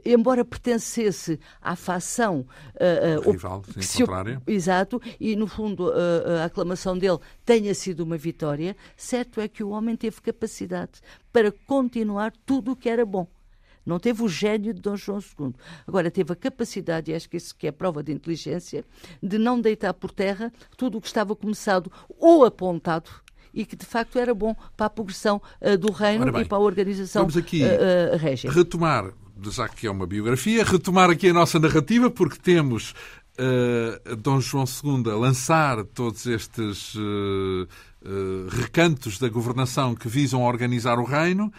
embora 0.04 0.44
pertencesse 0.44 1.38
à 1.62 1.76
facção 1.76 2.44
uh, 2.74 3.30
rival, 3.30 3.62
sim, 3.72 3.82
se, 3.82 3.98
contrária. 3.98 4.42
exato, 4.46 5.00
e 5.20 5.36
no 5.36 5.46
fundo 5.46 5.88
uh, 5.88 6.40
a 6.42 6.44
aclamação 6.46 6.98
dele 6.98 7.18
tenha 7.44 7.72
sido 7.74 8.00
uma 8.00 8.16
vitória, 8.16 8.76
certo 8.96 9.40
é 9.40 9.46
que 9.46 9.62
o 9.62 9.70
homem 9.70 9.96
teve 9.96 10.20
capacidade 10.20 11.00
para 11.32 11.52
continuar 11.52 12.32
tudo 12.44 12.72
o 12.72 12.76
que 12.76 12.88
era 12.88 13.06
bom. 13.06 13.28
Não 13.86 14.00
teve 14.00 14.22
o 14.22 14.28
gênio 14.28 14.74
de 14.74 14.80
Dom 14.80 14.96
João 14.96 15.18
II. 15.18 15.54
Agora, 15.86 16.10
teve 16.10 16.32
a 16.32 16.36
capacidade, 16.36 17.10
e 17.10 17.14
acho 17.14 17.30
que 17.30 17.36
isso 17.36 17.54
que 17.54 17.68
é 17.68 17.72
prova 17.72 18.02
de 18.02 18.12
inteligência, 18.12 18.84
de 19.22 19.38
não 19.38 19.60
deitar 19.60 19.94
por 19.94 20.10
terra 20.10 20.52
tudo 20.76 20.98
o 20.98 21.00
que 21.00 21.06
estava 21.06 21.36
começado 21.36 21.90
ou 22.18 22.44
apontado 22.44 23.10
e 23.54 23.64
que 23.64 23.74
de 23.74 23.86
facto 23.86 24.18
era 24.18 24.34
bom 24.34 24.54
para 24.76 24.86
a 24.86 24.90
progressão 24.90 25.40
uh, 25.62 25.78
do 25.78 25.90
reino 25.90 26.30
bem, 26.30 26.42
e 26.42 26.44
para 26.44 26.58
a 26.58 26.60
organização 26.60 27.22
vamos 27.22 27.38
aqui 27.38 27.62
uh, 27.62 28.14
uh, 28.14 28.18
régia. 28.18 28.50
Retomar, 28.50 29.12
já 29.50 29.66
que 29.66 29.86
é 29.86 29.90
uma 29.90 30.06
biografia, 30.06 30.62
retomar 30.62 31.08
aqui 31.08 31.30
a 31.30 31.32
nossa 31.32 31.58
narrativa, 31.58 32.10
porque 32.10 32.38
temos 32.38 32.92
uh, 33.38 34.16
Dom 34.16 34.40
João 34.40 34.64
II 34.64 35.10
a 35.10 35.16
lançar 35.16 35.84
todos 35.84 36.26
estes 36.26 36.94
uh, 36.94 37.00
uh, 37.00 38.48
recantos 38.50 39.18
da 39.18 39.28
governação 39.28 39.94
que 39.94 40.08
visam 40.08 40.42
organizar 40.42 40.98
o 40.98 41.04
reino, 41.04 41.52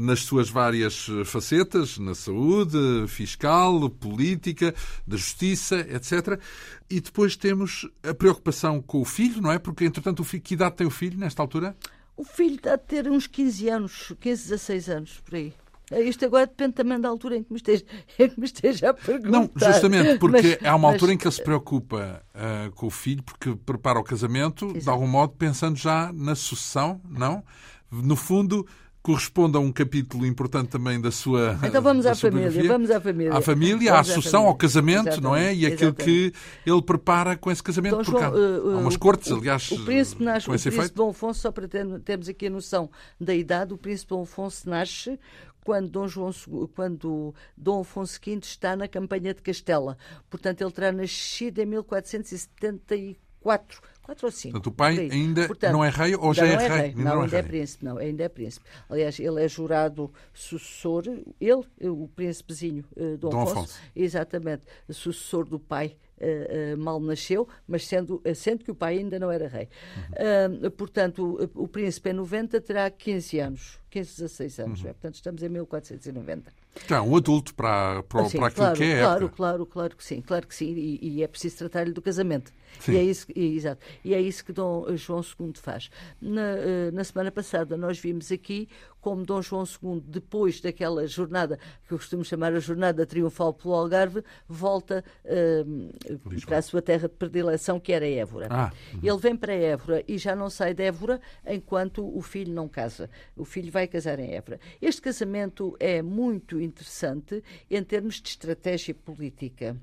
nas 0.00 0.20
suas 0.20 0.48
várias 0.50 1.06
facetas, 1.24 1.98
na 1.98 2.14
saúde, 2.14 2.76
fiscal, 3.06 3.88
política, 3.88 4.74
da 5.06 5.16
justiça, 5.16 5.80
etc. 5.80 6.40
E 6.88 7.00
depois 7.00 7.36
temos 7.36 7.88
a 8.02 8.12
preocupação 8.12 8.82
com 8.82 9.00
o 9.00 9.04
filho, 9.04 9.40
não 9.40 9.52
é? 9.52 9.58
Porque, 9.58 9.84
entretanto, 9.84 10.20
o 10.20 10.24
filho, 10.24 10.42
que 10.42 10.54
idade 10.54 10.76
tem 10.76 10.86
o 10.86 10.90
filho 10.90 11.18
nesta 11.18 11.40
altura? 11.40 11.76
O 12.16 12.24
filho 12.24 12.56
está 12.56 12.74
a 12.74 12.78
ter 12.78 13.08
uns 13.08 13.26
15 13.26 13.68
anos, 13.68 14.12
15, 14.20 14.42
16 14.50 14.88
anos, 14.88 15.20
por 15.24 15.36
aí. 15.36 15.54
Isto 15.90 16.24
agora 16.24 16.46
depende 16.46 16.74
também 16.74 17.00
da 17.00 17.08
altura 17.08 17.36
em 17.36 17.42
que 17.42 17.52
me 17.52 17.56
esteja, 17.56 17.84
em 18.18 18.28
que 18.28 18.38
me 18.38 18.46
esteja 18.46 18.90
a 18.90 18.94
perguntar. 18.94 19.30
Não, 19.30 19.50
justamente 19.56 20.18
porque 20.18 20.58
mas, 20.60 20.68
há 20.68 20.76
uma 20.76 20.88
altura 20.88 21.08
mas... 21.10 21.14
em 21.14 21.18
que 21.18 21.26
ele 21.26 21.34
se 21.34 21.42
preocupa 21.42 22.22
uh, 22.34 22.70
com 22.72 22.86
o 22.86 22.90
filho, 22.90 23.22
porque 23.22 23.56
prepara 23.66 23.98
o 23.98 24.04
casamento, 24.04 24.66
Exato. 24.66 24.80
de 24.80 24.88
algum 24.90 25.08
modo 25.08 25.32
pensando 25.32 25.76
já 25.76 26.12
na 26.12 26.34
sucessão, 26.34 27.00
não? 27.08 27.42
No 27.90 28.14
fundo, 28.14 28.64
corresponde 29.02 29.56
a 29.56 29.60
um 29.60 29.72
capítulo 29.72 30.26
importante 30.26 30.68
também 30.68 31.00
da 31.00 31.10
sua. 31.10 31.58
Então 31.64 31.80
vamos 31.80 32.04
à 32.04 32.14
família, 32.14 32.68
vamos 32.68 32.90
à 32.90 33.00
família. 33.00 33.34
À 33.34 33.40
família, 33.40 33.98
à 33.98 34.04
sucessão, 34.04 34.46
ao 34.46 34.54
casamento, 34.54 35.08
Exatamente. 35.08 35.22
não 35.22 35.34
é? 35.34 35.54
E 35.54 35.66
aquilo 35.66 35.90
Exatamente. 35.90 36.04
que 36.04 36.70
ele 36.70 36.82
prepara 36.82 37.36
com 37.36 37.50
esse 37.50 37.62
casamento. 37.62 38.00
Então, 38.00 38.04
João, 38.04 38.24
há, 38.24 38.30
uh, 38.30 38.78
umas 38.78 38.96
cortes, 38.96 39.32
aliás. 39.32 39.70
O 39.70 39.84
príncipe 39.84 40.22
nasce, 40.22 40.48
o 40.48 40.50
príncipe 40.50 40.88
Dom 40.94 41.10
Afonso, 41.10 41.40
só 41.40 41.50
para 41.50 41.66
termos 41.68 42.28
aqui 42.28 42.46
a 42.46 42.50
noção 42.50 42.90
da 43.18 43.34
idade, 43.34 43.72
o 43.72 43.78
príncipe 43.78 44.10
Dom 44.10 44.22
Afonso 44.22 44.68
nasce 44.68 45.18
quando 45.64 45.88
Dom, 45.88 46.08
João, 46.08 46.32
quando 46.74 47.34
Dom 47.56 47.80
Afonso 47.80 48.20
V 48.24 48.38
está 48.42 48.76
na 48.76 48.88
campanha 48.88 49.32
de 49.32 49.40
Castela. 49.42 49.96
Portanto, 50.28 50.60
ele 50.62 50.72
terá 50.72 50.92
nascido 50.92 51.58
em 51.58 51.66
1474. 51.66 53.80
4 54.10 54.26
ou 54.26 54.32
5. 54.32 54.52
Portanto, 54.52 54.66
o 54.66 54.72
pai 54.72 55.08
ainda 55.10 55.46
Portanto, 55.46 55.72
não 55.72 55.84
é 55.84 55.88
rei 55.88 56.14
ou 56.16 56.34
já 56.34 56.46
é, 56.46 56.52
é 56.52 56.56
rei? 56.56 56.68
rei. 56.68 56.94
Não, 56.96 57.04
não, 57.04 57.20
é 57.20 57.24
ainda 57.24 57.38
é, 57.38 57.42
príncipe, 57.42 57.84
não, 57.84 57.98
ainda 57.98 58.24
é 58.24 58.28
príncipe. 58.28 58.66
Aliás, 58.88 59.20
ele 59.20 59.44
é 59.44 59.48
jurado 59.48 60.12
sucessor, 60.32 61.04
ele, 61.40 61.62
o 61.80 62.08
príncipezinho 62.08 62.84
uh, 62.96 63.16
Dom, 63.16 63.30
Dom 63.30 63.42
Afonso, 63.42 63.58
Afonso, 63.58 63.80
exatamente, 63.94 64.62
sucessor 64.90 65.44
do 65.44 65.58
pai 65.58 65.96
Uh, 66.20 66.74
uh, 66.74 66.76
mal 66.76 67.00
nasceu, 67.00 67.48
mas 67.66 67.86
sendo, 67.86 68.20
sendo 68.34 68.62
que 68.62 68.70
o 68.70 68.74
pai 68.74 68.98
ainda 68.98 69.18
não 69.18 69.30
era 69.30 69.48
rei. 69.48 69.70
Uhum. 69.96 70.66
Uh, 70.66 70.70
portanto, 70.72 71.50
o, 71.56 71.62
o, 71.62 71.66
príncipe 71.66 72.10
em 72.10 72.12
90 72.12 72.60
terá 72.60 72.90
15 72.90 73.38
anos, 73.40 73.78
15, 73.90 74.10
16 74.22 74.58
anos. 74.60 74.82
Uhum. 74.82 74.88
É? 74.88 74.92
Portanto, 74.92 75.14
estamos 75.14 75.42
em 75.42 75.48
1490. 75.48 76.52
Já, 76.88 77.02
um 77.02 77.16
adulto 77.16 77.54
para, 77.54 78.02
para, 78.04 78.28
para 78.28 78.46
aquilo 78.46 78.50
claro, 78.52 78.76
que 78.76 78.84
é. 78.84 79.00
Claro, 79.00 79.24
época. 79.24 79.36
claro, 79.36 79.66
claro 79.66 79.96
que 79.96 80.04
sim, 80.04 80.20
claro 80.20 80.46
que 80.46 80.54
sim. 80.54 80.72
E, 80.72 81.16
e 81.16 81.22
é 81.22 81.26
preciso 81.26 81.58
tratar-lhe 81.58 81.92
do 81.92 82.00
casamento. 82.00 82.52
Sim. 82.78 82.92
E 82.92 82.96
é 82.96 83.02
isso, 83.02 83.26
e, 83.34 83.56
exato. 83.56 83.84
E 84.04 84.14
é 84.14 84.20
isso 84.20 84.44
que 84.44 84.52
Dom 84.52 84.86
João 84.96 85.20
II 85.20 85.52
faz. 85.56 85.90
Na, 86.20 86.90
na 86.92 87.02
semana 87.02 87.32
passada 87.32 87.76
nós 87.76 87.98
vimos 87.98 88.30
aqui 88.30 88.68
como 89.00 89.24
Dom 89.24 89.40
João 89.40 89.64
II, 89.64 90.02
depois 90.06 90.60
daquela 90.60 91.06
jornada 91.06 91.58
que 91.86 91.94
eu 91.94 91.98
costumo 91.98 92.24
chamar 92.24 92.52
a 92.54 92.60
jornada 92.60 93.06
triunfal 93.06 93.52
pelo 93.54 93.74
Algarve, 93.74 94.22
volta 94.46 95.02
uh, 95.24 96.40
para 96.46 96.58
a 96.58 96.62
sua 96.62 96.82
terra 96.82 97.08
de 97.08 97.14
predileção, 97.14 97.80
que 97.80 97.92
era 97.92 98.06
Évora. 98.06 98.48
Ah, 98.50 98.72
uhum. 98.92 99.00
Ele 99.02 99.18
vem 99.18 99.36
para 99.36 99.54
Évora 99.54 100.04
e 100.06 100.18
já 100.18 100.36
não 100.36 100.50
sai 100.50 100.74
de 100.74 100.82
Évora 100.84 101.20
enquanto 101.46 102.06
o 102.16 102.20
filho 102.20 102.52
não 102.52 102.68
casa. 102.68 103.08
O 103.36 103.44
filho 103.44 103.72
vai 103.72 103.79
casar 103.88 104.18
em 104.18 104.34
Évora. 104.34 104.60
Este 104.80 105.00
casamento 105.02 105.76
é 105.78 106.02
muito 106.02 106.60
interessante 106.60 107.42
em 107.70 107.82
termos 107.82 108.20
de 108.20 108.28
estratégia 108.28 108.94
política. 108.94 109.76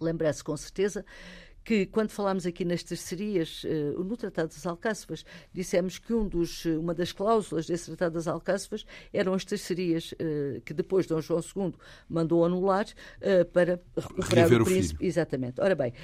Lembra-se 0.00 0.42
com 0.42 0.56
certeza 0.56 1.04
que, 1.64 1.86
quando 1.86 2.10
falámos 2.10 2.44
aqui 2.44 2.64
nas 2.64 2.82
tercerias, 2.82 3.64
uh, 3.64 4.04
no 4.04 4.16
Tratado 4.16 4.48
das 4.48 4.66
Alcáçovas, 4.66 5.24
dissemos 5.52 5.98
que 5.98 6.12
um 6.12 6.28
dos, 6.28 6.64
uma 6.66 6.94
das 6.94 7.10
cláusulas 7.10 7.66
desse 7.66 7.86
Tratado 7.86 8.14
das 8.14 8.28
Alcáçovas 8.28 8.84
eram 9.12 9.32
as 9.32 9.44
tercerias 9.44 10.12
uh, 10.12 10.60
que 10.60 10.74
depois 10.74 11.06
Dom 11.06 11.20
João 11.20 11.40
II 11.40 11.72
mandou 12.08 12.44
anular 12.44 12.86
para 13.52 13.80
recuperar 13.96 14.44
Rever 14.44 14.62
o 14.62 14.64
príncipe. 14.64 15.02
O 15.02 15.06
Exatamente. 15.06 15.60
Ora 15.60 15.74
bem, 15.74 15.94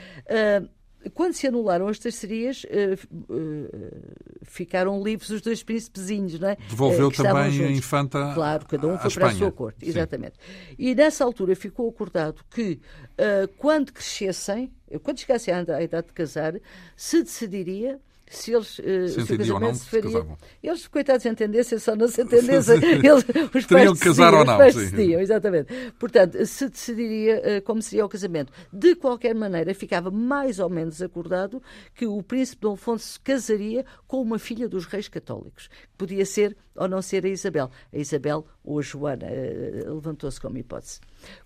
quando 1.14 1.32
se 1.32 1.46
anularam 1.46 1.88
as 1.88 1.98
tercerias, 1.98 2.64
uh, 2.64 3.34
uh, 3.34 4.14
ficaram 4.42 5.02
livres 5.02 5.30
os 5.30 5.40
dois 5.40 5.62
príncipezinhos, 5.62 6.38
não 6.38 6.48
é? 6.48 6.56
Devolveu 6.68 7.08
uh, 7.08 7.12
também 7.12 7.64
a 7.64 7.70
infanta 7.70 8.32
Claro, 8.34 8.66
cada 8.66 8.86
um 8.86 8.98
foi 8.98 9.10
para 9.10 9.28
a 9.28 9.32
sua 9.32 9.52
corte, 9.52 9.84
Sim. 9.84 9.90
exatamente. 9.90 10.34
E 10.78 10.94
nessa 10.94 11.24
altura 11.24 11.56
ficou 11.56 11.88
acordado 11.88 12.42
que, 12.50 12.80
quando 13.56 13.92
crescessem, 13.92 14.72
quando 15.02 15.18
chegassem 15.20 15.54
à 15.54 15.82
idade 15.82 16.08
de 16.08 16.12
casar, 16.12 16.54
se 16.96 17.22
decidiria 17.22 18.00
se 18.30 18.52
eles 18.52 18.78
uh, 18.78 19.08
se, 19.08 19.26
se 19.26 19.32
o 19.34 19.38
casamento 19.38 19.74
se 19.74 19.86
faria. 19.86 20.26
Eles, 20.62 20.86
coitados, 20.86 21.26
entendessem, 21.26 21.78
só 21.80 21.96
não 21.96 22.06
se 22.06 22.22
entendessem. 22.22 22.76
eles, 23.04 23.24
os 23.52 23.66
Teriam 23.66 23.92
que 23.92 24.00
casar 24.00 24.32
ou 24.32 24.44
não. 24.44 24.56
Decidiam, 24.56 25.20
exatamente. 25.20 25.92
Portanto, 25.98 26.46
se 26.46 26.68
decidiria 26.68 27.42
uh, 27.58 27.62
como 27.62 27.82
seria 27.82 28.06
o 28.06 28.08
casamento. 28.08 28.52
De 28.72 28.94
qualquer 28.94 29.34
maneira, 29.34 29.74
ficava 29.74 30.12
mais 30.12 30.60
ou 30.60 30.70
menos 30.70 31.02
acordado 31.02 31.60
que 31.92 32.06
o 32.06 32.22
príncipe 32.22 32.62
Dom 32.62 32.74
Afonso 32.74 33.20
casaria 33.22 33.84
com 34.06 34.22
uma 34.22 34.38
filha 34.38 34.68
dos 34.68 34.86
reis 34.86 35.08
católicos, 35.08 35.68
podia 36.00 36.24
ser 36.24 36.56
ou 36.74 36.88
não 36.88 37.02
ser 37.02 37.26
a 37.26 37.28
Isabel. 37.28 37.70
A 37.92 37.98
Isabel 37.98 38.46
ou 38.64 38.78
a 38.78 38.82
Joana 38.82 39.26
uh, 39.26 39.94
levantou-se 39.94 40.40
como 40.40 40.56
hipótese. 40.56 40.98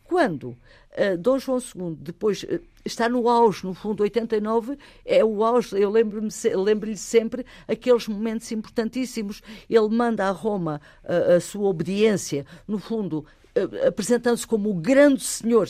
Quando 0.05 0.50
uh, 0.50 1.18
Dom 1.18 1.40
João 1.40 1.59
II 1.59 1.96
depois 1.98 2.44
uh, 2.44 2.61
está 2.84 3.09
no 3.09 3.28
auge, 3.28 3.66
no 3.66 3.74
fundo, 3.74 4.05
89 4.05 4.78
é 5.05 5.24
o 5.24 5.42
auge, 5.42 5.76
eu 5.76 5.90
lembro-lhe 5.90 6.28
lembro 6.55 6.96
sempre 6.96 7.44
aqueles 7.66 8.07
momentos 8.07 8.52
importantíssimos. 8.52 9.42
Ele 9.68 9.88
manda 9.88 10.28
a 10.28 10.30
Roma 10.30 10.80
a 11.02 11.40
sua 11.40 11.68
obediência, 11.68 12.46
no 12.68 12.78
fundo, 12.78 13.26
apresentando-se 13.86 14.46
como 14.46 14.70
o 14.70 14.74
grande 14.74 15.24
senhor 15.24 15.68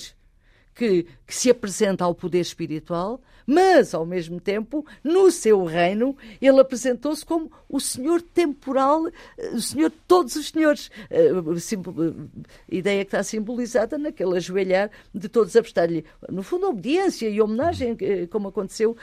que, 0.74 1.06
que 1.26 1.34
se 1.34 1.50
apresenta 1.50 2.04
ao 2.04 2.14
poder 2.14 2.40
espiritual 2.40 3.20
mas, 3.46 3.94
ao 3.94 4.06
mesmo 4.06 4.40
tempo, 4.40 4.84
no 5.02 5.30
seu 5.30 5.64
reino, 5.64 6.16
ele 6.40 6.60
apresentou-se 6.60 7.24
como 7.24 7.50
o 7.68 7.80
senhor 7.80 8.22
temporal, 8.22 9.06
eh, 9.08 9.50
o 9.52 9.60
senhor 9.60 9.90
de 9.90 9.96
todos 10.06 10.36
os 10.36 10.48
senhores. 10.48 10.90
A 11.10 11.14
eh, 11.14 11.28
eh, 11.28 12.44
ideia 12.68 13.04
que 13.04 13.08
está 13.08 13.22
simbolizada 13.22 13.98
naquele 13.98 14.36
ajoelhar 14.36 14.90
de 15.14 15.28
todos 15.28 15.54
a 15.56 15.62
prestar-lhe, 15.62 16.04
no 16.28 16.42
fundo, 16.42 16.68
obediência 16.68 17.28
e 17.28 17.40
homenagem, 17.40 17.96
como 18.30 18.48
aconteceu, 18.48 18.96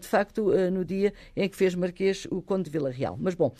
de 0.00 0.06
facto, 0.06 0.50
no 0.72 0.84
dia 0.84 1.12
em 1.36 1.48
que 1.48 1.56
fez 1.56 1.74
Marquês 1.74 2.26
o 2.30 2.40
Conde 2.42 2.64
de 2.64 2.70
Vila 2.70 2.90
Real. 2.90 3.16
Mas, 3.20 3.34
bom, 3.34 3.54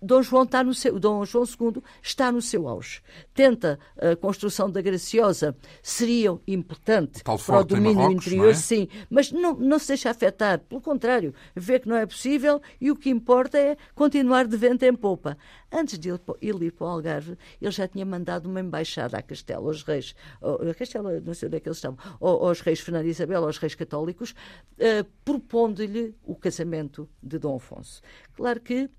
Dom 0.00 0.22
João, 0.22 0.44
está 0.44 0.62
no 0.62 0.74
seu, 0.74 0.98
Dom 0.98 1.24
João 1.24 1.44
II 1.44 1.82
está 2.02 2.30
no 2.32 2.42
seu 2.42 2.68
auge. 2.68 3.00
Tenta 3.34 3.78
a 3.98 4.16
construção 4.16 4.70
da 4.70 4.80
Graciosa, 4.80 5.56
seria 5.82 6.36
importante 6.46 7.22
para 7.22 7.60
o 7.60 7.64
domínio 7.64 7.94
Marrocos, 7.94 8.26
interior, 8.26 8.50
é? 8.50 8.54
sim, 8.54 8.88
mas 9.08 9.32
não, 9.32 9.54
não 9.54 9.78
se 9.78 9.88
deixa 9.88 10.10
afetar, 10.10 10.60
pelo 10.60 10.80
contrário, 10.80 11.34
vê 11.54 11.78
que 11.78 11.88
não 11.88 11.96
é 11.96 12.06
possível 12.06 12.60
e 12.80 12.90
o 12.90 12.96
que 12.96 13.10
importa 13.10 13.58
é 13.58 13.76
continuar 13.94 14.46
de 14.46 14.56
vento 14.56 14.82
em 14.84 14.94
popa. 14.94 15.36
Antes 15.70 15.98
de 15.98 16.10
ele 16.40 16.66
ir 16.66 16.72
para 16.72 16.86
o 16.86 16.90
Algarve, 16.90 17.36
ele 17.60 17.70
já 17.70 17.88
tinha 17.88 18.04
mandado 18.04 18.46
uma 18.46 18.60
embaixada 18.60 19.16
à 19.16 19.22
Castela, 19.22 19.66
aos 19.66 19.82
reis, 19.82 20.14
a 20.42 20.74
Castela, 20.74 21.20
não 21.20 21.34
sei 21.34 21.48
onde 21.48 21.56
é 21.56 21.60
que 21.60 21.68
eles 21.68 21.78
estavam, 21.78 21.98
aos 22.20 22.60
reis 22.60 22.80
Fernando 22.80 23.06
e 23.06 23.10
Isabel, 23.10 23.44
aos 23.44 23.58
reis 23.58 23.74
católicos, 23.74 24.32
uh, 24.32 25.04
propondo-lhe 25.24 26.14
o 26.24 26.34
casamento 26.34 27.08
de 27.22 27.38
Dom 27.38 27.56
Afonso. 27.56 28.02
Claro 28.34 28.60
que 28.60 28.90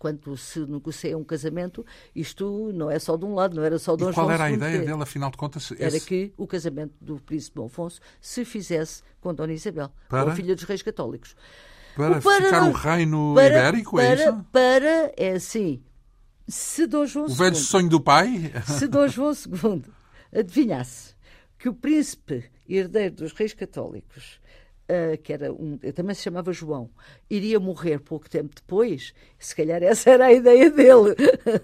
quando 0.00 0.34
se 0.34 0.60
negocia 0.60 1.16
um 1.16 1.22
casamento, 1.22 1.84
isto 2.16 2.72
não 2.72 2.90
é 2.90 2.98
só 2.98 3.18
de 3.18 3.26
um 3.26 3.34
lado, 3.34 3.54
não 3.54 3.62
era 3.62 3.78
só 3.78 3.94
de 3.94 4.02
um 4.02 4.12
Qual 4.14 4.30
era 4.30 4.44
a 4.44 4.50
ideia 4.50 4.78
dele, 4.78 4.92
afinal 5.02 5.30
de 5.30 5.36
contas? 5.36 5.70
Era 5.78 5.94
esse... 5.94 6.06
que 6.06 6.32
o 6.38 6.46
casamento 6.46 6.94
do 6.98 7.20
príncipe 7.20 7.56
Dom 7.56 7.66
Afonso 7.66 8.00
se 8.18 8.42
fizesse 8.46 9.02
com 9.20 9.34
Dona 9.34 9.52
Isabel, 9.52 9.92
para? 10.08 10.24
com 10.24 10.30
a 10.30 10.34
filha 10.34 10.54
dos 10.54 10.64
reis 10.64 10.80
católicos. 10.80 11.36
Para, 11.94 12.16
o 12.16 12.22
para 12.22 12.44
ficar 12.46 12.62
o 12.62 12.72
reino 12.72 13.34
para, 13.34 13.46
ibérico, 13.46 13.96
para, 13.96 14.06
é 14.06 14.14
isso? 14.14 14.46
Para, 14.50 15.12
é 15.18 15.32
assim, 15.32 15.82
se 16.48 16.86
Dom 16.86 17.04
João 17.04 17.26
O 17.26 17.34
velho 17.34 17.56
sonho 17.56 17.90
do 17.90 18.00
pai? 18.00 18.50
Se 18.64 18.88
Dom 18.88 19.06
João 19.06 19.32
II 19.34 19.82
adivinhasse 20.34 21.14
que 21.58 21.68
o 21.68 21.74
príncipe 21.74 22.50
herdeiro 22.66 23.16
dos 23.16 23.32
reis 23.32 23.52
católicos 23.52 24.39
uh, 24.90 25.18
que 25.22 25.32
era 25.32 25.52
um, 25.52 25.78
também 25.94 26.14
se 26.14 26.22
chamava 26.22 26.52
João, 26.52 26.90
iria 27.28 27.60
morrer 27.60 28.00
pouco 28.00 28.28
tempo 28.28 28.54
depois, 28.54 29.14
se 29.38 29.54
calhar 29.54 29.82
essa 29.82 30.10
era 30.10 30.26
a 30.26 30.32
ideia 30.32 30.70
dele. 30.70 31.14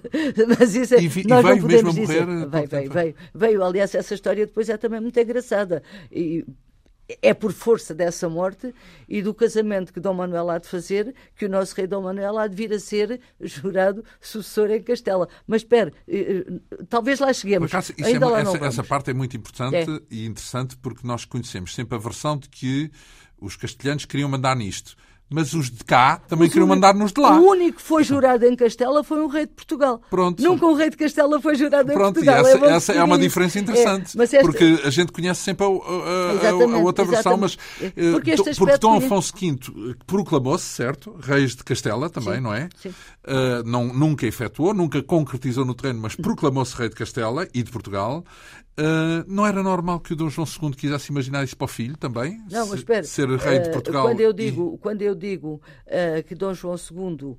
Mas 0.59 0.75
isso 0.75 0.95
é, 0.95 1.01
e, 1.01 1.09
vi, 1.09 1.27
nós 1.27 1.41
e 1.41 1.43
veio 1.43 1.55
não 1.57 1.63
podemos 1.63 1.95
mesmo 1.95 2.07
dizer. 2.07 2.27
morrer. 2.27 2.49
Veio, 2.49 2.69
veio, 2.69 2.91
veio, 2.91 3.15
veio. 3.35 3.65
Aliás, 3.65 3.95
essa 3.95 4.15
história 4.15 4.47
depois 4.47 4.69
é 4.69 4.77
também 4.77 5.01
muito 5.01 5.19
engraçada. 5.19 5.83
E, 6.11 6.45
é 7.23 7.33
por 7.33 7.53
força 7.53 7.95
dessa 7.95 8.29
morte 8.29 8.75
e 9.09 9.23
do 9.23 9.33
casamento 9.33 9.93
que 9.93 10.01
Dom 10.01 10.15
Manuel 10.15 10.51
há 10.51 10.59
de 10.59 10.69
fazer 10.69 11.15
que 11.37 11.47
o 11.47 11.49
nosso 11.49 11.75
rei 11.75 11.87
Dom 11.87 12.03
Manuel 12.03 12.39
há 12.39 12.47
de 12.47 12.57
vir 12.57 12.73
a 12.73 12.79
ser 12.79 13.21
jurado 13.41 14.05
sucessor 14.21 14.71
em 14.71 14.83
Castela. 14.83 15.29
Mas 15.47 15.63
espera, 15.63 15.93
eh, 16.09 16.45
eh, 16.49 16.85
talvez 16.89 17.21
lá 17.21 17.33
cheguemos. 17.33 17.71
Acaso, 17.71 17.93
Ainda 18.03 18.27
é, 18.27 18.29
lá 18.29 18.41
essa, 18.41 18.57
essa, 18.59 18.85
parte 18.85 19.11
é 19.11 19.15
muito 19.15 19.37
importante 19.37 19.77
é. 19.77 20.01
e 20.11 20.27
interessante 20.27 20.77
porque 20.77 21.07
nós 21.07 21.25
conhecemos 21.25 21.75
sempre 21.75 21.97
a 21.97 22.01
versão 22.01 22.37
de 22.37 22.49
que 22.49 22.91
os 23.41 23.57
castelhanos 23.57 24.05
queriam 24.05 24.29
mandar 24.29 24.57
nisto 24.57 24.97
mas 25.29 25.53
os 25.55 25.71
de 25.71 25.83
cá 25.85 26.21
também 26.29 26.49
queriam 26.49 26.69
mandar 26.69 26.95
nos 26.95 27.13
de 27.13 27.21
lá. 27.21 27.39
O 27.39 27.51
único 27.51 27.79
que 27.79 27.83
foi 27.83 28.05
jurado 28.05 28.45
em 28.47 28.55
Castela 28.55 29.03
foi 29.03 29.21
um 29.21 29.27
rei 29.27 29.47
de 29.47 29.53
Portugal. 29.53 30.01
Pronto. 30.09 30.41
Nunca 30.43 30.67
um 30.67 30.75
rei 30.75 30.89
de 30.89 30.97
Castela 30.97 31.41
foi 31.41 31.57
jurado 31.57 31.93
Pronto, 31.93 32.21
em 32.21 32.25
Portugal. 32.25 32.47
E 32.47 32.49
essa, 32.49 32.65
é, 32.65 32.71
essa 32.71 32.93
é 32.93 33.03
uma 33.03 33.19
diferença 33.19 33.59
interessante. 33.59 34.19
É, 34.19 34.23
esta... 34.23 34.41
Porque 34.41 34.81
a 34.85 34.91
gente 34.91 35.11
conhece 35.11 35.43
sempre 35.43 35.67
a, 35.67 35.69
a, 35.69 36.51
a, 36.51 36.79
outra 36.79 37.05
versão, 37.05 37.37
mas 37.37 37.59
eh, 37.81 38.13
porque, 38.13 38.31
este 38.31 38.55
porque 38.55 38.79
Dom 38.79 38.99
Afonso 38.99 39.33
V 39.37 39.97
proclamou-se, 40.07 40.65
certo? 40.65 41.17
Reis 41.21 41.57
de 41.57 41.65
Castela 41.65 42.09
também, 42.09 42.37
sim, 42.37 42.41
não 42.41 42.55
é? 42.55 42.69
Sim. 42.81 42.89
Uh, 42.89 43.65
não, 43.65 43.93
nunca 43.93 44.27
efetuou, 44.27 44.73
nunca 44.73 45.03
concretizou 45.03 45.65
no 45.65 45.75
terreno, 45.75 46.01
mas 46.01 46.15
proclamou-se 46.15 46.77
rei 46.77 46.89
de 46.89 46.95
Castela 46.95 47.49
e 47.53 47.65
de 47.65 47.73
Portugal. 47.73 48.25
Uh, 48.79 49.25
não 49.27 49.47
era 49.47 49.63
normal 49.63 50.01
que 50.01 50.13
o 50.13 50.17
Dom 50.17 50.29
João 50.29 50.47
II 50.47 50.73
quisesse 50.73 51.11
imaginar 51.11 51.43
isso 51.43 51.57
para 51.57 51.65
o 51.65 51.69
filho 51.69 51.97
também? 51.97 52.39
Não, 52.51 52.67
mas 52.69 52.81
espera. 52.81 53.05
Ser 53.05 53.29
rei 53.29 53.61
de 53.61 53.71
Portugal. 53.71 54.05
Uh, 54.05 54.09
quando 54.09 54.21
eu 54.21 54.33
digo, 54.35 54.75
e... 54.75 54.79
quando 54.79 55.03
eu 55.03 55.15
digo 55.15 55.63
uh, 55.87 56.23
que 56.25 56.35
Dom 56.35 56.53
João 56.53 56.77
II 56.77 57.37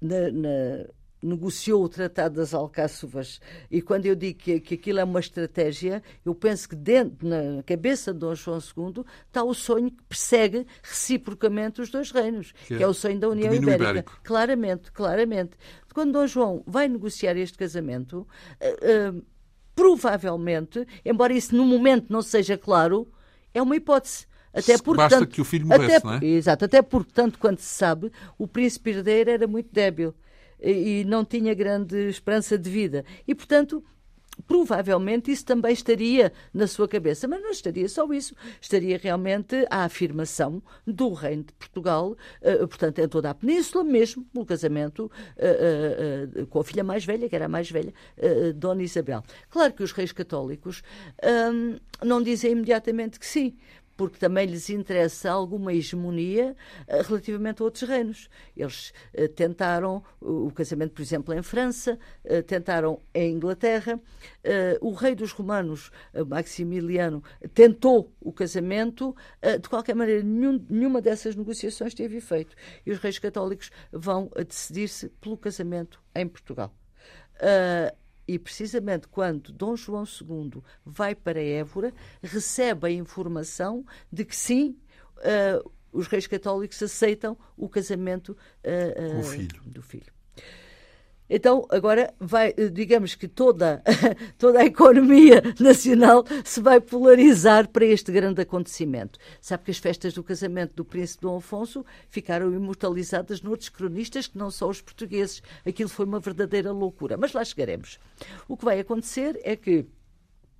na, 0.00 0.30
na, 0.30 0.86
negociou 1.22 1.82
o 1.82 1.88
Tratado 1.88 2.36
das 2.36 2.54
Alcáçovas 2.54 3.40
e 3.68 3.82
quando 3.82 4.06
eu 4.06 4.14
digo 4.14 4.38
que, 4.38 4.60
que 4.60 4.74
aquilo 4.74 5.00
é 5.00 5.04
uma 5.04 5.18
estratégia, 5.18 6.02
eu 6.24 6.34
penso 6.34 6.68
que 6.68 6.76
dentro, 6.76 7.26
na 7.26 7.62
cabeça 7.64 8.12
de 8.12 8.20
Dom 8.20 8.34
João 8.34 8.58
II 8.58 9.04
está 9.26 9.42
o 9.42 9.52
sonho 9.52 9.90
que 9.90 10.02
persegue 10.04 10.66
reciprocamente 10.82 11.80
os 11.80 11.90
dois 11.90 12.10
reinos, 12.10 12.52
que, 12.52 12.76
que 12.76 12.82
é, 12.82 12.82
é, 12.82 12.88
o 12.88 12.94
sonho 12.94 13.18
da 13.18 13.28
União 13.28 13.52
Ibérica. 13.52 13.74
Ibérico. 13.74 14.20
Claramente, 14.22 14.92
claramente. 14.92 15.50
Quando 15.92 16.12
Dom 16.12 16.26
João 16.28 16.62
vai 16.64 16.86
negociar 16.86 17.36
este 17.36 17.58
casamento, 17.58 18.26
provavelmente, 19.78 20.84
embora 21.04 21.32
isso 21.32 21.54
no 21.54 21.64
momento 21.64 22.12
não 22.12 22.20
seja 22.20 22.58
claro, 22.58 23.06
é 23.54 23.62
uma 23.62 23.76
hipótese. 23.76 24.26
Até 24.52 24.76
porque, 24.76 24.96
Basta 24.96 25.20
tanto, 25.20 25.30
que 25.30 25.40
o 25.40 25.44
filho 25.44 25.66
morresse, 25.66 25.96
até, 25.98 26.06
não 26.06 26.14
é? 26.14 26.24
Exato, 26.24 26.64
até 26.64 26.82
porque, 26.82 27.12
tanto 27.12 27.38
quanto 27.38 27.60
se 27.60 27.72
sabe, 27.72 28.10
o 28.36 28.48
príncipe 28.48 28.90
herdeiro 28.90 29.30
era 29.30 29.46
muito 29.46 29.72
débil 29.72 30.12
e 30.60 31.04
não 31.06 31.24
tinha 31.24 31.54
grande 31.54 32.08
esperança 32.08 32.58
de 32.58 32.68
vida. 32.68 33.04
E, 33.26 33.34
portanto, 33.36 33.84
provavelmente 34.46 35.30
isso 35.30 35.44
também 35.44 35.72
estaria 35.72 36.32
na 36.52 36.66
sua 36.66 36.88
cabeça, 36.88 37.26
mas 37.26 37.42
não 37.42 37.50
estaria 37.50 37.88
só 37.88 38.10
isso, 38.12 38.34
estaria 38.60 38.98
realmente 38.98 39.66
a 39.70 39.84
afirmação 39.84 40.62
do 40.86 41.12
reino 41.12 41.44
de 41.44 41.52
Portugal, 41.54 42.16
uh, 42.42 42.68
portanto, 42.68 42.98
em 42.98 43.08
toda 43.08 43.30
a 43.30 43.34
península, 43.34 43.84
mesmo 43.84 44.26
no 44.32 44.44
casamento 44.46 45.10
uh, 45.36 46.40
uh, 46.40 46.46
com 46.46 46.60
a 46.60 46.64
filha 46.64 46.84
mais 46.84 47.04
velha, 47.04 47.28
que 47.28 47.36
era 47.36 47.46
a 47.46 47.48
mais 47.48 47.70
velha, 47.70 47.92
Dona 48.54 48.82
Isabel. 48.82 49.22
Claro 49.50 49.72
que 49.72 49.82
os 49.82 49.92
reis 49.92 50.12
católicos 50.12 50.82
não 52.04 52.22
dizem 52.22 52.52
imediatamente 52.52 53.18
que 53.18 53.26
sim, 53.26 53.56
porque 53.98 54.16
também 54.16 54.46
lhes 54.46 54.70
interessa 54.70 55.28
alguma 55.28 55.74
hegemonia 55.74 56.54
uh, 56.86 57.02
relativamente 57.02 57.60
a 57.60 57.64
outros 57.64 57.82
reinos. 57.82 58.30
Eles 58.56 58.92
uh, 59.12 59.26
tentaram 59.28 60.04
o 60.20 60.52
casamento, 60.52 60.92
por 60.92 61.02
exemplo, 61.02 61.34
em 61.34 61.42
França, 61.42 61.98
tentaram 62.46 63.00
em 63.12 63.32
Inglaterra. 63.32 64.00
o 64.80 64.92
rei 64.92 65.14
dos 65.14 65.32
romanos, 65.32 65.90
Maximiliano, 66.26 67.22
tentou 67.54 68.12
o 68.20 68.32
casamento. 68.32 69.16
de 69.60 69.68
qualquer 69.68 69.94
maneira, 69.94 70.22
nenhum, 70.22 70.64
nenhuma 70.68 71.00
dessas 71.00 71.34
negociações 71.34 71.94
teve 71.94 72.18
efeito. 72.18 72.54
E 72.86 72.92
os 72.92 72.98
reis 72.98 73.18
católicos 73.18 73.70
vão 73.92 74.30
decidir-se 74.46 75.08
pelo 75.20 75.36
casamento 75.36 76.00
em 76.14 76.28
Portugal. 76.28 76.72
E 78.28 78.38
precisamente 78.38 79.08
quando 79.08 79.50
Dom 79.50 79.74
João 79.74 80.04
II 80.04 80.62
vai 80.84 81.14
para 81.14 81.42
Évora, 81.42 81.94
recebe 82.22 82.86
a 82.86 82.90
informação 82.90 83.86
de 84.12 84.26
que 84.26 84.36
sim, 84.36 84.76
uh, 85.16 85.70
os 85.90 86.06
reis 86.06 86.26
católicos 86.26 86.80
aceitam 86.82 87.36
o 87.56 87.68
casamento 87.70 88.36
uh, 88.62 89.18
uh, 89.18 89.24
filho. 89.24 89.62
do 89.64 89.80
filho. 89.80 90.12
Então, 91.30 91.66
agora 91.68 92.12
vai, 92.18 92.52
digamos 92.72 93.14
que 93.14 93.28
toda, 93.28 93.82
toda 94.38 94.60
a 94.60 94.64
economia 94.64 95.42
nacional 95.60 96.24
se 96.44 96.60
vai 96.60 96.80
polarizar 96.80 97.68
para 97.68 97.84
este 97.84 98.10
grande 98.10 98.40
acontecimento. 98.40 99.18
Sabe 99.40 99.64
que 99.64 99.70
as 99.70 99.78
festas 99.78 100.14
do 100.14 100.22
casamento 100.22 100.74
do 100.74 100.84
príncipe 100.84 101.22
Dom 101.22 101.36
Afonso 101.36 101.84
ficaram 102.08 102.52
imortalizadas 102.52 103.42
noutros 103.42 103.68
cronistas 103.68 104.26
que 104.26 104.38
não 104.38 104.50
só 104.50 104.68
os 104.68 104.80
portugueses. 104.80 105.42
Aquilo 105.66 105.88
foi 105.88 106.06
uma 106.06 106.20
verdadeira 106.20 106.72
loucura. 106.72 107.16
Mas 107.16 107.32
lá 107.32 107.44
chegaremos. 107.44 107.98
O 108.48 108.56
que 108.56 108.64
vai 108.64 108.80
acontecer 108.80 109.38
é 109.44 109.54
que 109.54 109.86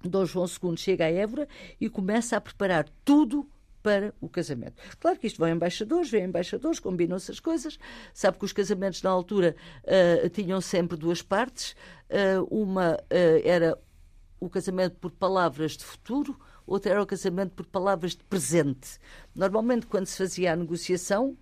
Dom 0.03 0.25
João 0.25 0.47
II 0.47 0.77
chega 0.77 1.07
a 1.07 1.11
Évora 1.11 1.49
e 1.81 1.89
começa 1.89 2.37
a 2.37 2.41
preparar 2.41 2.87
tudo 3.05 3.49
para 3.89 4.13
o 4.21 4.29
casamento. 4.29 4.75
Claro 5.01 5.19
que 5.19 5.27
isto 5.27 5.39
vão 5.39 5.49
embaixadores, 5.49 6.11
vêm 6.11 6.25
embaixadores, 6.25 6.79
combinam-se 6.79 7.31
as 7.31 7.41
coisas. 7.41 7.79
Sabe 8.13 8.39
que 8.39 8.45
os 8.45 8.53
casamentos 8.53 9.03
na 9.03 9.09
altura 9.09 9.57
uh, 9.83 10.29
tinham 10.29 10.61
sempre 10.61 10.95
duas 10.95 11.23
partes. 11.23 11.75
Uh, 12.11 12.45
uma 12.51 12.97
uh, 12.97 13.41
era 13.43 13.79
o 14.39 14.51
casamento 14.51 14.97
por 14.97 15.11
palavras 15.11 15.73
de 15.73 15.85
futuro, 15.85 16.39
outra 16.67 16.93
era 16.93 17.03
o 17.03 17.07
casamento 17.07 17.53
por 17.53 17.65
palavras 17.65 18.15
de 18.15 18.23
presente. 18.25 18.99
Normalmente, 19.35 19.87
quando 19.87 20.05
se 20.05 20.19
fazia 20.19 20.53
a 20.53 20.57
negociação, 20.57 21.35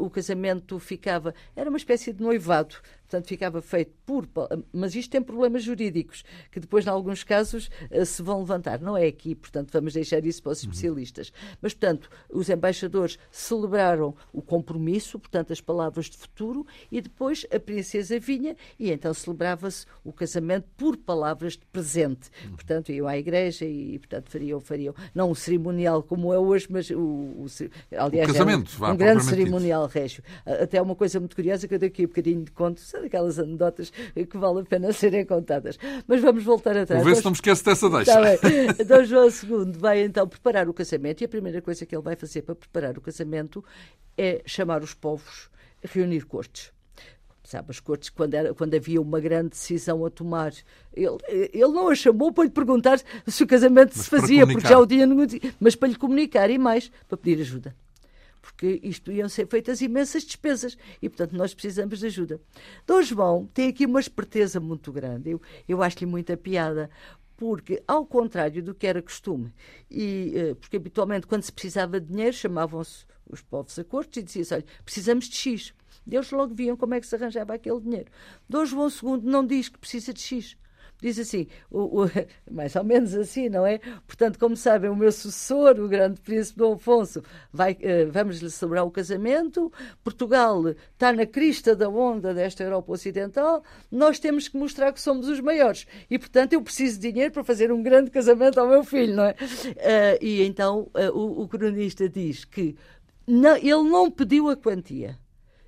o 0.00 0.08
casamento 0.10 0.78
ficava. 0.78 1.34
Era 1.56 1.68
uma 1.68 1.78
espécie 1.78 2.12
de 2.12 2.22
noivado 2.22 2.76
portanto 3.12 3.28
ficava 3.28 3.60
feito 3.60 3.92
por. 4.06 4.26
Mas 4.72 4.94
isto 4.94 5.10
tem 5.10 5.22
problemas 5.22 5.62
jurídicos 5.62 6.24
que 6.50 6.58
depois, 6.58 6.86
em 6.86 6.88
alguns 6.88 7.22
casos, 7.22 7.70
eh, 7.90 8.04
se 8.04 8.22
vão 8.22 8.40
levantar. 8.40 8.80
Não 8.80 8.96
é 8.96 9.06
aqui, 9.06 9.34
portanto, 9.34 9.70
vamos 9.70 9.92
deixar 9.92 10.24
isso 10.24 10.42
para 10.42 10.52
os 10.52 10.62
uhum. 10.62 10.70
especialistas. 10.70 11.28
Uhum. 11.28 11.56
Mas, 11.60 11.74
portanto, 11.74 12.08
os 12.30 12.48
embaixadores 12.48 13.18
celebraram 13.30 14.14
o 14.32 14.40
compromisso, 14.40 15.18
portanto, 15.18 15.52
as 15.52 15.60
palavras 15.60 16.06
de 16.06 16.16
futuro, 16.16 16.66
e 16.90 17.00
depois 17.00 17.46
a 17.54 17.60
princesa 17.60 18.18
vinha 18.18 18.56
e 18.78 18.90
então 18.90 19.12
celebrava-se 19.12 19.84
o 20.02 20.12
casamento 20.12 20.66
por 20.76 20.96
palavras 20.96 21.54
de 21.54 21.66
presente. 21.66 22.30
Uhum. 22.44 22.52
Portanto, 22.52 22.90
iam 22.90 23.06
à 23.06 23.18
igreja 23.18 23.66
e, 23.66 23.98
portanto, 23.98 24.30
fariam, 24.30 24.60
fariam, 24.60 24.94
não 25.14 25.30
um 25.30 25.34
cerimonial 25.34 26.02
como 26.02 26.32
é 26.32 26.38
hoje, 26.38 26.66
mas 26.70 26.88
o, 26.90 26.98
o 26.98 27.46
aliás, 27.96 28.30
o 28.30 28.32
casamento, 28.32 28.72
é 28.84 28.88
um, 28.88 28.92
um 28.92 28.96
grande 28.96 29.24
cerimonial 29.24 29.61
régio. 29.86 30.22
Até 30.44 30.80
uma 30.80 30.94
coisa 30.94 31.18
muito 31.18 31.36
curiosa 31.36 31.66
que 31.66 31.74
eu 31.74 31.78
daqui 31.78 32.04
um 32.04 32.08
bocadinho 32.08 32.44
de 32.44 32.50
conto, 32.50 32.80
daquelas 32.92 33.38
anedotas 33.38 33.90
que 33.90 34.36
vale 34.36 34.60
a 34.60 34.64
pena 34.64 34.92
serem 34.92 35.24
contadas. 35.24 35.78
Mas 36.06 36.20
vamos 36.20 36.42
voltar 36.44 36.76
atrás. 36.76 37.02
Vou 37.02 37.12
ver 37.12 37.16
se 37.16 37.24
não 37.24 37.30
me 37.32 37.36
esquece 37.36 37.64
dessa 37.64 37.88
deixa. 37.88 38.10
Está 38.32 38.48
bem. 38.48 38.68
Então 38.78 39.04
João 39.04 39.28
II 39.28 39.72
vai 39.78 40.02
então 40.02 40.26
preparar 40.26 40.68
o 40.68 40.74
casamento 40.74 41.22
e 41.22 41.24
a 41.24 41.28
primeira 41.28 41.60
coisa 41.60 41.84
que 41.84 41.94
ele 41.94 42.02
vai 42.02 42.16
fazer 42.16 42.42
para 42.42 42.54
preparar 42.54 42.96
o 42.96 43.00
casamento 43.00 43.64
é 44.16 44.42
chamar 44.44 44.82
os 44.82 44.94
povos, 44.94 45.50
reunir 45.82 46.24
cortes 46.24 46.72
sabe, 47.52 47.66
as 47.70 47.80
cortes, 47.80 48.08
quando, 48.08 48.34
era, 48.34 48.54
quando 48.54 48.74
havia 48.74 49.00
uma 49.00 49.20
grande 49.20 49.50
decisão 49.50 50.04
a 50.06 50.10
tomar, 50.10 50.52
ele, 50.94 51.18
ele 51.28 51.68
não 51.68 51.88
a 51.88 51.94
chamou 51.94 52.32
para 52.32 52.44
lhe 52.44 52.50
perguntar 52.50 53.00
se 53.26 53.42
o 53.42 53.46
casamento 53.46 53.92
mas 53.94 54.04
se 54.04 54.10
fazia, 54.10 54.46
porque 54.46 54.66
já 54.66 54.78
o 54.78 54.86
tinha 54.86 55.06
mas 55.60 55.76
para 55.76 55.88
lhe 55.88 55.96
comunicar 55.96 56.48
e 56.50 56.58
mais, 56.58 56.90
para 57.06 57.18
pedir 57.18 57.40
ajuda 57.42 57.74
porque 58.42 58.80
isto 58.82 59.12
iam 59.12 59.28
ser 59.28 59.46
feitas 59.46 59.80
imensas 59.80 60.24
despesas 60.24 60.76
e, 61.00 61.08
portanto, 61.08 61.34
nós 61.34 61.54
precisamos 61.54 62.00
de 62.00 62.06
ajuda. 62.06 62.40
Dom 62.84 63.00
João 63.00 63.48
tem 63.54 63.68
aqui 63.68 63.86
uma 63.86 64.00
esperteza 64.00 64.58
muito 64.58 64.92
grande. 64.92 65.30
Eu, 65.30 65.40
eu 65.68 65.80
acho-lhe 65.80 66.04
muita 66.04 66.36
piada, 66.36 66.90
porque, 67.36 67.82
ao 67.86 68.04
contrário 68.04 68.62
do 68.62 68.74
que 68.74 68.86
era 68.86 69.00
costume, 69.00 69.54
e, 69.88 70.32
eh, 70.34 70.54
porque 70.54 70.76
habitualmente, 70.76 71.26
quando 71.26 71.44
se 71.44 71.52
precisava 71.52 72.00
de 72.00 72.08
dinheiro, 72.08 72.32
chamavam-se 72.32 73.06
os 73.30 73.40
povos 73.40 73.78
a 73.78 73.84
cortes 73.84 74.20
e 74.20 74.22
diziam 74.24 74.58
olha, 74.58 74.64
precisamos 74.84 75.28
de 75.28 75.36
X. 75.36 75.72
Deus 76.04 76.30
logo 76.32 76.52
viam 76.52 76.76
como 76.76 76.94
é 76.94 77.00
que 77.00 77.06
se 77.06 77.14
arranjava 77.14 77.54
aquele 77.54 77.80
dinheiro. 77.80 78.10
Dom 78.48 78.64
João 78.64 78.88
II 78.88 79.22
não 79.22 79.46
diz 79.46 79.68
que 79.68 79.78
precisa 79.78 80.12
de 80.12 80.20
X 80.20 80.56
diz 81.02 81.18
assim, 81.18 81.48
o, 81.68 82.04
o, 82.04 82.10
mais 82.50 82.74
ou 82.76 82.84
menos 82.84 83.14
assim, 83.14 83.48
não 83.48 83.66
é? 83.66 83.78
Portanto, 84.06 84.38
como 84.38 84.56
sabem, 84.56 84.88
o 84.88 84.96
meu 84.96 85.10
sucessor, 85.10 85.78
o 85.80 85.88
grande 85.88 86.20
príncipe 86.20 86.60
Dom 86.60 86.74
Afonso, 86.74 87.22
vai, 87.52 87.72
uh, 87.72 88.10
vamos-lhe 88.10 88.48
celebrar 88.48 88.84
o 88.84 88.90
casamento. 88.90 89.70
Portugal 90.04 90.68
está 90.68 91.12
na 91.12 91.26
crista 91.26 91.74
da 91.74 91.88
onda 91.88 92.32
desta 92.32 92.62
Europa 92.62 92.92
Ocidental. 92.92 93.64
Nós 93.90 94.20
temos 94.20 94.46
que 94.46 94.56
mostrar 94.56 94.92
que 94.92 95.00
somos 95.00 95.28
os 95.28 95.40
maiores. 95.40 95.86
E, 96.08 96.18
portanto, 96.18 96.52
eu 96.52 96.62
preciso 96.62 97.00
de 97.00 97.10
dinheiro 97.10 97.32
para 97.32 97.42
fazer 97.42 97.72
um 97.72 97.82
grande 97.82 98.10
casamento 98.10 98.60
ao 98.60 98.68
meu 98.68 98.84
filho, 98.84 99.16
não 99.16 99.24
é? 99.24 99.32
Uh, 99.32 100.18
e 100.20 100.42
então 100.42 100.88
uh, 100.94 101.10
o, 101.12 101.42
o 101.42 101.48
cronista 101.48 102.08
diz 102.08 102.44
que 102.44 102.76
não, 103.26 103.56
ele 103.56 103.82
não 103.82 104.10
pediu 104.10 104.48
a 104.48 104.56
quantia. 104.56 105.18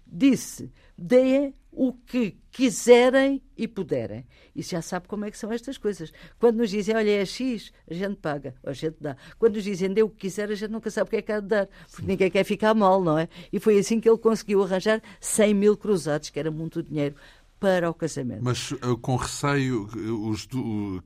Disse, 0.07 0.71
deem 0.97 1.53
o 1.77 1.93
que 1.93 2.37
quiserem 2.51 3.43
e 3.57 3.67
puderem. 3.67 4.25
E 4.55 4.63
já 4.63 4.81
sabe 4.81 5.09
como 5.09 5.25
é 5.25 5.31
que 5.31 5.37
são 5.37 5.53
estas 5.53 5.77
coisas. 5.77 6.13
Quando 6.39 6.59
nos 6.59 6.71
dizem, 6.71 6.95
olha, 6.95 7.11
é 7.11 7.25
X, 7.25 7.73
a 7.91 7.95
gente 7.95 8.17
paga, 8.17 8.55
a 8.65 8.73
gente 8.73 8.97
dá. 9.01 9.17
Quando 9.39 9.57
nos 9.57 9.65
dizem, 9.65 9.93
dê 9.93 10.03
o 10.03 10.09
que 10.09 10.29
quiser, 10.29 10.51
a 10.51 10.55
gente 10.55 10.71
nunca 10.71 10.91
sabe 10.91 11.09
o 11.09 11.11
que 11.11 11.17
é 11.17 11.23
que 11.23 11.33
há 11.33 11.41
de 11.41 11.49
dar, 11.49 11.69
porque 11.91 12.07
ninguém 12.07 12.31
quer 12.31 12.45
ficar 12.45 12.75
mal, 12.75 13.03
não 13.03 13.19
é? 13.19 13.29
E 13.53 13.59
foi 13.59 13.79
assim 13.79 14.01
que 14.01 14.09
ele 14.09 14.19
conseguiu 14.19 14.63
arranjar 14.63 15.03
100 15.21 15.55
mil 15.55 15.77
cruzados, 15.77 16.31
que 16.31 16.39
era 16.39 16.51
muito 16.51 16.83
dinheiro, 16.83 17.17
para 17.59 17.91
o 17.91 17.95
casamento. 17.95 18.43
Mas 18.43 18.73
uh, 18.73 18.97
com 19.01 19.17
receio, 19.17 19.89
os, 20.29 20.47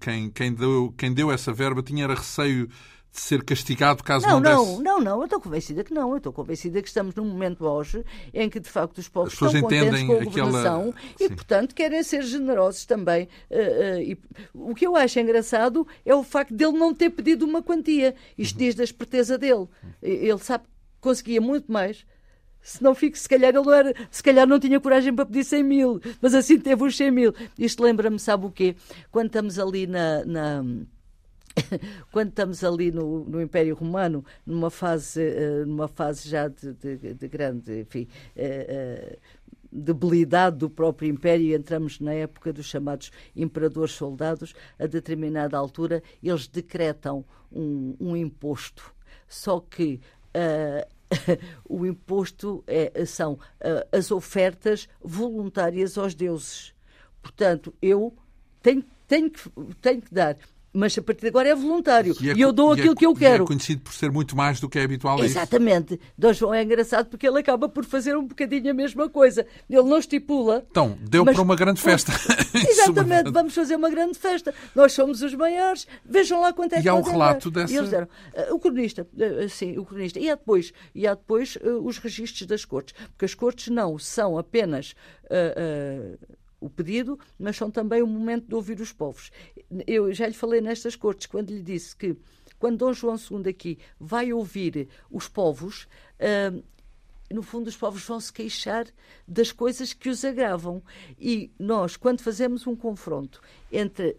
quem, 0.01 0.29
quem, 0.31 0.53
deu, 0.53 0.93
quem 0.97 1.13
deu 1.15 1.31
essa 1.31 1.53
verba 1.53 1.83
tinha 1.83 2.05
era 2.05 2.15
receio 2.15 2.69
de 3.19 3.25
ser 3.25 3.43
castigado 3.43 4.03
caso 4.03 4.27
não, 4.27 4.41
não 4.41 4.65
desse... 4.65 4.83
Não, 4.83 4.83
não, 4.83 5.01
não, 5.01 5.19
eu 5.19 5.25
estou 5.25 5.41
convencida 5.41 5.83
que 5.83 5.93
não. 5.93 6.11
Eu 6.11 6.19
estou 6.19 6.33
convencida 6.33 6.81
que 6.81 6.89
estamos 6.89 7.15
num 7.15 7.25
momento 7.25 7.67
hoje 7.67 8.05
em 8.33 8.49
que, 8.49 8.61
de 8.61 8.69
facto, 8.69 8.99
os 8.99 9.09
povos 9.09 9.33
estão 9.33 9.49
contentes 9.61 10.03
com 10.05 10.13
a 10.13 10.25
governação 10.25 10.91
aquela... 10.91 11.15
e, 11.21 11.29
Sim. 11.29 11.35
portanto, 11.35 11.75
querem 11.75 12.03
ser 12.03 12.23
generosos 12.23 12.87
também. 12.87 13.29
Uh, 13.51 13.57
uh, 13.57 14.01
e, 14.01 14.19
o 14.55 14.75
que 14.75 14.87
eu 14.87 14.97
acho 14.97 15.19
engraçado 15.19 15.87
é 16.07 16.15
o 16.15 16.23
facto 16.23 16.55
dele 16.55 16.79
não 16.79 16.95
ter 16.95 17.11
pedido 17.11 17.45
uma 17.45 17.63
quantia. 17.63 18.15
Isto 18.37 18.55
uhum. 18.55 18.67
diz 18.67 18.75
da 18.75 18.85
esperteza 18.85 19.37
dele. 19.37 19.67
Ele 20.01 20.39
sabe 20.39 20.65
que 20.65 20.71
conseguia 21.01 21.41
muito 21.41 21.71
mais 21.71 22.07
se 22.61 22.83
não 22.83 22.95
fico, 22.95 23.17
se 23.17 23.29
calhar 23.29 23.55
ele 23.55 23.71
era, 23.71 23.95
se 24.11 24.23
calhar 24.23 24.47
não 24.47 24.59
tinha 24.59 24.79
coragem 24.79 25.15
para 25.15 25.25
pedir 25.25 25.45
100 25.45 25.63
mil, 25.63 26.01
mas 26.21 26.35
assim 26.35 26.59
teve 26.59 26.85
os 26.85 26.97
100 26.97 27.11
mil. 27.11 27.35
Isto 27.59 27.83
lembra-me, 27.83 28.19
sabe 28.19 28.45
o 28.47 28.51
quê? 28.51 28.77
Quando 29.11 29.29
estamos 29.29 29.59
ali 29.59 29.87
na, 29.87 30.25
na 30.25 30.65
quando 32.13 32.29
estamos 32.29 32.63
ali 32.65 32.91
no, 32.91 33.25
no, 33.25 33.41
Império 33.41 33.75
Romano, 33.75 34.25
numa 34.45 34.71
fase, 34.71 35.21
uh, 35.21 35.67
numa 35.67 35.89
fase 35.89 36.29
já 36.29 36.49
de, 36.49 36.73
de, 36.75 37.15
de 37.15 37.29
grande, 37.29 37.81
enfim, 37.81 38.09
uh, 38.37 39.15
uh, 39.15 39.19
debilidade 39.71 40.57
do 40.57 40.71
próprio 40.71 41.11
Império, 41.11 41.55
entramos 41.55 42.01
na 42.01 42.15
época 42.15 42.53
dos 42.53 42.67
chamados 42.67 43.11
imperadores 43.37 43.93
soldados, 43.93 44.55
a 44.79 44.87
determinada 44.87 45.57
altura 45.57 46.03
eles 46.23 46.49
decretam 46.49 47.25
um, 47.53 47.95
um 48.01 48.17
imposto. 48.17 48.95
Só 49.29 49.61
que 49.61 50.01
o 51.69 51.85
imposto 51.85 52.65
é, 52.67 53.05
são 53.05 53.39
as 53.93 54.11
ofertas 54.11 54.89
voluntárias 55.03 55.99
aos 55.99 56.15
deuses. 56.15 56.73
Portanto, 57.21 57.75
eu 57.83 58.15
tenho, 58.63 58.85
tenho, 59.07 59.31
que, 59.31 59.51
tenho 59.83 60.01
que 60.01 60.15
dar 60.15 60.37
mas 60.79 60.97
a 60.97 61.03
partir 61.03 61.23
de 61.23 61.29
agora 61.29 61.49
é 61.49 61.55
voluntário. 61.55 62.15
E, 62.21 62.31
é, 62.31 62.35
e 62.35 62.41
eu 62.41 62.53
dou 62.53 62.77
e 62.77 62.79
é 62.79 62.81
aquilo 62.81 62.93
é, 62.93 62.97
que 62.97 63.07
eu 63.07 63.15
quero. 63.15 63.45
é 63.45 63.47
conhecido 63.47 63.83
por 63.83 63.93
ser 63.93 64.13
muito 64.13 64.37
mais 64.37 64.61
do 64.61 64.69
que 64.69 64.79
é 64.79 64.85
habitual. 64.85 65.23
Exatamente. 65.25 65.99
Dom 66.17 66.33
João 66.33 66.55
é 66.55 66.63
engraçado 66.63 67.07
porque 67.07 67.27
ele 67.27 67.41
acaba 67.41 67.69
por 67.69 67.85
fazer 67.85 68.17
um 68.17 68.25
bocadinho 68.25 68.71
a 68.71 68.75
mesma 68.75 69.09
coisa. 69.09 69.45
Ele 69.69 69.83
não 69.83 69.99
estipula. 69.99 70.65
Então, 70.71 70.97
deu 71.01 71.25
mas... 71.25 71.35
para 71.35 71.43
uma 71.43 71.57
grande 71.57 71.81
festa. 71.81 72.13
Exatamente, 72.55 73.31
vamos 73.31 73.55
fazer 73.55 73.75
uma 73.75 73.91
grande 73.91 74.17
festa. 74.17 74.55
Nós 74.75 74.93
somos 74.93 75.21
os 75.21 75.35
maiores. 75.35 75.87
Vejam 76.05 76.41
lá 76.41 76.53
quanto 76.53 76.75
é 76.75 76.81
que 76.81 76.87
E 76.87 76.89
há 76.89 76.95
um 76.95 77.03
relato 77.03 77.51
dar. 77.51 77.63
dessa. 77.63 77.75
eles 77.75 77.91
deram. 77.91 78.07
Uh, 78.33 78.55
o 78.55 78.61
cronista, 78.61 79.03
uh, 79.03 79.49
sim, 79.49 79.77
o 79.79 79.85
cronista. 79.85 80.21
E 80.21 80.31
há 80.31 80.37
depois, 80.37 80.73
e 80.95 81.07
há 81.09 81.15
depois 81.15 81.57
uh, 81.57 81.85
os 81.85 81.99
registros 81.99 82.47
das 82.47 82.65
cortes. 82.65 82.95
Porque 83.11 83.25
as 83.25 83.35
cortes 83.35 83.69
não 83.69 83.99
são 83.99 84.39
apenas 84.39 84.95
o 86.61 86.69
pedido, 86.69 87.19
mas 87.39 87.57
são 87.57 87.71
também 87.71 88.03
o 88.03 88.07
momento 88.07 88.47
de 88.47 88.55
ouvir 88.55 88.81
os 88.81 88.93
povos. 88.93 89.31
Eu 89.87 90.13
já 90.13 90.27
lhe 90.27 90.35
falei 90.35 90.61
nestas 90.61 90.97
cortes, 90.97 91.27
quando 91.27 91.51
lhe 91.51 91.63
disse 91.63 91.95
que 91.95 92.17
quando 92.59 92.79
Dom 92.79 92.93
João 92.93 93.17
II 93.17 93.49
aqui 93.49 93.79
vai 93.99 94.33
ouvir 94.33 94.89
os 95.11 95.29
povos, 95.29 95.87
uh, 96.19 96.63
no 97.33 97.43
fundo 97.43 97.69
os 97.69 97.77
povos 97.77 98.05
vão 98.05 98.19
se 98.19 98.33
queixar 98.33 98.87
das 99.27 99.53
coisas 99.53 99.93
que 99.93 100.09
os 100.09 100.25
agravam. 100.25 100.83
E 101.19 101.53
nós, 101.59 101.97
quando 101.97 102.23
fazemos 102.23 102.67
um 102.67 102.75
confronto 102.75 103.41
entre 103.71 104.17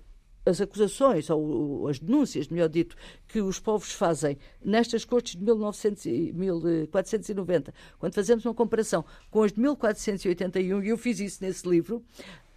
as 0.50 0.60
acusações, 0.62 1.30
ou 1.30 1.88
as 1.88 2.00
denúncias, 2.00 2.48
melhor 2.48 2.70
dito, 2.70 2.96
que 3.28 3.42
os 3.42 3.60
povos 3.60 3.92
fazem 3.92 4.38
nestas 4.64 5.06
cortes 5.06 5.36
de 5.36 5.44
1900, 5.44 6.06
1490, 6.34 7.74
quando 7.98 8.14
fazemos 8.14 8.46
uma 8.46 8.54
comparação 8.54 9.06
com 9.30 9.44
as 9.44 9.52
de 9.52 9.60
1481, 9.60 10.84
e 10.84 10.90
eu 10.90 10.98
fiz 10.98 11.20
isso 11.20 11.44
nesse 11.44 11.68
livro, 11.68 12.04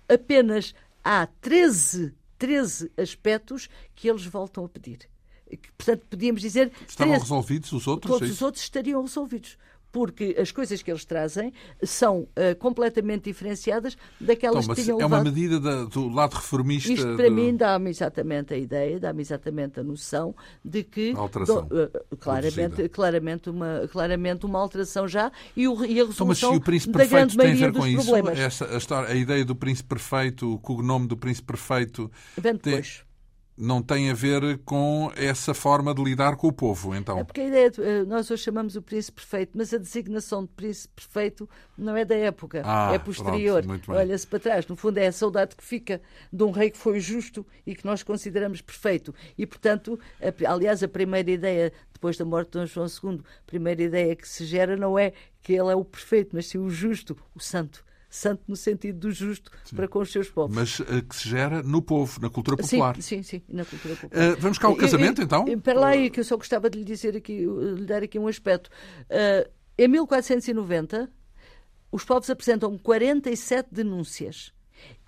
apenas 0.08 0.74
há 1.04 1.26
13, 1.40 2.14
13 2.38 2.90
aspectos 2.96 3.68
que 3.94 4.08
eles 4.08 4.24
voltam 4.24 4.64
a 4.64 4.68
pedir. 4.68 5.08
Portanto, 5.76 6.06
podíamos 6.08 6.40
dizer. 6.40 6.72
Estavam 6.88 7.12
13, 7.12 7.24
resolvidos 7.24 7.72
os 7.72 7.86
outros? 7.86 8.10
Todos 8.10 8.28
é 8.28 8.32
os 8.32 8.40
outros 8.40 8.64
estariam 8.64 9.02
resolvidos 9.02 9.58
porque 9.92 10.34
as 10.38 10.50
coisas 10.50 10.82
que 10.82 10.90
eles 10.90 11.04
trazem 11.04 11.52
são 11.82 12.20
uh, 12.20 12.56
completamente 12.58 13.24
diferenciadas 13.24 13.96
daquelas 14.18 14.64
então, 14.64 14.74
que 14.74 14.82
tinham 14.82 14.98
é 14.98 15.04
levado. 15.04 15.20
uma 15.20 15.24
medida 15.30 15.60
da, 15.60 15.84
do 15.84 16.08
lado 16.08 16.34
reformista? 16.34 16.90
Isto, 16.90 17.14
para 17.14 17.28
do... 17.28 17.34
mim, 17.34 17.54
dá-me 17.54 17.90
exatamente 17.90 18.54
a 18.54 18.56
ideia, 18.56 18.98
dá-me 18.98 19.20
exatamente 19.20 19.78
a 19.78 19.82
noção 19.82 20.34
de 20.64 20.82
que... 20.82 21.12
Alteração. 21.14 21.66
Do, 21.66 21.84
uh, 21.84 22.16
claramente, 22.18 22.88
claramente, 22.88 23.50
uma, 23.50 23.86
claramente 23.92 24.46
uma 24.46 24.58
alteração 24.58 25.06
já 25.06 25.30
e, 25.54 25.68
o, 25.68 25.84
e 25.84 26.00
a 26.00 26.06
resolução 26.06 26.24
então, 26.24 26.26
mas 26.28 26.38
se 26.38 26.46
o 26.46 26.60
príncipe 26.60 26.92
da 26.96 27.04
grande 27.04 27.36
perfeito 27.36 27.58
tem 27.58 27.68
a 27.68 27.70
ver 27.70 27.78
com 27.78 27.86
isso? 27.86 28.10
problemas. 28.10 28.38
Essa, 28.38 28.74
a, 28.74 28.78
história, 28.78 29.08
a 29.10 29.14
ideia 29.14 29.44
do 29.44 29.54
príncipe 29.54 29.90
perfeito, 29.90 30.54
o 30.54 30.58
cognome 30.58 31.06
do 31.06 31.16
príncipe 31.16 31.46
perfeito... 31.46 32.10
Vem 32.38 32.54
depois. 32.54 32.96
Tem 32.96 33.11
não 33.62 33.80
tem 33.80 34.10
a 34.10 34.14
ver 34.14 34.58
com 34.64 35.12
essa 35.14 35.54
forma 35.54 35.94
de 35.94 36.02
lidar 36.02 36.34
com 36.34 36.48
o 36.48 36.52
povo, 36.52 36.94
então. 36.96 37.18
É 37.18 37.24
porque 37.24 37.40
a 37.40 37.46
ideia, 37.46 37.70
de, 37.70 37.80
eh, 37.80 38.04
nós 38.04 38.28
hoje 38.28 38.42
chamamos 38.42 38.74
o 38.74 38.82
príncipe 38.82 39.20
perfeito, 39.20 39.52
mas 39.54 39.72
a 39.72 39.78
designação 39.78 40.42
de 40.42 40.48
príncipe 40.48 40.94
perfeito 40.96 41.48
não 41.78 41.96
é 41.96 42.04
da 42.04 42.16
época, 42.16 42.62
ah, 42.64 42.90
é 42.92 42.98
posterior. 42.98 43.62
Olha-se 43.86 44.26
para 44.26 44.40
trás, 44.40 44.66
no 44.66 44.74
fundo 44.74 44.98
é 44.98 45.06
a 45.06 45.12
saudade 45.12 45.54
que 45.54 45.62
fica 45.62 46.02
de 46.32 46.42
um 46.42 46.50
rei 46.50 46.70
que 46.70 46.78
foi 46.78 46.98
justo 46.98 47.46
e 47.64 47.76
que 47.76 47.84
nós 47.84 48.02
consideramos 48.02 48.60
perfeito. 48.60 49.14
E, 49.38 49.46
portanto, 49.46 49.96
a, 50.20 50.52
aliás, 50.52 50.82
a 50.82 50.88
primeira 50.88 51.30
ideia, 51.30 51.72
depois 51.92 52.16
da 52.16 52.24
morte 52.24 52.50
de 52.50 52.58
Dom 52.58 52.66
João 52.66 52.86
II, 52.86 53.20
a 53.20 53.46
primeira 53.46 53.80
ideia 53.80 54.16
que 54.16 54.28
se 54.28 54.44
gera 54.44 54.76
não 54.76 54.98
é 54.98 55.12
que 55.40 55.52
ele 55.52 55.70
é 55.70 55.76
o 55.76 55.84
perfeito, 55.84 56.30
mas 56.34 56.46
sim 56.46 56.58
o 56.58 56.68
justo, 56.68 57.16
o 57.32 57.38
santo 57.38 57.84
santo 58.12 58.42
no 58.46 58.54
sentido 58.54 58.98
do 58.98 59.10
justo 59.10 59.50
sim. 59.64 59.74
para 59.74 59.88
com 59.88 60.00
os 60.00 60.12
seus 60.12 60.28
povos. 60.28 60.54
Mas 60.54 60.78
uh, 60.80 61.02
que 61.02 61.16
se 61.16 61.26
gera 61.28 61.62
no 61.62 61.80
povo, 61.80 62.20
na 62.20 62.28
cultura 62.28 62.58
popular. 62.58 62.94
Sim, 62.96 63.22
sim, 63.22 63.24
sim 63.38 63.40
na 63.48 63.64
cultura 63.64 63.96
popular. 63.96 64.32
Uh, 64.32 64.36
vamos 64.38 64.58
cá 64.58 64.68
ao 64.68 64.76
casamento, 64.76 65.22
então? 65.22 65.48
Espera 65.48 65.80
lá 65.80 65.88
aí, 65.88 66.10
que 66.10 66.20
eu 66.20 66.24
só 66.24 66.36
gostava 66.36 66.68
de 66.68 66.78
lhe 66.78 66.84
dizer 66.84 67.16
aqui, 67.16 67.46
lhe 67.46 67.86
dar 67.86 68.02
aqui 68.02 68.18
um 68.18 68.28
aspecto. 68.28 68.68
Uh, 69.04 69.48
em 69.78 69.88
1490, 69.88 71.10
os 71.90 72.04
povos 72.04 72.28
apresentam 72.28 72.76
47 72.76 73.70
denúncias. 73.72 74.52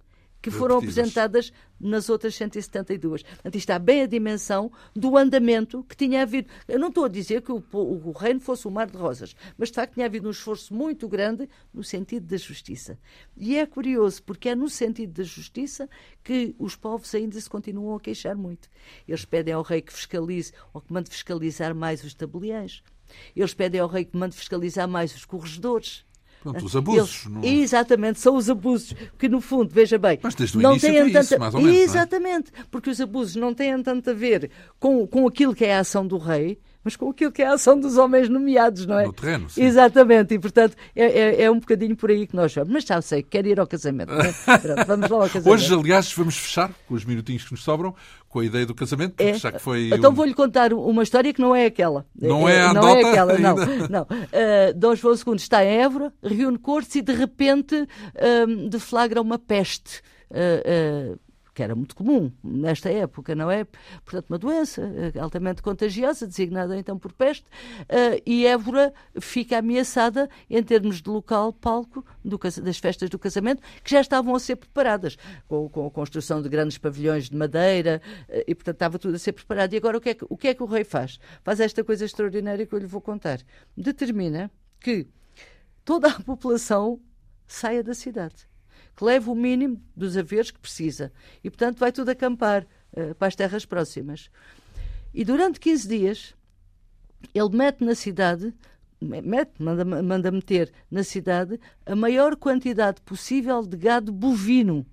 que 0.44 0.52
foram 0.52 0.78
apresentadas 0.78 1.54
nas 1.80 2.10
outras 2.10 2.36
172. 2.36 3.24
Portanto, 3.24 3.56
isto 3.56 3.56
está 3.56 3.80
bem 3.80 4.02
a 4.02 4.06
dimensão 4.06 4.70
do 4.94 5.18
andamento 5.18 5.86
que 5.86 5.96
tinha 5.96 6.22
havido. 6.22 6.50
Eu 6.68 6.78
não 6.78 6.90
estou 6.90 7.06
a 7.06 7.08
dizer 7.08 7.42
que 7.42 7.52
o, 7.54 7.64
o, 7.72 8.10
o, 8.10 8.12
reino 8.12 8.42
fosse 8.42 8.68
um 8.68 8.72
mar 8.72 8.92
de 8.92 8.98
rosas, 8.98 9.34
mas 9.58 9.70
de 9.70 9.76
facto 9.76 9.94
tinha 9.94 10.06
havido 10.06 10.28
um 10.28 10.32
esforço 10.32 10.74
muito 10.74 11.08
grande 11.08 11.48
no 11.74 11.82
sentido 11.82 12.28
da 12.28 12.36
justiça. 12.36 13.00
E 13.38 13.56
é 13.56 13.66
curioso, 13.66 14.22
porque 14.22 14.50
é 14.50 14.56
no 14.56 14.70
sentido 14.70 15.14
da 15.14 15.24
justiça 15.24 15.90
que 16.22 16.54
os 16.60 16.76
povos 16.76 17.16
ainda 17.16 17.40
se 17.40 17.50
continuam 17.50 17.96
a 17.96 18.00
queixar 18.02 18.36
muito. 18.36 18.70
Eles 19.08 19.24
pedem 19.24 19.54
ao 19.54 19.64
rei 19.64 19.82
que 19.82 19.94
fiscalize, 19.94 20.52
ou 20.74 20.82
que 20.82 20.92
mande 20.92 21.10
fiscalizar 21.10 21.74
mais 21.74 22.04
os 22.04 22.14
tabeliães. 22.14 22.84
Eles 23.34 23.54
pedem 23.54 23.80
ao 23.80 23.88
rei 23.88 24.04
que 24.04 24.18
mande 24.18 24.36
fiscalizar 24.36 24.90
mais 24.90 25.16
os 25.16 25.24
corregedores. 25.24 26.06
Pronto, 26.44 26.66
os 26.66 26.76
abusos. 26.76 27.26
Eles, 27.26 27.34
não... 27.34 27.44
Exatamente, 27.44 28.20
são 28.20 28.36
os 28.36 28.50
abusos. 28.50 28.94
Que 29.18 29.30
no 29.30 29.40
fundo, 29.40 29.74
veja 29.74 29.98
bem. 29.98 30.20
Mas 30.22 30.36
desde 30.36 30.58
o 30.58 30.62
não 30.62 30.72
início 30.72 30.90
têm 30.90 31.06
tanta... 31.06 31.20
isso, 31.22 31.40
mais 31.40 31.56
ou 31.56 31.62
menos. 31.62 31.78
É? 31.78 31.84
Exatamente, 31.84 32.52
é? 32.54 32.64
porque 32.70 32.90
os 32.90 33.00
abusos 33.00 33.36
não 33.38 33.54
têm 33.54 33.82
tanto 33.82 34.10
a 34.10 34.14
ver 34.14 34.52
com, 34.78 35.08
com 35.08 35.26
aquilo 35.26 35.56
que 35.56 35.64
é 35.64 35.76
a 35.76 35.80
ação 35.80 36.06
do 36.06 36.18
rei, 36.18 36.60
mas 36.84 36.96
com 36.96 37.10
aquilo 37.10 37.32
que 37.32 37.42
é 37.42 37.48
a 37.48 37.54
ação 37.54 37.80
dos 37.80 37.98
homens 37.98 38.30
nomeados, 38.30 38.86
não 38.86 39.00
é? 39.00 39.06
No 39.06 39.14
terreno, 39.14 39.50
sim. 39.50 39.64
Exatamente, 39.64 40.34
e 40.34 40.40
portanto 40.40 40.76
é, 40.96 41.06
é, 41.06 41.42
é 41.44 41.52
um 41.52 41.60
bocadinho 41.60 41.96
por 41.96 42.10
aí 42.10 42.28
que 42.28 42.36
nós 42.36 42.54
vamos. 42.54 42.72
Mas 42.72 42.84
já 42.84 43.02
sei, 43.02 43.24
quero 43.24 43.48
ir 43.48 43.60
ao 43.60 43.68
casamento. 43.68 44.12
É? 44.14 44.58
Pronto, 44.58 44.86
vamos 44.86 45.10
lá 45.10 45.18
ao 45.18 45.30
casamento. 45.30 45.50
Hoje, 45.50 45.74
aliás, 45.74 46.14
vamos 46.14 46.38
fechar 46.38 46.72
com 46.88 46.94
os 46.96 47.06
minutinhos 47.06 47.44
que 47.44 47.52
nos 47.52 47.64
sobram 47.64 47.96
com 48.34 48.40
a 48.40 48.46
ideia 48.46 48.66
do 48.66 48.74
casamento, 48.74 49.14
é. 49.20 49.36
já 49.36 49.52
que 49.52 49.60
foi. 49.60 49.92
Então 49.94 50.12
um... 50.12 50.14
vou-lhe 50.16 50.34
contar 50.34 50.74
uma 50.74 51.04
história 51.04 51.32
que 51.32 51.40
não 51.40 51.56
é 51.56 51.68
aquela. 51.68 52.04
Não 52.20 52.50
é, 52.50 52.56
é 52.56 52.62
a 52.64 52.74
Não 52.74 52.90
é 52.90 53.04
aquela, 53.04 53.38
não. 53.38 53.56
não. 53.90 54.02
Uh, 54.02 54.74
Dom 54.76 54.96
João 54.96 55.16
II 55.16 55.36
está 55.36 55.64
em 55.64 55.82
Évora, 55.82 56.12
reúne 56.24 56.58
cortes 56.58 56.96
e 56.96 57.02
de 57.04 57.14
repente 57.14 57.76
uh, 57.76 58.70
deflagra 58.70 59.22
uma 59.22 59.38
peste. 59.38 60.02
Uh, 60.32 61.20
que 61.54 61.62
era 61.62 61.76
muito 61.76 61.96
comum 61.96 62.32
nesta 62.44 62.90
época, 62.90 63.36
não 63.36 63.50
é? 63.50 63.66
Portanto, 64.04 64.30
uma 64.30 64.38
doença 64.38 64.82
eh, 64.82 65.20
altamente 65.20 65.62
contagiosa, 65.62 66.26
designada 66.26 66.78
então 66.78 66.98
por 66.98 67.14
peste, 67.14 67.46
uh, 67.46 68.22
e 68.26 68.46
Évora 68.46 68.94
fica 69.20 69.60
ameaçada 69.60 70.30
em 70.50 70.64
termos 70.64 71.02
de 71.02 71.10
local, 71.10 71.54
palco 71.54 72.04
do, 72.24 72.40
das 72.62 72.78
festas 72.78 73.10
do 73.10 73.20
casamento, 73.20 73.62
que 73.84 73.92
já 73.92 74.02
estavam 74.02 74.34
a 74.34 74.40
ser 74.40 74.56
preparadas, 74.56 75.18
com, 75.48 75.70
com 75.70 75.86
a 75.86 75.92
construção 75.92 76.42
de 76.42 76.50
grandes 76.50 76.78
pavilhões 76.78 77.30
de 77.30 77.36
madeira, 77.36 78.02
uh, 78.30 78.44
e 78.48 78.56
portanto 78.56 78.76
estava 78.76 78.98
tudo 78.98 79.16
a 79.16 79.20
ser 79.20 79.34
preparado. 79.34 79.74
E 79.74 79.78
agora 79.78 79.98
o 79.98 80.02
que, 80.02 80.10
é 80.10 80.14
que, 80.16 80.26
o 80.28 80.36
que 80.36 80.48
é 80.48 80.54
que 80.54 80.64
o 80.64 80.66
rei 80.66 80.84
faz? 80.84 81.20
Faz 81.44 81.60
esta 81.60 81.84
coisa 81.84 82.06
extraordinária 82.06 82.66
que 82.66 82.74
eu 82.74 82.80
lhe 82.80 82.88
vou 82.88 83.02
contar. 83.02 83.40
Determina 83.78 84.50
que 84.80 85.08
toda 85.86 86.08
a 86.08 86.20
população 86.20 87.00
saia 87.46 87.84
da 87.84 87.94
cidade 87.94 88.53
que 88.96 89.04
leve 89.04 89.30
o 89.30 89.36
mínimo 89.36 89.82
dos 89.96 90.16
haveres 90.16 90.52
que 90.52 90.60
precisa. 90.60 91.12
E, 91.44 91.50
portanto, 91.50 91.80
vai 91.80 91.92
tudo 91.92 92.10
acampar 92.10 92.66
uh, 92.96 93.16
para 93.16 93.28
as 93.28 93.36
terras 93.36 93.66
próximas. 93.66 94.30
E 95.14 95.24
durante 95.24 95.60
15 95.60 95.88
dias, 95.88 96.36
ele 97.34 97.50
mete 97.50 97.84
na 97.84 97.96
cidade, 97.96 98.54
mete, 99.00 99.62
manda, 99.62 99.86
manda 99.86 100.32
meter 100.32 100.72
na 100.90 101.04
cidade 101.04 101.60
a 101.86 101.96
maior 101.96 102.36
quantidade 102.36 103.02
possível 103.02 103.64
de 103.66 103.78
gado 103.78 104.12
bovino. 104.12 104.86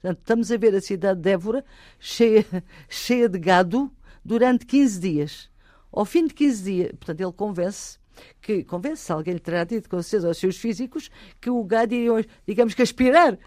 Portanto, 0.00 0.18
estamos 0.18 0.50
a 0.50 0.56
ver 0.56 0.74
a 0.74 0.80
cidade 0.80 1.20
de 1.20 1.30
Évora 1.30 1.64
cheia, 1.98 2.44
cheia 2.88 3.28
de 3.28 3.38
gado 3.38 3.90
durante 4.24 4.66
15 4.66 5.00
dias. 5.00 5.50
Ao 5.92 6.04
fim 6.04 6.26
de 6.26 6.34
15 6.34 6.62
dias, 6.62 6.90
portanto, 6.92 7.20
ele 7.20 7.32
convence 7.32 7.98
que 8.40 8.64
convence, 8.64 9.10
alguém 9.12 9.34
lhe 9.34 9.40
terá 9.40 9.64
dito 9.64 9.88
com 9.88 10.02
certeza 10.02 10.28
aos 10.28 10.38
seus 10.38 10.56
físicos, 10.56 11.10
que 11.40 11.50
o 11.50 11.62
gado 11.64 11.94
iria, 11.94 12.26
digamos 12.46 12.74
que, 12.74 12.82
aspirar 12.82 13.38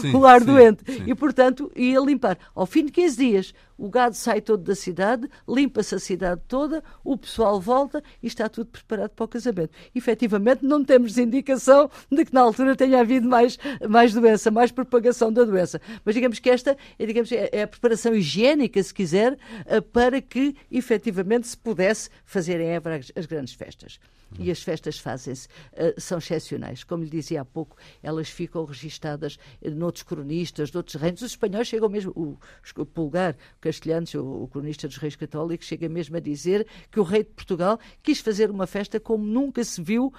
sim, 0.00 0.14
o 0.14 0.26
ar 0.26 0.40
sim, 0.40 0.46
doente. 0.46 0.84
Sim. 0.86 1.04
E, 1.06 1.14
portanto, 1.14 1.70
ia 1.74 2.00
limpar. 2.00 2.38
Ao 2.54 2.66
fim 2.66 2.84
de 2.84 2.92
15 2.92 3.16
dias, 3.16 3.54
o 3.76 3.88
gado 3.88 4.14
sai 4.14 4.40
todo 4.40 4.62
da 4.62 4.74
cidade, 4.74 5.28
limpa-se 5.48 5.94
a 5.94 5.98
cidade 5.98 6.40
toda, 6.46 6.82
o 7.02 7.16
pessoal 7.16 7.60
volta 7.60 8.02
e 8.22 8.26
está 8.26 8.48
tudo 8.48 8.66
preparado 8.66 9.10
para 9.10 9.24
o 9.24 9.28
casamento. 9.28 9.70
Efetivamente, 9.94 10.64
não 10.64 10.84
temos 10.84 11.18
indicação 11.18 11.90
de 12.10 12.24
que 12.24 12.32
na 12.32 12.40
altura 12.40 12.76
tenha 12.76 13.00
havido 13.00 13.28
mais, 13.28 13.58
mais 13.88 14.12
doença, 14.12 14.50
mais 14.50 14.70
propagação 14.70 15.32
da 15.32 15.44
doença. 15.44 15.80
Mas 16.04 16.14
digamos 16.14 16.38
que 16.38 16.50
esta 16.50 16.76
é, 16.98 17.06
digamos, 17.06 17.30
é, 17.32 17.48
é 17.52 17.62
a 17.62 17.68
preparação 17.68 18.14
higiênica, 18.14 18.82
se 18.82 18.94
quiser, 18.94 19.36
eh, 19.66 19.80
para 19.80 20.20
que 20.20 20.54
efetivamente 20.70 21.48
se 21.48 21.56
pudesse 21.56 22.10
fazer 22.24 22.60
em 22.60 22.68
Évora 22.68 23.00
as 23.14 23.26
grandes 23.26 23.54
festas. 23.54 23.98
E 24.38 24.50
as 24.50 24.62
festas 24.62 24.98
fazem-se, 24.98 25.46
uh, 25.46 26.00
são 26.00 26.18
excepcionais. 26.18 26.84
Como 26.84 27.04
lhe 27.04 27.10
dizia 27.10 27.42
há 27.42 27.44
pouco, 27.44 27.76
elas 28.02 28.28
ficam 28.28 28.64
registadas 28.64 29.38
noutros 29.62 30.02
cronistas, 30.02 30.72
noutros 30.72 31.00
reinos. 31.00 31.22
Os 31.22 31.32
espanhóis 31.32 31.68
chegam 31.68 31.88
mesmo, 31.88 32.12
o, 32.16 32.36
o 32.76 32.86
Pulgar, 32.86 33.36
o 33.56 33.60
Castelhanos, 33.60 34.14
o, 34.14 34.44
o, 34.44 34.48
cronista 34.48 34.88
dos 34.88 34.96
reis 34.96 35.16
católicos, 35.16 35.66
chega 35.66 35.88
mesmo 35.88 36.16
a 36.16 36.20
dizer 36.20 36.66
que 36.90 37.00
o 37.00 37.02
rei 37.02 37.22
de 37.22 37.30
Portugal 37.30 37.78
quis 38.02 38.20
fazer 38.20 38.50
uma 38.50 38.66
festa 38.66 38.98
como 38.98 39.24
nunca 39.24 39.62
se 39.62 39.80
viu 39.80 40.06
uh, 40.06 40.12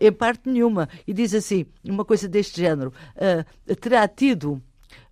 em 0.00 0.12
parte 0.12 0.48
nenhuma. 0.48 0.88
E 1.06 1.12
diz 1.12 1.34
assim, 1.34 1.66
uma 1.84 2.04
coisa 2.04 2.28
deste 2.28 2.60
género, 2.60 2.92
terá 3.80 4.06
tido 4.08 4.62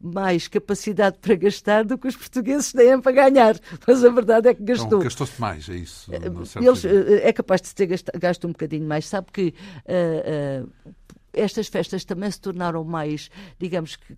mais 0.01 0.49
capacidade 0.49 1.19
para 1.19 1.35
gastar 1.35 1.85
do 1.85 1.97
que 1.97 2.09
os 2.09 2.17
portugueses 2.17 2.73
têm 2.73 3.01
para 3.01 3.13
ganhar. 3.13 3.59
Mas 3.87 4.05
a 4.05 4.11
verdade 4.11 4.49
é 4.49 4.55
que 4.55 4.63
gastou. 4.63 4.87
Então, 4.87 5.01
gastou-se 5.01 5.41
mais, 5.41 5.69
é 5.69 5.77
isso? 5.77 6.11
Eles, 6.61 6.85
eh, 6.85 7.29
é 7.29 7.33
capaz 7.33 7.63
de 7.63 7.75
ter 7.75 7.87
gasto, 7.87 8.11
gasto 8.19 8.47
um 8.47 8.53
bocadinho 8.53 8.87
mais. 8.87 9.07
Sabe 9.07 9.29
que 9.33 9.55
uh, 9.87 10.69
uh, 10.89 10.95
estas 11.33 11.69
festas 11.69 12.05
também 12.05 12.31
se 12.31 12.41
tornaram 12.41 12.85
mais, 12.85 13.31
digamos 13.59 13.97
que 13.97 14.17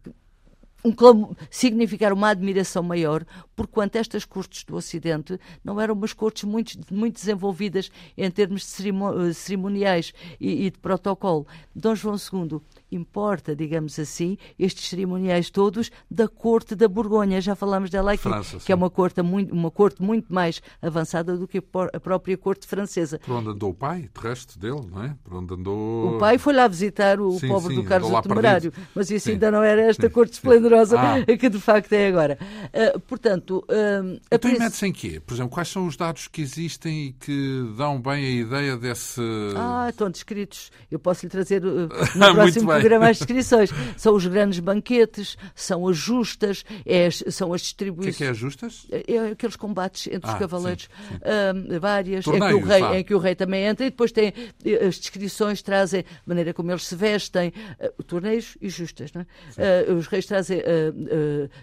um 0.85 0.93
clamo, 0.93 1.35
significar 1.51 2.13
uma 2.13 2.29
admiração 2.29 2.83
maior, 2.83 3.25
porquanto 3.57 3.97
estas 3.97 4.27
cortes 4.27 4.65
do 4.65 4.77
Ocidente 4.77 5.41
não 5.65 5.81
eram 5.81 5.95
umas 5.95 6.13
cortes 6.13 6.45
muito, 6.45 6.79
muito 6.93 7.15
desenvolvidas 7.15 7.91
em 8.19 8.31
termos 8.31 8.61
de 8.61 9.35
cerimoniais 9.35 10.13
e, 10.39 10.67
e 10.67 10.71
de 10.71 10.79
protocolo. 10.79 11.47
Dom 11.75 11.95
João 11.95 12.17
II 12.17 12.61
importa, 12.97 13.55
digamos 13.55 13.99
assim, 13.99 14.37
estes 14.59 14.89
cerimoniais 14.89 15.51
todos 15.51 15.91
da 16.11 16.29
corte 16.29 16.75
da 16.75 16.89
Borgonha. 16.89 17.41
Já 17.41 17.55
falámos 17.55 17.91
dela 17.91 18.13
aqui, 18.13 18.23
França, 18.23 18.59
que 18.59 18.73
é 18.73 18.75
uma 18.75 18.91
corte, 18.91 19.21
muito, 19.23 19.53
uma 19.53 19.71
corte 19.71 20.03
muito 20.03 20.33
mais 20.33 20.61
avançada 20.81 21.37
do 21.37 21.47
que 21.47 21.59
a 21.59 22.01
própria 22.01 22.37
corte 22.37 22.67
francesa. 22.67 23.19
Por 23.19 23.35
onde 23.35 23.51
andou 23.51 23.71
o 23.71 23.75
pai, 23.75 24.09
de 24.13 24.21
resto 24.21 24.59
dele, 24.59 24.83
não 24.91 25.03
é? 25.03 25.17
Por 25.25 25.35
onde 25.35 25.55
andou... 25.55 26.17
O 26.17 26.19
pai 26.19 26.39
foi 26.39 26.53
lá 26.53 26.69
visitar 26.69 27.21
o 27.21 27.39
sim, 27.39 27.49
pobre 27.49 27.75
sim, 27.75 27.81
do 27.81 27.85
Carlos 27.85 28.11
o 28.11 28.23
Temerário, 28.23 28.73
mas 28.95 29.11
isso 29.11 29.31
ainda 29.31 29.51
não 29.51 29.63
era 29.63 29.83
esta 29.83 30.09
corte 30.09 30.35
esplendorosa 30.35 30.99
ah. 30.99 31.25
que 31.37 31.49
de 31.49 31.61
facto 31.61 31.93
é 31.93 32.09
agora. 32.09 32.39
Uh, 32.73 33.01
portanto... 33.01 33.65
Uh, 33.69 34.21
então 34.27 34.51
princ... 34.51 34.59
mete-se 34.59 34.87
em 34.87 34.93
quê? 34.93 35.21
Por 35.25 35.35
exemplo, 35.35 35.53
quais 35.53 35.69
são 35.69 35.87
os 35.87 35.97
dados 35.97 36.29
que 36.29 36.43
existem 36.43 37.07
e 37.07 37.13
que 37.13 37.75
dão 37.77 38.01
bem 38.01 38.25
a 38.25 38.31
ideia 38.31 38.77
desse... 38.77 39.21
Ah, 39.57 39.87
estão 39.89 40.11
descritos. 40.11 40.71
Eu 40.91 40.99
posso 40.99 41.27
lhe 41.27 41.31
trazer 41.31 41.65
uh, 41.65 41.89
no 42.15 42.35
próximo 42.35 42.71
programa 42.85 43.09
as 43.09 43.19
descrições. 43.19 43.71
São 43.97 44.15
os 44.15 44.27
grandes 44.27 44.61
banquetes, 44.61 45.37
são 45.55 45.89
as 45.89 45.97
justas, 45.97 46.65
é, 46.85 47.11
são 47.11 47.53
as 47.53 47.63
distribuições... 47.63 48.15
O 48.15 48.19
que 48.19 48.25
é, 48.25 48.27
que 48.27 48.29
é 48.29 48.31
as 48.31 48.37
justas? 48.37 48.87
É, 48.91 49.15
é 49.15 49.31
aqueles 49.33 49.57
combates 49.57 50.07
entre 50.09 50.31
ah, 50.31 50.35
os 50.35 50.39
cavaleiros, 50.39 50.83
sim, 50.83 51.69
sim. 51.71 51.79
várias, 51.79 52.27
em 52.27 52.33
que, 52.33 52.55
o 52.55 52.61
rei, 52.61 52.83
em 52.99 53.05
que 53.05 53.15
o 53.15 53.19
rei 53.19 53.35
também 53.35 53.65
entra, 53.65 53.87
e 53.87 53.91
depois 53.91 54.13
tem 54.13 54.33
eh, 54.65 54.87
as 54.87 54.99
descrições, 54.99 55.63
trazem 55.63 56.01
a 56.01 56.05
maneira 56.27 56.53
como 56.53 56.71
eles 56.71 56.85
se 56.87 56.95
vestem, 56.95 57.53
uh, 57.81 58.03
torneios 58.03 58.57
e 58.61 58.69
justas, 58.69 59.13
não 59.13 59.23
é? 59.23 59.91
Uh, 59.91 59.95
os 59.95 60.07
reis 60.07 60.27
trazem 60.27 60.63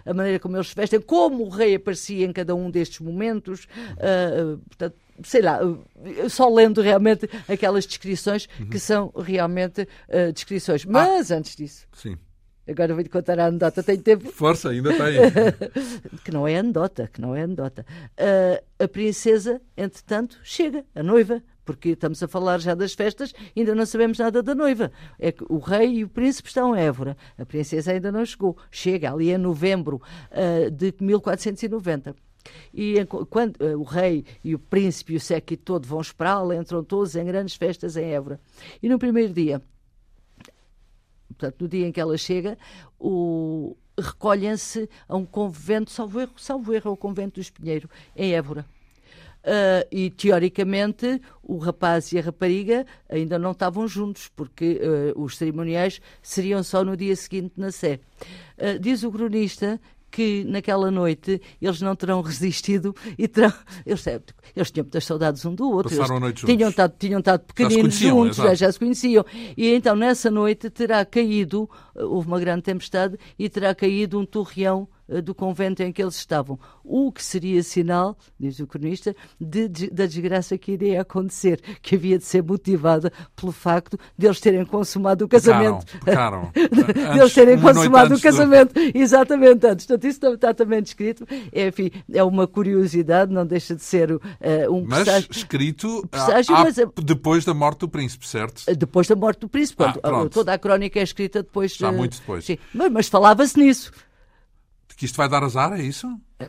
a 0.04 0.14
maneira 0.14 0.38
como 0.38 0.56
eles 0.56 0.68
se 0.68 0.74
vestem, 0.74 1.00
como 1.00 1.44
o 1.44 1.48
rei 1.48 1.74
aparecia 1.74 2.26
em 2.26 2.32
cada 2.32 2.54
um 2.54 2.70
destes 2.70 3.00
momentos, 3.00 3.66
portanto, 4.68 4.96
sei 5.24 5.42
lá, 5.42 5.60
só 6.28 6.48
lendo 6.48 6.80
realmente 6.80 7.28
aquelas 7.48 7.86
descrições 7.86 8.48
uhum. 8.58 8.68
que 8.68 8.78
são 8.78 9.12
realmente 9.16 9.82
uh, 10.08 10.32
descrições. 10.32 10.84
Ah. 10.86 10.90
Mas 10.90 11.30
ah, 11.30 11.36
antes 11.36 11.56
disso. 11.56 11.86
Sim. 11.92 12.16
Agora 12.68 12.94
vou-lhe 12.94 13.08
contar 13.08 13.40
a 13.40 13.46
anedota, 13.46 13.82
tem 13.82 13.98
tempo? 13.98 14.30
Força, 14.30 14.70
ainda 14.70 14.90
tem. 14.90 15.18
que 16.24 16.30
não 16.30 16.46
é 16.46 16.56
anedota, 16.56 17.10
que 17.12 17.20
não 17.20 17.34
é 17.34 17.42
anedota. 17.42 17.84
Uh, 18.12 18.64
a 18.78 18.86
princesa, 18.86 19.60
entretanto, 19.76 20.38
chega, 20.44 20.84
a 20.94 21.02
noiva, 21.02 21.42
porque 21.64 21.90
estamos 21.90 22.22
a 22.22 22.28
falar 22.28 22.60
já 22.60 22.74
das 22.74 22.92
festas, 22.92 23.32
ainda 23.56 23.74
não 23.74 23.84
sabemos 23.84 24.18
nada 24.18 24.42
da 24.42 24.54
noiva. 24.54 24.92
É 25.18 25.32
que 25.32 25.44
o 25.48 25.58
rei 25.58 25.98
e 25.98 26.04
o 26.04 26.08
príncipe 26.08 26.48
estão 26.48 26.76
em 26.76 26.80
Évora, 26.80 27.16
a 27.36 27.44
princesa 27.44 27.90
ainda 27.92 28.12
não 28.12 28.24
chegou. 28.24 28.56
Chega 28.70 29.12
ali 29.12 29.30
em 29.30 29.38
novembro 29.38 30.00
uh, 30.30 30.70
de 30.70 30.94
1490. 31.00 32.14
E 32.72 32.94
quando 33.30 33.56
uh, 33.56 33.78
o 33.78 33.82
rei 33.82 34.24
e 34.42 34.54
o 34.54 34.58
príncipe 34.58 35.12
e 35.14 35.16
o 35.16 35.20
séquito 35.20 35.62
todo 35.64 35.86
vão 35.86 36.00
esperá-la, 36.00 36.56
entram 36.56 36.82
todos 36.82 37.14
em 37.16 37.24
grandes 37.24 37.54
festas 37.54 37.96
em 37.96 38.04
Évora. 38.12 38.40
E 38.82 38.88
no 38.88 38.98
primeiro 38.98 39.32
dia, 39.32 39.62
portanto, 41.28 41.60
no 41.60 41.68
dia 41.68 41.86
em 41.86 41.92
que 41.92 42.00
ela 42.00 42.16
chega, 42.16 42.58
o... 42.98 43.76
recolhem-se 43.98 44.88
a 45.08 45.16
um 45.16 45.24
convento, 45.24 45.90
salvo 45.90 46.20
erro, 46.20 46.32
salvo 46.36 46.74
erro, 46.74 46.90
ao 46.90 46.96
convento 46.96 47.34
do 47.34 47.40
Espinheiro, 47.40 47.88
em 48.16 48.34
Évora. 48.34 48.64
Uh, 49.44 49.82
e 49.90 50.08
teoricamente 50.08 51.20
o 51.42 51.58
rapaz 51.58 52.12
e 52.12 52.18
a 52.18 52.22
rapariga 52.22 52.86
ainda 53.08 53.40
não 53.40 53.50
estavam 53.50 53.88
juntos, 53.88 54.28
porque 54.28 54.80
uh, 55.16 55.20
os 55.20 55.36
cerimoniais 55.36 56.00
seriam 56.22 56.62
só 56.62 56.84
no 56.84 56.96
dia 56.96 57.16
seguinte 57.16 57.54
na 57.56 57.72
Sé. 57.72 57.98
Uh, 58.56 58.78
diz 58.78 59.02
o 59.02 59.10
cronista 59.10 59.80
que 60.12 60.44
naquela 60.44 60.90
noite 60.90 61.40
eles 61.60 61.80
não 61.80 61.96
terão 61.96 62.20
resistido 62.20 62.94
e 63.18 63.26
terão. 63.26 63.52
Eles, 63.84 64.06
eles 64.54 64.70
tinham 64.70 64.84
muitas 64.84 65.04
saudades 65.04 65.44
um 65.44 65.54
do 65.54 65.68
outro. 65.68 65.90
Passaram 65.90 66.16
eles 66.16 66.16
a 66.18 66.20
noite 66.20 66.46
tinham 66.46 66.68
estado, 66.68 66.94
tinham 66.98 67.18
estado 67.18 67.40
pequeninos 67.40 67.94
já 67.94 68.08
juntos, 68.08 68.36
já, 68.36 68.54
já, 68.54 68.70
se 68.70 68.78
conheciam. 68.78 69.24
E 69.56 69.74
então 69.74 69.96
nessa 69.96 70.30
noite 70.30 70.68
terá 70.68 71.04
caído, 71.04 71.68
houve 71.96 72.28
uma 72.28 72.38
grande 72.38 72.62
tempestade, 72.62 73.18
e 73.38 73.48
terá 73.48 73.74
caído 73.74 74.20
um 74.20 74.26
torreão 74.26 74.86
do 75.22 75.34
convento 75.34 75.82
em 75.82 75.92
que 75.92 76.02
eles 76.02 76.16
estavam. 76.16 76.58
O 76.84 77.10
que 77.12 77.22
seria 77.22 77.62
sinal, 77.62 78.16
diz 78.38 78.58
o 78.60 78.66
cronista, 78.66 79.14
de, 79.40 79.68
de, 79.68 79.90
da 79.90 80.06
desgraça 80.06 80.56
que 80.56 80.72
iria 80.72 81.02
acontecer, 81.02 81.60
que 81.80 81.96
havia 81.96 82.18
de 82.18 82.24
ser 82.24 82.42
motivada 82.42 83.12
pelo 83.34 83.52
facto 83.52 83.98
de 84.16 84.26
eles 84.26 84.40
terem 84.40 84.64
consumado 84.64 85.24
o 85.24 85.28
casamento. 85.28 85.86
Pecaram, 86.04 86.50
pecaram. 86.52 87.12
de 87.14 87.18
eles 87.18 87.34
terem 87.34 87.58
consumado 87.60 88.14
o 88.14 88.20
casamento. 88.20 88.74
Do... 88.74 88.98
Exatamente, 88.98 89.66
antes. 89.66 89.86
Portanto, 89.86 90.08
isso 90.08 90.26
está 90.26 90.54
também 90.54 90.82
descrito. 90.82 91.26
É, 91.52 91.68
enfim, 91.68 91.90
é 92.12 92.22
uma 92.22 92.46
curiosidade, 92.46 93.32
não 93.32 93.46
deixa 93.46 93.74
de 93.74 93.82
ser 93.82 94.12
uh, 94.12 94.20
um 94.70 94.84
mas 94.86 95.02
presságio. 95.02 95.28
escrito 95.30 96.08
presságio, 96.10 96.54
mas, 96.54 96.76
depois 97.02 97.44
da 97.44 97.54
morte 97.54 97.80
do 97.80 97.88
príncipe, 97.88 98.26
certo? 98.26 98.62
Depois 98.76 99.06
da 99.06 99.16
morte 99.16 99.40
do 99.40 99.48
príncipe. 99.48 99.82
Ah, 99.82 99.92
toda 100.30 100.52
a 100.52 100.58
crónica 100.58 101.00
é 101.00 101.02
escrita 101.02 101.42
depois. 101.42 101.74
Já 101.74 101.90
muito 101.90 102.18
depois. 102.18 102.44
Sim, 102.44 102.58
mas, 102.72 102.92
mas 102.92 103.08
falava-se 103.08 103.58
nisso 103.58 103.90
que 105.02 105.06
isto 105.06 105.16
vai 105.16 105.28
dar 105.28 105.42
azar, 105.42 105.72
é 105.72 105.82
isso? 105.82 106.06
É, 106.38 106.48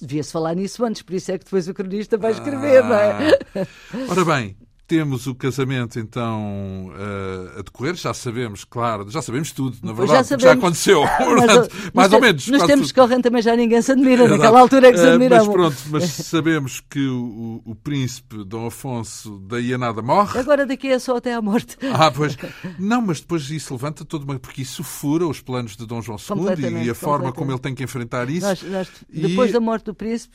devia-se 0.00 0.32
falar 0.32 0.54
nisso 0.54 0.82
antes, 0.82 1.02
por 1.02 1.12
isso 1.14 1.32
é 1.32 1.38
que 1.38 1.44
depois 1.44 1.68
o 1.68 1.74
cronista 1.74 2.16
vai 2.16 2.32
escrever, 2.32 2.82
ah, 2.82 2.88
não 2.88 2.96
é? 2.96 4.08
Ora 4.08 4.24
bem, 4.24 4.56
temos 4.90 5.28
o 5.28 5.36
casamento 5.36 6.00
então 6.00 6.88
uh, 6.88 7.60
a 7.60 7.62
decorrer, 7.62 7.94
já 7.94 8.12
sabemos, 8.12 8.64
claro, 8.64 9.08
já 9.08 9.22
sabemos 9.22 9.52
tudo, 9.52 9.76
na 9.84 9.92
verdade, 9.92 10.30
já, 10.30 10.36
já 10.36 10.52
aconteceu, 10.54 11.04
ah, 11.06 11.16
Portanto, 11.16 11.70
mas, 11.70 11.92
mais 11.94 12.12
ou 12.12 12.20
menos. 12.20 12.48
Nos 12.48 12.64
tempos 12.64 12.90
que 12.90 13.00
correm 13.00 13.22
também 13.22 13.40
já 13.40 13.54
ninguém 13.54 13.80
se 13.82 13.92
admira, 13.92 14.26
naquela 14.26 14.58
altura 14.58 14.88
é 14.88 14.90
que 14.90 14.98
se 14.98 15.06
eh, 15.06 15.12
admirava. 15.12 15.44
Uh, 15.44 15.46
mas 15.46 15.54
pronto, 15.54 15.76
mas 15.92 16.04
sabemos 16.26 16.82
que 16.90 17.06
o, 17.06 17.62
o, 17.64 17.72
príncipe 17.76 18.42
Dom 18.42 18.66
Afonso 18.66 19.38
daí 19.46 19.72
a 19.72 19.78
nada 19.78 20.02
morre. 20.02 20.36
Agora 20.40 20.66
daqui 20.66 20.88
é 20.88 20.98
só 20.98 21.18
até 21.18 21.34
à 21.34 21.40
morte. 21.40 21.78
Ah, 21.92 22.10
pois. 22.10 22.36
Não, 22.76 23.00
mas 23.00 23.20
depois 23.20 23.48
isso 23.48 23.72
levanta 23.72 24.04
toda 24.04 24.24
uma... 24.24 24.40
porque 24.40 24.62
isso 24.62 24.82
fura 24.82 25.24
os 25.24 25.40
planos 25.40 25.76
de 25.76 25.86
Dom 25.86 26.02
João 26.02 26.18
II 26.18 26.84
e 26.84 26.90
a 26.90 26.94
forma 26.96 27.32
como 27.32 27.52
ele 27.52 27.60
tem 27.60 27.76
que 27.76 27.84
enfrentar 27.84 28.28
isso. 28.28 28.44
Nós, 28.44 28.62
nós, 28.64 28.88
e... 29.08 29.20
Depois 29.20 29.52
da 29.52 29.60
morte 29.60 29.84
do 29.84 29.94
príncipe, 29.94 30.34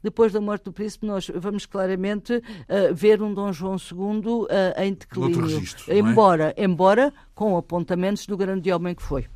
depois 0.00 0.32
da 0.32 0.40
morte 0.40 0.62
do 0.62 0.72
príncipe, 0.72 1.04
nós 1.04 1.28
vamos 1.34 1.66
claramente 1.66 2.34
uh, 2.34 2.94
ver 2.94 3.20
um 3.20 3.34
Dom 3.34 3.52
João 3.52 3.74
II 3.74 3.95
segundo 3.96 4.42
uh, 4.42 4.48
em 4.82 4.92
declínio. 4.92 5.40
Registro, 5.40 5.84
é? 5.90 5.98
embora, 5.98 6.54
é? 6.54 6.64
embora 6.64 7.12
com 7.34 7.56
apontamentos 7.56 8.26
do 8.26 8.36
grande 8.36 8.70
homem 8.70 8.94
que 8.94 9.02
foi. 9.02 9.26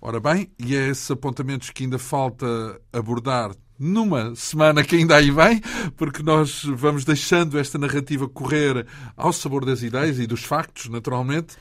Ora 0.00 0.18
bem, 0.18 0.50
e 0.58 0.74
é 0.74 0.88
esses 0.88 1.08
apontamentos 1.08 1.70
que 1.70 1.84
ainda 1.84 1.98
falta 1.98 2.80
abordar 2.92 3.52
numa 3.78 4.34
semana 4.34 4.82
que 4.82 4.96
ainda 4.96 5.14
aí 5.14 5.30
vem, 5.30 5.62
porque 5.96 6.20
nós 6.20 6.64
vamos 6.64 7.04
deixando 7.04 7.56
esta 7.60 7.78
narrativa 7.78 8.28
correr 8.28 8.84
ao 9.16 9.32
sabor 9.32 9.64
das 9.64 9.82
ideias 9.82 10.18
e 10.18 10.26
dos 10.26 10.42
factos, 10.42 10.88
naturalmente. 10.88 11.56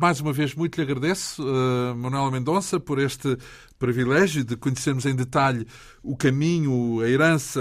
Mais 0.00 0.18
uma 0.18 0.32
vez, 0.32 0.54
muito 0.54 0.76
lhe 0.76 0.82
agradeço, 0.82 1.44
uh, 1.44 1.94
Manuela 1.94 2.30
Mendonça, 2.30 2.80
por 2.80 2.98
este 2.98 3.36
privilégio 3.78 4.42
de 4.42 4.56
conhecermos 4.56 5.04
em 5.04 5.14
detalhe 5.14 5.66
o 6.02 6.16
caminho, 6.16 7.00
a 7.02 7.06
herança, 7.06 7.60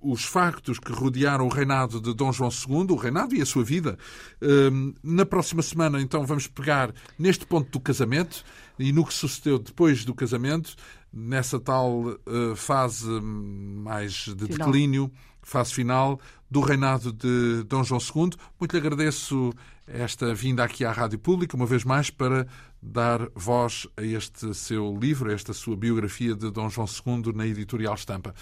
os 0.00 0.24
factos 0.24 0.78
que 0.78 0.92
rodearam 0.92 1.44
o 1.44 1.48
reinado 1.48 2.00
de 2.00 2.14
Dom 2.14 2.30
João 2.30 2.50
II, 2.50 2.86
o 2.90 2.94
reinado 2.94 3.34
e 3.34 3.42
a 3.42 3.44
sua 3.44 3.64
vida. 3.64 3.98
Uh, 4.40 4.94
na 5.02 5.26
próxima 5.26 5.60
semana, 5.60 6.00
então, 6.00 6.24
vamos 6.24 6.46
pegar 6.46 6.94
neste 7.18 7.44
ponto 7.44 7.68
do 7.72 7.80
casamento 7.80 8.44
e 8.78 8.92
no 8.92 9.04
que 9.04 9.12
sucedeu 9.12 9.58
depois 9.58 10.04
do 10.04 10.14
casamento, 10.14 10.76
nessa 11.12 11.58
tal 11.58 12.00
uh, 12.00 12.54
fase 12.54 13.10
mais 13.20 14.12
de 14.36 14.46
final. 14.46 14.68
declínio, 14.68 15.12
fase 15.42 15.74
final 15.74 16.20
do 16.48 16.60
reinado 16.60 17.12
de 17.12 17.64
Dom 17.64 17.82
João 17.82 18.00
II. 18.00 18.30
Muito 18.60 18.72
lhe 18.72 18.78
agradeço 18.78 19.52
esta 19.92 20.34
vinda 20.34 20.64
aqui 20.64 20.84
à 20.84 20.92
Rádio 20.92 21.18
Pública, 21.18 21.56
uma 21.56 21.66
vez 21.66 21.84
mais, 21.84 22.10
para 22.10 22.46
dar 22.82 23.28
voz 23.34 23.86
a 23.96 24.02
este 24.02 24.54
seu 24.54 24.96
livro, 24.98 25.30
a 25.30 25.34
esta 25.34 25.52
sua 25.52 25.76
biografia 25.76 26.34
de 26.34 26.50
Dom 26.50 26.68
João 26.68 26.86
II 26.86 27.32
na 27.34 27.46
editorial 27.46 27.94
Estampa. 27.94 28.34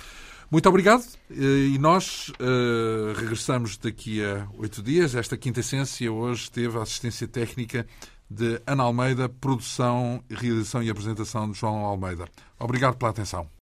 Muito 0.50 0.68
obrigado 0.68 1.04
e 1.30 1.78
nós 1.78 2.32
uh, 2.40 3.12
regressamos 3.16 3.76
daqui 3.76 4.24
a 4.24 4.48
oito 4.58 4.82
dias. 4.82 5.14
Esta 5.14 5.36
quinta 5.36 5.60
essência 5.60 6.10
hoje 6.10 6.50
teve 6.50 6.76
a 6.76 6.82
assistência 6.82 7.28
técnica 7.28 7.86
de 8.28 8.60
Ana 8.66 8.84
Almeida, 8.84 9.28
produção, 9.28 10.24
realização 10.28 10.82
e 10.82 10.90
apresentação 10.90 11.50
de 11.50 11.58
João 11.58 11.84
Almeida. 11.84 12.26
Obrigado 12.58 12.96
pela 12.96 13.10
atenção. 13.10 13.59